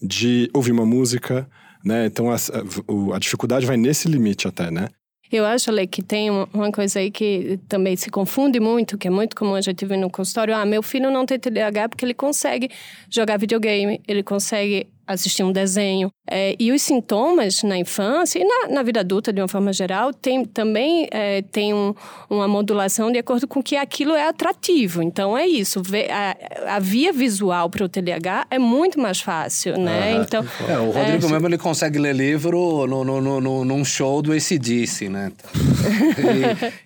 de 0.04 0.50
ouvir 0.52 0.72
uma 0.72 0.84
música, 0.84 1.48
né? 1.84 2.06
Então 2.06 2.30
a, 2.30 2.34
a, 2.34 3.16
a 3.16 3.18
dificuldade 3.18 3.66
vai 3.66 3.76
nesse 3.76 4.08
limite 4.08 4.46
até, 4.46 4.70
né? 4.70 4.88
Eu 5.32 5.44
acho, 5.44 5.70
Ale, 5.70 5.86
que 5.86 6.02
tem 6.02 6.30
uma 6.30 6.70
coisa 6.70 7.00
aí 7.00 7.10
que 7.10 7.58
também 7.66 7.96
se 7.96 8.08
confunde 8.08 8.60
muito, 8.60 8.96
que 8.96 9.08
é 9.08 9.10
muito 9.10 9.34
comum 9.34 9.54
a 9.54 9.60
gente 9.60 9.84
ver 9.84 9.96
no 9.96 10.08
consultório. 10.08 10.54
Ah, 10.54 10.64
meu 10.64 10.82
filho 10.82 11.10
não 11.10 11.26
tem 11.26 11.38
TDAH 11.38 11.88
porque 11.88 12.04
ele 12.04 12.14
consegue 12.14 12.70
jogar 13.10 13.38
videogame, 13.38 14.00
ele 14.06 14.22
consegue 14.22 14.86
assistir 15.06 15.42
um 15.42 15.52
desenho. 15.52 16.10
É, 16.30 16.56
e 16.58 16.72
os 16.72 16.80
sintomas 16.80 17.62
na 17.62 17.76
infância 17.76 18.38
e 18.38 18.44
na, 18.44 18.74
na, 18.74 18.82
vida 18.82 19.00
adulta, 19.00 19.32
de 19.32 19.40
uma 19.40 19.48
forma 19.48 19.72
geral, 19.72 20.12
tem, 20.12 20.44
também 20.44 21.06
é, 21.10 21.42
tem 21.42 21.74
um, 21.74 21.94
uma 22.30 22.48
modulação 22.48 23.12
de 23.12 23.18
acordo 23.18 23.46
com 23.46 23.62
que 23.62 23.76
aquilo 23.76 24.14
é 24.14 24.26
atrativo. 24.26 25.02
Então, 25.02 25.36
é 25.36 25.46
isso. 25.46 25.82
A, 26.10 26.76
a 26.76 26.78
via 26.78 27.12
visual 27.12 27.68
para 27.68 27.84
o 27.84 27.88
TDAH 27.88 28.46
é 28.50 28.58
muito 28.58 28.98
mais 28.98 29.20
fácil, 29.20 29.78
né? 29.78 30.14
Então, 30.14 30.44
é, 30.68 30.78
o 30.78 30.90
Rodrigo 30.90 31.26
é, 31.26 31.30
mesmo, 31.30 31.46
ele 31.48 31.58
consegue 31.58 31.98
ler 31.98 32.14
livro 32.14 32.86
no, 32.86 33.04
no, 33.04 33.40
no, 33.40 33.64
num 33.64 33.84
show 33.84 34.22
do 34.22 34.32
ACDC, 34.32 35.08
né? 35.08 35.30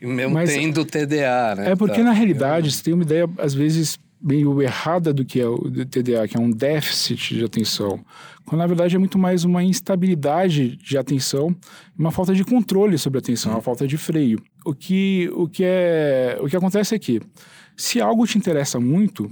e, 0.00 0.04
e 0.04 0.06
mesmo 0.06 0.34
Mas 0.38 0.52
tendo 0.52 0.84
TDA, 0.84 1.54
né? 1.56 1.70
É 1.72 1.76
porque, 1.76 1.98
tá. 1.98 2.04
na 2.04 2.12
realidade, 2.12 2.72
você 2.72 2.82
tem 2.82 2.94
uma 2.94 3.02
ideia, 3.02 3.28
às 3.38 3.54
vezes 3.54 3.98
meio 4.20 4.60
errada 4.60 5.12
do 5.12 5.24
que 5.24 5.40
é 5.40 5.46
o 5.48 5.58
TDA, 5.86 6.26
que 6.28 6.36
é 6.36 6.40
um 6.40 6.50
déficit 6.50 7.36
de 7.36 7.44
atenção, 7.44 8.04
quando 8.44 8.60
na 8.60 8.66
verdade 8.66 8.96
é 8.96 8.98
muito 8.98 9.18
mais 9.18 9.44
uma 9.44 9.62
instabilidade 9.62 10.76
de 10.76 10.98
atenção, 10.98 11.54
uma 11.96 12.10
falta 12.10 12.34
de 12.34 12.44
controle 12.44 12.98
sobre 12.98 13.18
a 13.18 13.20
atenção, 13.20 13.52
uma 13.52 13.62
falta 13.62 13.86
de 13.86 13.96
freio. 13.96 14.42
O 14.64 14.74
que, 14.74 15.30
o 15.34 15.48
que, 15.48 15.62
é, 15.64 16.38
o 16.40 16.46
que 16.46 16.56
acontece 16.56 16.94
é 16.94 16.98
que, 16.98 17.20
se 17.76 18.00
algo 18.00 18.26
te 18.26 18.36
interessa 18.38 18.80
muito, 18.80 19.30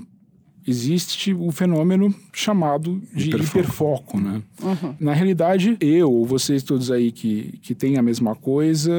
existe 0.66 1.32
o 1.32 1.50
fenômeno 1.52 2.14
chamado 2.32 3.00
de 3.14 3.28
hiperfoco, 3.28 3.58
hiperfoco 3.60 4.20
né? 4.20 4.42
Uhum. 4.62 4.94
Na 4.98 5.12
realidade, 5.12 5.76
eu 5.80 6.12
ou 6.12 6.26
vocês 6.26 6.62
todos 6.62 6.90
aí 6.90 7.12
que, 7.12 7.58
que 7.62 7.74
têm 7.74 7.96
a 7.96 8.02
mesma 8.02 8.34
coisa, 8.34 8.92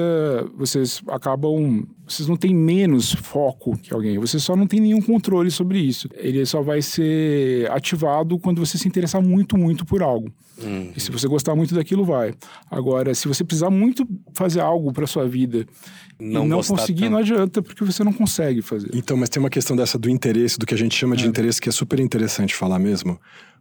vocês 0.55 1.01
acabam... 1.07 1.85
Vocês 2.08 2.28
não 2.28 2.38
têm 2.38 2.55
menos 2.55 3.12
foco 3.12 3.78
que 3.78 3.93
alguém, 3.93 4.18
você 4.18 4.39
só 4.39 4.55
não 4.55 4.66
tem 4.66 4.80
nenhum 4.80 5.01
controle 5.01 5.51
sobre 5.51 5.80
isso. 5.80 6.08
Ele 6.16 6.45
só 6.45 6.62
vai 6.62 6.82
ser 6.82 7.70
ativado 7.72 8.39
quando 8.39 8.66
você 8.66 8.78
se 8.78 8.88
interessar 8.88 9.22
muito, 9.22 9.58
muito 9.58 9.86
por 9.86 10.01
algo. 10.01 10.32
Uhum. 10.64 10.91
E 10.95 10.99
se 10.99 11.12
você 11.12 11.28
gostar 11.28 11.55
muito 11.55 11.76
daquilo, 11.76 12.03
vai. 12.03 12.34
Agora, 12.72 13.14
se 13.14 13.28
você 13.28 13.43
precisar 13.43 13.70
muito 13.70 14.08
fazer 14.34 14.62
algo 14.62 14.91
para 14.91 15.05
sua 15.05 15.28
vida 15.28 15.68
não, 16.20 16.45
e 16.45 16.47
não 16.47 16.64
conseguir, 16.64 17.01
tanto. 17.01 17.12
não 17.12 17.20
adianta, 17.20 17.62
porque 17.62 17.84
você 17.84 18.03
não 18.03 18.14
consegue 18.14 18.62
fazer. 18.62 18.89
Então, 18.93 19.16
mas 19.16 19.30
tem 19.30 19.39
uma 19.39 19.49
questão 19.49 19.76
dessa 19.76 19.99
do 19.99 20.10
interesse, 20.10 20.58
do 20.58 20.66
que 20.66 20.74
a 20.74 20.78
gente 20.78 20.95
chama 20.95 21.16
de 21.16 21.26
é. 21.26 21.28
interesse, 21.28 21.62
que 21.62 21.70
é 21.70 21.72
super 21.72 21.99
interessante 21.99 22.55
falar 22.55 22.80
mesmo. 22.80 23.20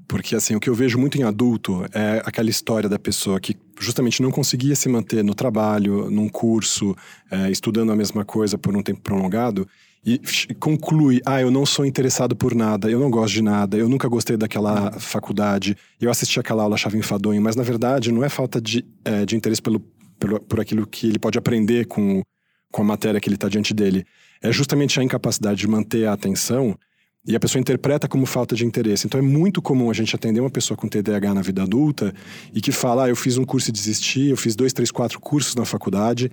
Porque, 0.08 0.36
assim, 0.36 0.54
o 0.54 0.60
que 0.60 0.70
eu 0.70 0.74
vejo 0.74 0.98
muito 0.98 1.18
em 1.18 1.24
adulto 1.24 1.84
é 1.92 2.22
aquela 2.24 2.48
história 2.48 2.88
da 2.88 2.98
pessoa 2.98 3.40
que 3.40 3.56
justamente 3.78 4.22
não 4.22 4.30
conseguia 4.30 4.76
se 4.76 4.88
manter 4.88 5.24
no 5.24 5.34
trabalho, 5.34 6.08
num 6.10 6.28
curso, 6.28 6.94
é, 7.30 7.50
estudando 7.50 7.90
a 7.90 7.96
mesma 7.96 8.24
coisa 8.24 8.56
por 8.56 8.76
um 8.76 8.82
tempo 8.82 9.00
prolongado 9.00 9.66
e 10.06 10.20
conclui: 10.60 11.20
ah, 11.26 11.40
eu 11.40 11.50
não 11.50 11.66
sou 11.66 11.84
interessado 11.84 12.36
por 12.36 12.54
nada, 12.54 12.88
eu 12.88 13.00
não 13.00 13.10
gosto 13.10 13.34
de 13.34 13.42
nada, 13.42 13.76
eu 13.76 13.88
nunca 13.88 14.06
gostei 14.06 14.36
daquela 14.36 14.92
faculdade, 14.92 15.76
eu 16.00 16.08
assisti 16.08 16.38
aquela 16.38 16.62
aula, 16.62 16.76
achava 16.76 16.96
enfadonho, 16.96 17.42
mas 17.42 17.56
na 17.56 17.64
verdade 17.64 18.12
não 18.12 18.22
é 18.22 18.28
falta 18.28 18.60
de, 18.60 18.86
é, 19.04 19.26
de 19.26 19.34
interesse 19.34 19.60
pelo, 19.60 19.80
pelo, 20.20 20.38
por 20.38 20.60
aquilo 20.60 20.86
que 20.86 21.08
ele 21.08 21.18
pode 21.18 21.36
aprender 21.36 21.86
com, 21.86 22.22
com 22.70 22.82
a 22.82 22.84
matéria 22.84 23.20
que 23.20 23.28
ele 23.28 23.34
está 23.34 23.48
diante 23.48 23.74
dele. 23.74 24.06
É 24.40 24.52
justamente 24.52 25.00
a 25.00 25.02
incapacidade 25.02 25.58
de 25.58 25.66
manter 25.66 26.06
a 26.06 26.12
atenção 26.12 26.78
e 27.26 27.34
a 27.34 27.40
pessoa 27.40 27.60
interpreta 27.60 28.06
como 28.06 28.24
falta 28.24 28.54
de 28.54 28.64
interesse. 28.64 29.06
Então 29.06 29.18
é 29.18 29.22
muito 29.22 29.60
comum 29.60 29.90
a 29.90 29.94
gente 29.94 30.14
atender 30.14 30.40
uma 30.40 30.50
pessoa 30.50 30.76
com 30.76 30.86
TDAH 30.86 31.34
na 31.34 31.42
vida 31.42 31.62
adulta 31.62 32.14
e 32.54 32.60
que 32.60 32.70
fala: 32.70 33.04
ah, 33.04 33.08
eu 33.08 33.16
fiz 33.16 33.36
um 33.36 33.44
curso 33.44 33.70
e 33.70 33.72
desisti, 33.72 34.28
eu 34.28 34.36
fiz 34.36 34.54
dois, 34.54 34.72
três, 34.72 34.90
quatro 34.90 35.18
cursos 35.20 35.54
na 35.54 35.64
faculdade 35.64 36.30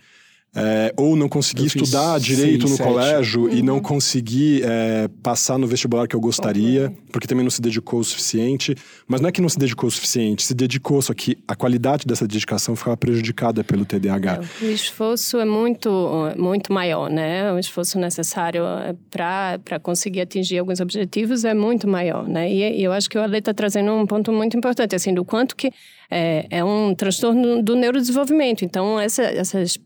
é, 0.56 0.94
ou 0.96 1.16
não 1.16 1.28
consegui 1.28 1.66
estudar 1.66 2.20
direito 2.20 2.68
seis, 2.68 2.80
no 2.80 2.86
colégio 2.86 3.44
uhum. 3.44 3.50
e 3.50 3.62
não 3.64 3.76
uhum. 3.76 3.82
consegui 3.82 4.62
é, 4.64 5.10
passar 5.24 5.58
no 5.58 5.66
vestibular 5.66 6.08
que 6.08 6.16
eu 6.16 6.20
gostaria, 6.20 6.86
okay. 6.86 6.98
porque 7.12 7.28
também 7.28 7.44
não 7.44 7.50
se 7.50 7.60
dedicou 7.60 8.00
o 8.00 8.04
suficiente. 8.04 8.76
Mas 9.08 9.20
não 9.20 9.30
é 9.30 9.32
que 9.32 9.42
não 9.42 9.50
se 9.50 9.58
dedicou 9.58 9.88
o 9.88 9.92
suficiente, 9.92 10.44
se 10.44 10.54
dedicou, 10.54 11.02
só 11.02 11.14
que 11.14 11.38
a 11.48 11.56
qualidade 11.56 12.06
dessa 12.06 12.28
dedicação 12.28 12.76
ficava 12.76 12.96
prejudicada 12.96 13.64
pelo 13.64 13.84
TDAH. 13.84 14.42
É, 14.62 14.66
o 14.66 14.70
esforço 14.70 15.40
é 15.40 15.46
muito, 15.46 15.90
muito 16.38 16.72
maior, 16.72 17.10
né? 17.10 17.52
O 17.52 17.58
esforço 17.58 17.98
necessário 17.98 18.64
é, 18.64 18.96
para 19.10 19.80
conseguir 19.82 20.22
atingir 20.22 20.60
alguns 20.60 20.80
objetivos 20.80 21.46
é 21.46 21.56
muito 21.56 21.88
maior, 21.88 22.28
né? 22.28 22.52
E, 22.52 22.80
e 22.80 22.84
eu 22.84 22.92
acho 22.94 23.10
que 23.10 23.18
o 23.18 23.22
Ale 23.22 23.40
está 23.40 23.56
trazendo 23.56 23.92
um 23.92 24.06
ponto 24.06 24.32
muito 24.32 24.56
importante, 24.56 24.96
assim, 24.96 25.16
do 25.16 25.26
quanto 25.26 25.56
que 25.56 25.72
é, 26.12 26.46
é 26.52 26.64
um 26.64 26.94
transtorno 26.94 27.64
do 27.64 27.76
neurodesenvolvimento. 27.76 28.64
Então, 28.64 29.00
essa, 29.00 29.24
essas 29.24 29.80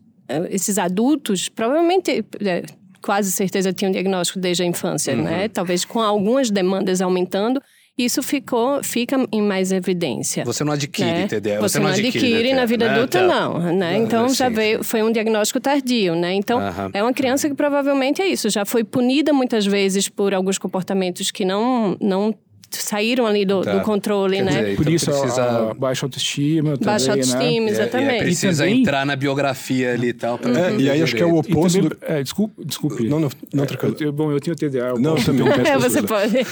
esses 0.50 0.78
adultos 0.78 1.48
provavelmente 1.48 2.24
é, 2.40 2.62
quase 3.02 3.32
certeza 3.32 3.72
tinham 3.72 3.90
diagnóstico 3.92 4.38
desde 4.38 4.62
a 4.62 4.66
infância, 4.66 5.14
uhum. 5.14 5.22
né? 5.22 5.48
Talvez 5.48 5.84
com 5.84 6.00
algumas 6.00 6.50
demandas 6.50 7.00
aumentando, 7.00 7.60
isso 7.96 8.22
ficou, 8.22 8.82
fica 8.84 9.16
em 9.32 9.42
mais 9.42 9.72
evidência. 9.72 10.44
Você 10.44 10.62
não 10.62 10.72
adquire 10.72 11.10
né? 11.10 11.26
TDA, 11.26 11.56
você, 11.56 11.58
você 11.58 11.78
não 11.80 11.88
adquire, 11.88 12.08
adquire 12.08 12.54
na 12.54 12.64
vida 12.64 12.86
né? 12.86 12.94
adulta, 12.94 13.26
não. 13.26 13.58
Né? 13.72 13.96
Então 13.96 14.28
já 14.28 14.48
veio, 14.48 14.84
foi 14.84 15.02
um 15.02 15.10
diagnóstico 15.10 15.58
tardio, 15.58 16.14
né? 16.14 16.32
Então 16.34 16.58
uhum. 16.58 16.90
é 16.94 17.02
uma 17.02 17.12
criança 17.12 17.48
que 17.48 17.56
provavelmente 17.56 18.22
é 18.22 18.26
isso, 18.28 18.48
já 18.50 18.64
foi 18.64 18.84
punida 18.84 19.32
muitas 19.32 19.66
vezes 19.66 20.08
por 20.08 20.32
alguns 20.32 20.58
comportamentos 20.58 21.32
que 21.32 21.44
não, 21.44 21.96
não 22.00 22.32
saíram 22.70 23.26
ali 23.26 23.44
do, 23.44 23.62
tá. 23.62 23.76
do 23.76 23.80
controle, 23.82 24.36
Quer 24.36 24.44
né? 24.44 24.50
Dizer, 24.50 24.76
Por 24.76 24.82
então 24.82 24.94
isso 24.94 25.10
precisa... 25.10 25.42
a, 25.42 25.70
a 25.70 25.74
baixa 25.74 26.06
autoestima 26.06 26.70
também, 26.72 26.86
Baixa 26.86 27.06
né? 27.06 27.12
autoestima, 27.12 27.66
né? 27.66 27.70
exatamente. 27.70 28.10
É, 28.10 28.16
é 28.16 28.22
precisa 28.22 28.64
também... 28.64 28.80
entrar 28.80 29.06
na 29.06 29.16
biografia 29.16 29.92
ali 29.92 30.08
e 30.08 30.12
tal. 30.12 30.38
Pra 30.38 30.70
é, 30.70 30.76
e 30.76 30.90
aí 30.90 31.02
acho 31.02 31.14
que 31.14 31.22
é 31.22 31.26
o 31.26 31.36
oposto 31.36 31.80
também, 31.80 31.98
do... 31.98 31.98
É, 32.02 32.22
desculpe, 32.22 32.64
desculpe. 32.64 33.08
Não, 33.08 33.20
não, 33.20 33.30
não 33.52 33.64
é, 33.64 33.68
eu, 34.00 34.12
Bom, 34.12 34.32
eu 34.32 34.40
tenho 34.40 34.56
TDA. 34.56 34.88
Eu 34.88 34.98
não, 34.98 35.16
também. 35.16 35.46
É, 35.48 35.78
você 35.78 36.02
pode. 36.02 36.36
É, 36.38 36.42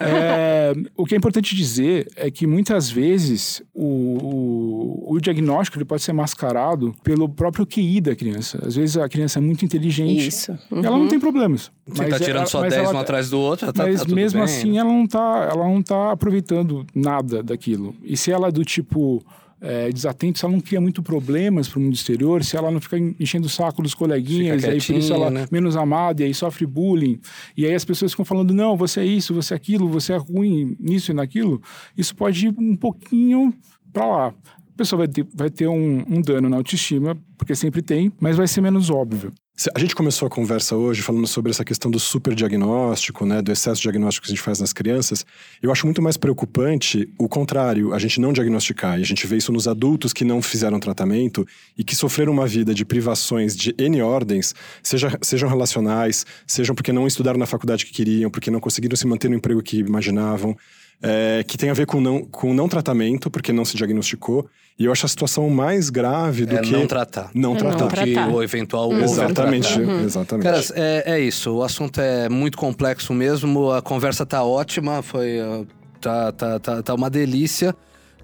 é, 0.00 0.72
o 0.96 1.04
que 1.04 1.14
é 1.14 1.18
importante 1.18 1.54
dizer 1.54 2.08
é 2.16 2.30
que 2.30 2.46
muitas 2.46 2.90
vezes 2.90 3.62
o, 3.74 3.84
o, 3.84 5.14
o 5.14 5.20
diagnóstico 5.20 5.78
ele 5.78 5.84
pode 5.84 6.02
ser 6.02 6.12
mascarado 6.12 6.94
pelo 7.02 7.28
próprio 7.28 7.66
QI 7.66 8.00
da 8.00 8.14
criança. 8.14 8.58
Às 8.64 8.76
vezes 8.76 8.96
a 8.96 9.08
criança 9.08 9.38
é 9.38 9.42
muito 9.42 9.64
inteligente. 9.64 10.28
Isso. 10.28 10.56
Uhum. 10.70 10.84
Ela 10.84 10.98
não 10.98 11.08
tem 11.08 11.18
problemas. 11.18 11.70
Você 11.86 12.04
está 12.04 12.18
tirando 12.18 12.46
só 12.46 12.60
10 12.62 12.92
um 12.92 12.98
atrás 12.98 13.30
do 13.30 13.38
outro, 13.38 13.72
tá, 13.72 13.84
Mas 13.84 14.02
tá 14.02 14.14
mesmo 14.14 14.38
bem. 14.38 14.44
assim 14.44 14.78
ela 14.78 14.88
não 14.88 15.06
tá, 15.08 15.48
ela 15.50 15.64
não 15.64 15.82
tá 15.82 16.12
aproveitando 16.12 16.86
nada 16.94 17.42
daquilo. 17.42 17.94
E 18.04 18.16
se 18.16 18.30
ela 18.30 18.48
é 18.48 18.52
do 18.52 18.64
tipo 18.64 19.24
é, 19.60 19.90
desatento, 19.90 20.38
se 20.38 20.44
ela 20.44 20.52
não 20.52 20.60
cria 20.60 20.80
muito 20.80 21.02
problemas 21.02 21.68
para 21.68 21.78
o 21.78 21.82
mundo 21.82 21.94
exterior, 21.94 22.44
se 22.44 22.56
ela 22.56 22.70
não 22.70 22.80
fica 22.80 22.96
enchendo 22.98 23.46
o 23.46 23.50
saco 23.50 23.82
dos 23.82 23.94
coleguinhas, 23.94 24.62
e 24.62 24.66
aí 24.68 24.80
por 24.80 24.96
isso 24.96 25.12
ela 25.12 25.26
é 25.26 25.30
né? 25.30 25.48
menos 25.50 25.76
amada, 25.76 26.22
e 26.22 26.26
aí 26.26 26.34
sofre 26.34 26.66
bullying, 26.66 27.20
e 27.56 27.66
aí 27.66 27.74
as 27.74 27.84
pessoas 27.84 28.12
ficam 28.12 28.24
falando, 28.24 28.54
não, 28.54 28.76
você 28.76 29.00
é 29.00 29.04
isso, 29.04 29.34
você 29.34 29.54
é 29.54 29.56
aquilo, 29.56 29.88
você 29.88 30.12
é 30.12 30.16
ruim 30.16 30.76
nisso 30.78 31.10
e 31.10 31.14
naquilo, 31.14 31.60
isso 31.96 32.14
pode 32.14 32.46
ir 32.46 32.54
um 32.56 32.76
pouquinho 32.76 33.52
para 33.92 34.06
lá. 34.06 34.26
A 34.28 34.76
pessoa 34.78 34.98
vai 34.98 35.08
ter, 35.08 35.26
vai 35.34 35.50
ter 35.50 35.66
um, 35.66 36.04
um 36.08 36.20
dano 36.20 36.48
na 36.48 36.56
autoestima, 36.56 37.18
porque 37.36 37.54
sempre 37.54 37.82
tem, 37.82 38.12
mas 38.20 38.36
vai 38.36 38.46
ser 38.46 38.60
menos 38.60 38.90
óbvio. 38.90 39.32
A 39.74 39.80
gente 39.80 39.92
começou 39.92 40.26
a 40.26 40.30
conversa 40.30 40.76
hoje 40.76 41.02
falando 41.02 41.26
sobre 41.26 41.50
essa 41.50 41.64
questão 41.64 41.90
do 41.90 41.98
superdiagnóstico, 41.98 43.26
né, 43.26 43.42
do 43.42 43.50
excesso 43.50 43.78
de 43.78 43.82
diagnóstico 43.82 44.24
que 44.24 44.30
a 44.30 44.34
gente 44.36 44.44
faz 44.44 44.60
nas 44.60 44.72
crianças. 44.72 45.26
Eu 45.60 45.72
acho 45.72 45.84
muito 45.84 46.00
mais 46.00 46.16
preocupante 46.16 47.12
o 47.18 47.28
contrário, 47.28 47.92
a 47.92 47.98
gente 47.98 48.20
não 48.20 48.32
diagnosticar. 48.32 49.00
E 49.00 49.02
a 49.02 49.04
gente 49.04 49.26
vê 49.26 49.36
isso 49.36 49.50
nos 49.50 49.66
adultos 49.66 50.12
que 50.12 50.24
não 50.24 50.40
fizeram 50.40 50.78
tratamento 50.78 51.44
e 51.76 51.82
que 51.82 51.96
sofreram 51.96 52.32
uma 52.32 52.46
vida 52.46 52.72
de 52.72 52.84
privações 52.84 53.56
de 53.56 53.74
N 53.76 54.00
ordens, 54.00 54.54
seja, 54.80 55.18
sejam 55.22 55.48
relacionais, 55.48 56.24
sejam 56.46 56.72
porque 56.72 56.92
não 56.92 57.08
estudaram 57.08 57.38
na 57.38 57.46
faculdade 57.46 57.84
que 57.84 57.92
queriam, 57.92 58.30
porque 58.30 58.52
não 58.52 58.60
conseguiram 58.60 58.94
se 58.94 59.08
manter 59.08 59.28
no 59.28 59.34
emprego 59.34 59.60
que 59.60 59.78
imaginavam 59.78 60.56
é, 61.02 61.44
que 61.46 61.56
tem 61.56 61.70
a 61.70 61.74
ver 61.74 61.86
com 61.86 62.00
não, 62.00 62.24
com 62.24 62.52
não 62.52 62.68
tratamento, 62.68 63.30
porque 63.30 63.52
não 63.52 63.64
se 63.64 63.76
diagnosticou. 63.76 64.48
E 64.78 64.84
eu 64.84 64.92
acho 64.92 65.06
a 65.06 65.08
situação 65.08 65.50
mais 65.50 65.90
grave 65.90 66.46
do 66.46 66.56
é 66.56 66.60
que. 66.60 66.70
Não 66.70 66.86
tratar. 66.86 67.30
Não 67.34 67.56
é 67.56 67.58
tratar. 67.58 67.80
Não 67.80 67.88
tratar. 67.88 68.28
o 68.28 68.42
eventual 68.42 68.90
uhum. 68.90 69.02
Exatamente, 69.02 69.80
uhum. 69.80 70.04
exatamente. 70.04 70.44
Cara, 70.44 70.60
é, 70.76 71.14
é, 71.14 71.20
isso. 71.20 71.50
O 71.52 71.62
assunto 71.64 72.00
é 72.00 72.28
muito 72.28 72.56
complexo 72.56 73.12
mesmo. 73.12 73.72
A 73.72 73.82
conversa 73.82 74.24
tá 74.24 74.44
ótima, 74.44 75.02
foi. 75.02 75.40
Uh, 75.40 75.66
tá, 76.00 76.30
tá, 76.30 76.58
tá, 76.60 76.82
tá 76.82 76.94
uma 76.94 77.10
delícia. 77.10 77.74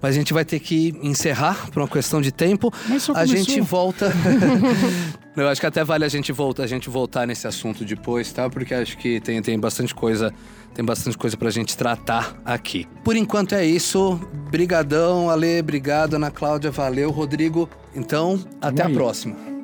Mas 0.01 0.15
a 0.15 0.17
gente 0.17 0.33
vai 0.33 0.45
ter 0.45 0.59
que 0.59 0.93
encerrar 1.01 1.69
por 1.71 1.81
uma 1.81 1.87
questão 1.87 2.21
de 2.21 2.31
tempo. 2.31 2.71
Mas 2.87 3.03
só 3.03 3.13
a 3.13 3.25
gente 3.25 3.59
volta. 3.61 4.11
Eu 5.35 5.49
acho 5.49 5.59
que 5.59 5.67
até 5.67 5.83
vale 5.83 6.05
a 6.05 6.07
gente 6.07 6.31
voltar, 6.31 6.63
a 6.63 6.67
gente 6.67 6.89
voltar 6.89 7.27
nesse 7.27 7.45
assunto 7.45 7.83
depois, 7.83 8.31
tá? 8.31 8.49
Porque 8.49 8.73
acho 8.73 8.97
que 8.97 9.19
tem, 9.19 9.41
tem 9.41 9.59
bastante 9.59 9.93
coisa, 9.93 10.33
tem 10.73 10.83
bastante 10.85 11.17
coisa 11.17 11.35
pra 11.35 11.49
gente 11.49 11.75
tratar 11.75 12.39
aqui. 12.45 12.87
Por 13.03 13.17
enquanto 13.17 13.53
é 13.53 13.65
isso. 13.65 14.19
Brigadão, 14.49 15.29
Ale, 15.29 15.59
obrigado, 15.59 16.13
Ana 16.15 16.31
Cláudia, 16.31 16.71
valeu, 16.71 17.11
Rodrigo. 17.11 17.69
Então, 17.93 18.39
até 18.61 18.83
a 18.83 18.89
próxima. 18.89 19.54